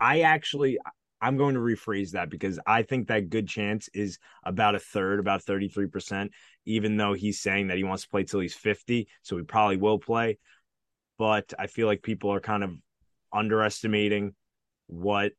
I 0.00 0.22
actually, 0.22 0.78
I'm 1.24 1.38
going 1.38 1.54
to 1.54 1.60
rephrase 1.60 2.10
that 2.10 2.28
because 2.28 2.60
I 2.66 2.82
think 2.82 3.08
that 3.08 3.30
good 3.30 3.48
chance 3.48 3.88
is 3.94 4.18
about 4.44 4.74
a 4.74 4.78
third, 4.78 5.20
about 5.20 5.42
33%, 5.42 6.28
even 6.66 6.98
though 6.98 7.14
he's 7.14 7.40
saying 7.40 7.68
that 7.68 7.78
he 7.78 7.84
wants 7.84 8.02
to 8.02 8.10
play 8.10 8.24
till 8.24 8.40
he's 8.40 8.54
50. 8.54 9.08
So 9.22 9.38
he 9.38 9.42
probably 9.42 9.78
will 9.78 9.98
play. 9.98 10.36
But 11.16 11.54
I 11.58 11.66
feel 11.66 11.86
like 11.86 12.02
people 12.02 12.30
are 12.30 12.40
kind 12.40 12.62
of 12.62 12.76
underestimating 13.32 14.34
what 14.86 15.32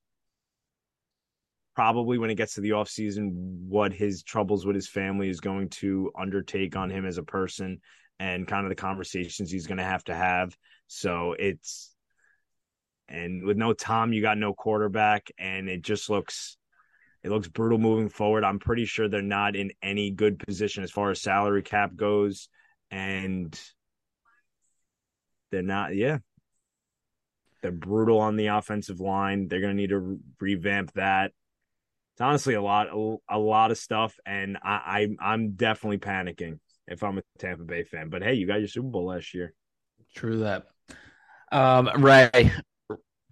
probably 1.75 2.17
when 2.17 2.31
it 2.31 2.36
gets 2.36 2.55
to 2.55 2.61
the 2.61 2.71
off 2.71 2.89
season, 2.89 3.67
what 3.69 3.93
his 3.93 4.23
troubles 4.23 4.65
with 4.65 4.75
his 4.75 4.88
family 4.88 5.29
is 5.29 5.39
going 5.39 5.69
to 5.69 6.11
undertake 6.17 6.75
on 6.75 6.89
him 6.89 7.05
as 7.05 7.19
a 7.19 7.23
person 7.23 7.79
and 8.17 8.47
kind 8.47 8.65
of 8.65 8.69
the 8.69 8.75
conversations 8.75 9.51
he's 9.51 9.67
going 9.67 9.77
to 9.77 9.83
have 9.83 10.03
to 10.05 10.15
have. 10.15 10.57
So 10.88 11.36
it's 11.38 11.94
and 13.07 13.43
with 13.43 13.57
no 13.57 13.73
Tom, 13.73 14.13
you 14.13 14.21
got 14.21 14.37
no 14.37 14.53
quarterback, 14.53 15.31
and 15.37 15.69
it 15.69 15.81
just 15.81 16.09
looks 16.09 16.57
it 17.23 17.29
looks 17.29 17.47
brutal 17.47 17.79
moving 17.79 18.09
forward. 18.09 18.43
I'm 18.43 18.59
pretty 18.59 18.85
sure 18.85 19.07
they're 19.07 19.21
not 19.21 19.55
in 19.55 19.71
any 19.81 20.11
good 20.11 20.37
position 20.39 20.83
as 20.83 20.91
far 20.91 21.09
as 21.11 21.21
salary 21.21 21.63
cap 21.63 21.95
goes, 21.95 22.49
and 22.91 23.59
they're 25.51 25.63
not. 25.63 25.95
Yeah, 25.95 26.19
they're 27.61 27.71
brutal 27.71 28.19
on 28.19 28.35
the 28.35 28.47
offensive 28.47 28.99
line. 28.99 29.47
They're 29.47 29.59
going 29.59 29.75
to 29.75 29.81
need 29.81 29.89
to 29.89 29.97
re- 29.97 30.17
revamp 30.39 30.93
that. 30.93 31.31
It's 32.13 32.21
honestly 32.21 32.53
a 32.53 32.61
lot, 32.61 32.89
a, 32.93 33.15
a 33.27 33.39
lot 33.39 33.71
of 33.71 33.79
stuff, 33.79 34.15
and 34.23 34.57
I, 34.63 35.15
I, 35.19 35.31
I'm 35.33 35.53
definitely 35.53 35.97
panicking 35.97 36.59
if 36.87 37.03
I'm 37.03 37.17
a 37.17 37.23
Tampa 37.39 37.63
Bay 37.63 37.83
fan. 37.83 38.09
But 38.09 38.21
hey, 38.21 38.35
you 38.35 38.45
got 38.45 38.59
your 38.59 38.67
Super 38.67 38.87
Bowl 38.87 39.07
last 39.07 39.33
year. 39.33 39.53
True 40.13 40.37
that. 40.37 40.67
Um, 41.51 41.89
Ray, 41.97 42.51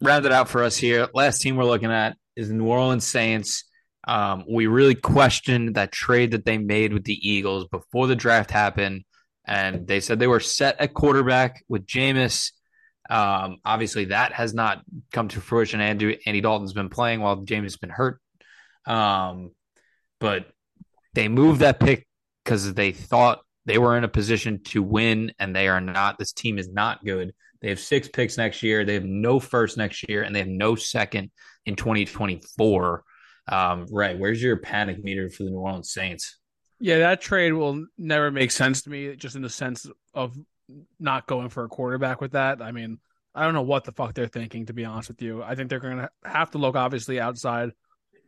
round 0.04 0.26
it 0.26 0.32
out 0.32 0.49
for 0.49 0.64
us 0.64 0.78
here. 0.78 1.08
Last 1.14 1.41
team 1.41 1.56
we're 1.56 1.66
looking 1.66 1.91
at 1.91 2.18
is 2.36 2.49
the 2.49 2.54
New 2.54 2.68
Orleans 2.68 3.06
Saints. 3.06 3.64
Um, 4.06 4.43
we 4.49 4.68
really 4.68 4.95
questioned 4.95 5.76
that 5.76 5.91
trade 5.91 6.32
that 6.32 6.45
they 6.45 6.58
made 6.58 6.93
with 6.93 7.06
the 7.06 7.18
Eagles 7.28 7.68
before 7.70 8.08
the 8.08 8.16
draft 8.16 8.51
happened, 8.51 9.06
and 9.45 9.88
they 9.88 10.01
said 10.01 10.20
they 10.20 10.28
were 10.28 10.41
set 10.41 10.80
at 10.80 10.93
quarterback 10.93 11.64
with 11.70 11.86
Jameis. 11.86 12.51
Um, 13.10 13.58
obviously, 13.64 14.06
that 14.06 14.34
has 14.34 14.54
not 14.54 14.82
come 15.14 15.30
to 15.30 15.41
fruition. 15.41 15.80
Andy, 15.80 16.20
Andy 16.26 16.41
Dalton's 16.41 16.74
been 16.74 16.89
playing 16.89 17.22
while 17.22 17.38
Jameis 17.38 17.64
has 17.64 17.78
been 17.78 17.89
hurt. 17.89 18.20
Um, 18.86 19.51
but 20.20 20.47
they 21.14 21.30
moved 21.30 21.62
that 21.62 21.80
pick 21.80 22.08
because 22.43 22.74
they 22.74 22.91
thought 22.91 23.39
they 23.66 23.78
were 23.78 23.97
in 23.97 24.04
a 24.04 24.10
position 24.10 24.64
to 24.66 24.84
win, 24.84 25.32
and 25.39 25.56
they 25.56 25.70
are 25.70 25.82
not. 25.82 26.18
This 26.18 26.34
team 26.34 26.58
is 26.58 26.68
not 26.68 27.06
good. 27.06 27.34
They 27.64 27.70
have 27.70 27.80
six 27.80 28.09
picks 28.09 28.38
next 28.38 28.61
year. 28.61 28.84
They 28.84 28.93
have 28.93 29.05
no 29.05 29.39
first 29.39 29.78
next 29.78 30.07
year, 30.09 30.24
and 30.24 30.36
they 30.36 30.39
have 30.39 30.49
no 30.49 30.76
second 30.76 31.32
in 31.66 31.78
2024. 31.78 33.03
Um, 33.47 33.88
right. 33.89 34.20
Where's 34.20 34.43
your 34.43 34.57
panic 34.57 35.01
meter 35.01 35.30
for 35.30 35.43
the 35.43 35.49
New 35.49 35.57
Orleans 35.57 35.91
Saints? 35.91 36.39
Yeah, 36.80 36.99
that 36.99 37.22
trade 37.22 37.53
will 37.53 37.86
never 37.97 38.32
make 38.32 38.51
sense 38.51 38.82
to 38.82 38.89
me, 38.89 39.16
just 39.16 39.38
in 39.38 39.41
the 39.41 39.49
sense 39.49 39.88
of 40.14 40.38
not 40.99 41.26
going 41.26 41.47
for 41.47 41.64
a 41.64 41.70
quarterback 41.70 42.20
with 42.20 42.34
that. 42.34 42.61
I 42.61 42.74
mean, 42.74 42.99
I 43.34 43.45
don't 43.45 43.53
know 43.53 43.61
what 43.61 43.86
the 43.86 43.93
fuck 43.93 44.14
they're 44.14 44.28
thinking, 44.28 44.66
to 44.66 44.74
be 44.74 44.84
honest 44.84 45.07
with 45.07 45.22
you. 45.22 45.41
I 45.41 45.55
think 45.55 45.70
they're 45.70 45.80
going 45.80 45.99
to 45.99 46.09
have 46.26 46.51
to 46.51 46.57
look 46.57 46.76
obviously 46.76 47.20
outside 47.20 47.72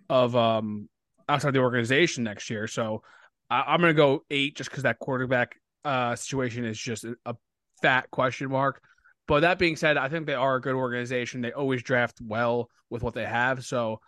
of 0.09 0.36
um 0.36 0.88
outside 1.27 1.51
the 1.51 1.59
organization 1.59 2.23
next 2.23 2.49
year. 2.49 2.67
So 2.67 3.03
I, 3.49 3.73
am 3.73 3.81
going 3.81 3.93
to 3.93 3.97
go 3.97 4.23
eight 4.29 4.55
just 4.55 4.69
because 4.69 4.83
that 4.83 4.99
quarterback 4.99 5.55
uh 5.83 6.15
situation 6.15 6.63
is 6.63 6.79
just 6.79 7.03
a, 7.03 7.15
a 7.25 7.36
fat 7.81 8.09
question 8.11 8.49
mark. 8.49 8.81
But 9.28 9.41
that 9.41 9.57
being 9.57 9.76
said, 9.76 9.97
I 9.97 10.09
think 10.09 10.28
they 10.28 10.36
are 10.36 10.55
a 10.55 10.61
good 10.61 10.76
organization. 10.76 11.41
They 11.41 11.51
always 11.51 11.82
draft 11.82 12.19
well 12.21 12.69
with 12.89 13.01
what 13.01 13.13
they 13.13 13.26
have. 13.26 13.65
So 13.65 13.99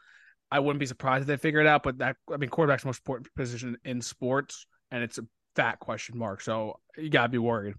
I 0.52 0.60
wouldn't 0.60 0.80
be 0.80 0.86
surprised 0.86 1.24
if 1.24 1.28
they 1.28 1.38
figure 1.38 1.60
it 1.60 1.68
out. 1.68 1.84
But 1.84 1.98
that, 2.00 2.18
I 2.32 2.38
mean, 2.38 2.50
quarterback's 2.50 2.86
most 2.86 3.00
important 3.00 3.34
position 3.36 3.78
in 3.84 4.02
sports, 4.02 4.68
and 4.92 5.04
it's 5.04 5.18
a 5.18 5.26
fat 5.56 5.80
question 5.80 6.18
mark. 6.18 6.42
So 6.42 6.80
you 6.98 7.10
got 7.10 7.24
to 7.24 7.30
be 7.30 7.40
worried. 7.40 7.76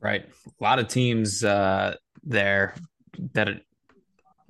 Right. 0.00 0.26
A 0.46 0.62
lot 0.62 0.78
of 0.78 0.88
teams 0.88 1.42
uh, 1.42 1.96
there 2.22 2.74
that 3.32 3.48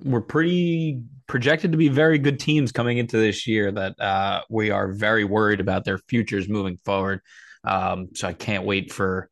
were 0.03 0.21
pretty 0.21 1.01
projected 1.27 1.71
to 1.71 1.77
be 1.77 1.89
very 1.89 2.19
good 2.19 2.39
teams 2.39 2.71
coming 2.71 2.97
into 2.97 3.17
this 3.17 3.47
year 3.47 3.71
that 3.71 3.99
uh, 3.99 4.41
we 4.49 4.69
are 4.71 4.91
very 4.91 5.23
worried 5.23 5.59
about 5.59 5.85
their 5.85 5.97
futures 5.97 6.47
moving 6.47 6.77
forward. 6.77 7.21
Um, 7.63 8.09
so 8.13 8.27
I 8.27 8.33
can't 8.33 8.63
wait 8.63 8.93
for 8.93 9.29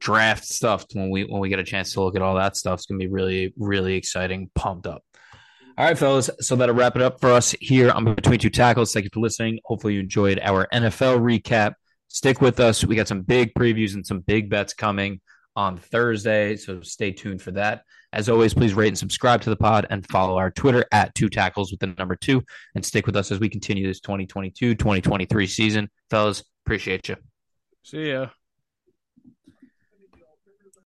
draft 0.00 0.44
stuff 0.44 0.84
when 0.92 1.10
we 1.10 1.24
when 1.24 1.40
we 1.40 1.48
get 1.48 1.58
a 1.58 1.64
chance 1.64 1.92
to 1.92 2.02
look 2.02 2.16
at 2.16 2.22
all 2.22 2.36
that 2.36 2.56
stuff. 2.56 2.80
It's 2.80 2.86
gonna 2.86 2.98
be 2.98 3.08
really 3.08 3.52
really 3.56 3.94
exciting. 3.94 4.50
Pumped 4.54 4.86
up. 4.86 5.02
All 5.78 5.84
right, 5.84 5.98
fellas. 5.98 6.30
So 6.40 6.56
that'll 6.56 6.74
wrap 6.74 6.96
it 6.96 7.02
up 7.02 7.20
for 7.20 7.30
us 7.30 7.54
here 7.60 7.90
on 7.90 8.04
Between 8.14 8.38
Two 8.38 8.50
Tackles. 8.50 8.92
Thank 8.92 9.04
you 9.04 9.10
for 9.12 9.20
listening. 9.20 9.60
Hopefully 9.64 9.94
you 9.94 10.00
enjoyed 10.00 10.40
our 10.42 10.66
NFL 10.72 11.18
recap. 11.20 11.74
Stick 12.08 12.40
with 12.40 12.60
us. 12.60 12.84
We 12.84 12.96
got 12.96 13.08
some 13.08 13.22
big 13.22 13.52
previews 13.52 13.94
and 13.94 14.06
some 14.06 14.20
big 14.20 14.48
bets 14.48 14.72
coming 14.72 15.20
on 15.54 15.76
Thursday. 15.78 16.56
So 16.56 16.80
stay 16.82 17.12
tuned 17.12 17.42
for 17.42 17.50
that. 17.52 17.82
As 18.12 18.28
always, 18.28 18.54
please 18.54 18.72
rate 18.72 18.88
and 18.88 18.98
subscribe 18.98 19.42
to 19.42 19.50
the 19.50 19.56
pod 19.56 19.86
and 19.90 20.06
follow 20.08 20.38
our 20.38 20.50
Twitter 20.50 20.86
at 20.92 21.14
two 21.14 21.28
tackles 21.28 21.70
with 21.70 21.80
the 21.80 21.88
number 21.98 22.16
two 22.16 22.42
and 22.74 22.84
stick 22.84 23.06
with 23.06 23.16
us 23.16 23.30
as 23.30 23.40
we 23.40 23.48
continue 23.48 23.86
this 23.86 24.00
2022 24.00 24.74
2023 24.74 25.46
season. 25.46 25.90
Fellas, 26.08 26.44
appreciate 26.64 27.08
you. 27.08 27.16
See 27.82 28.12
ya. 28.12 28.28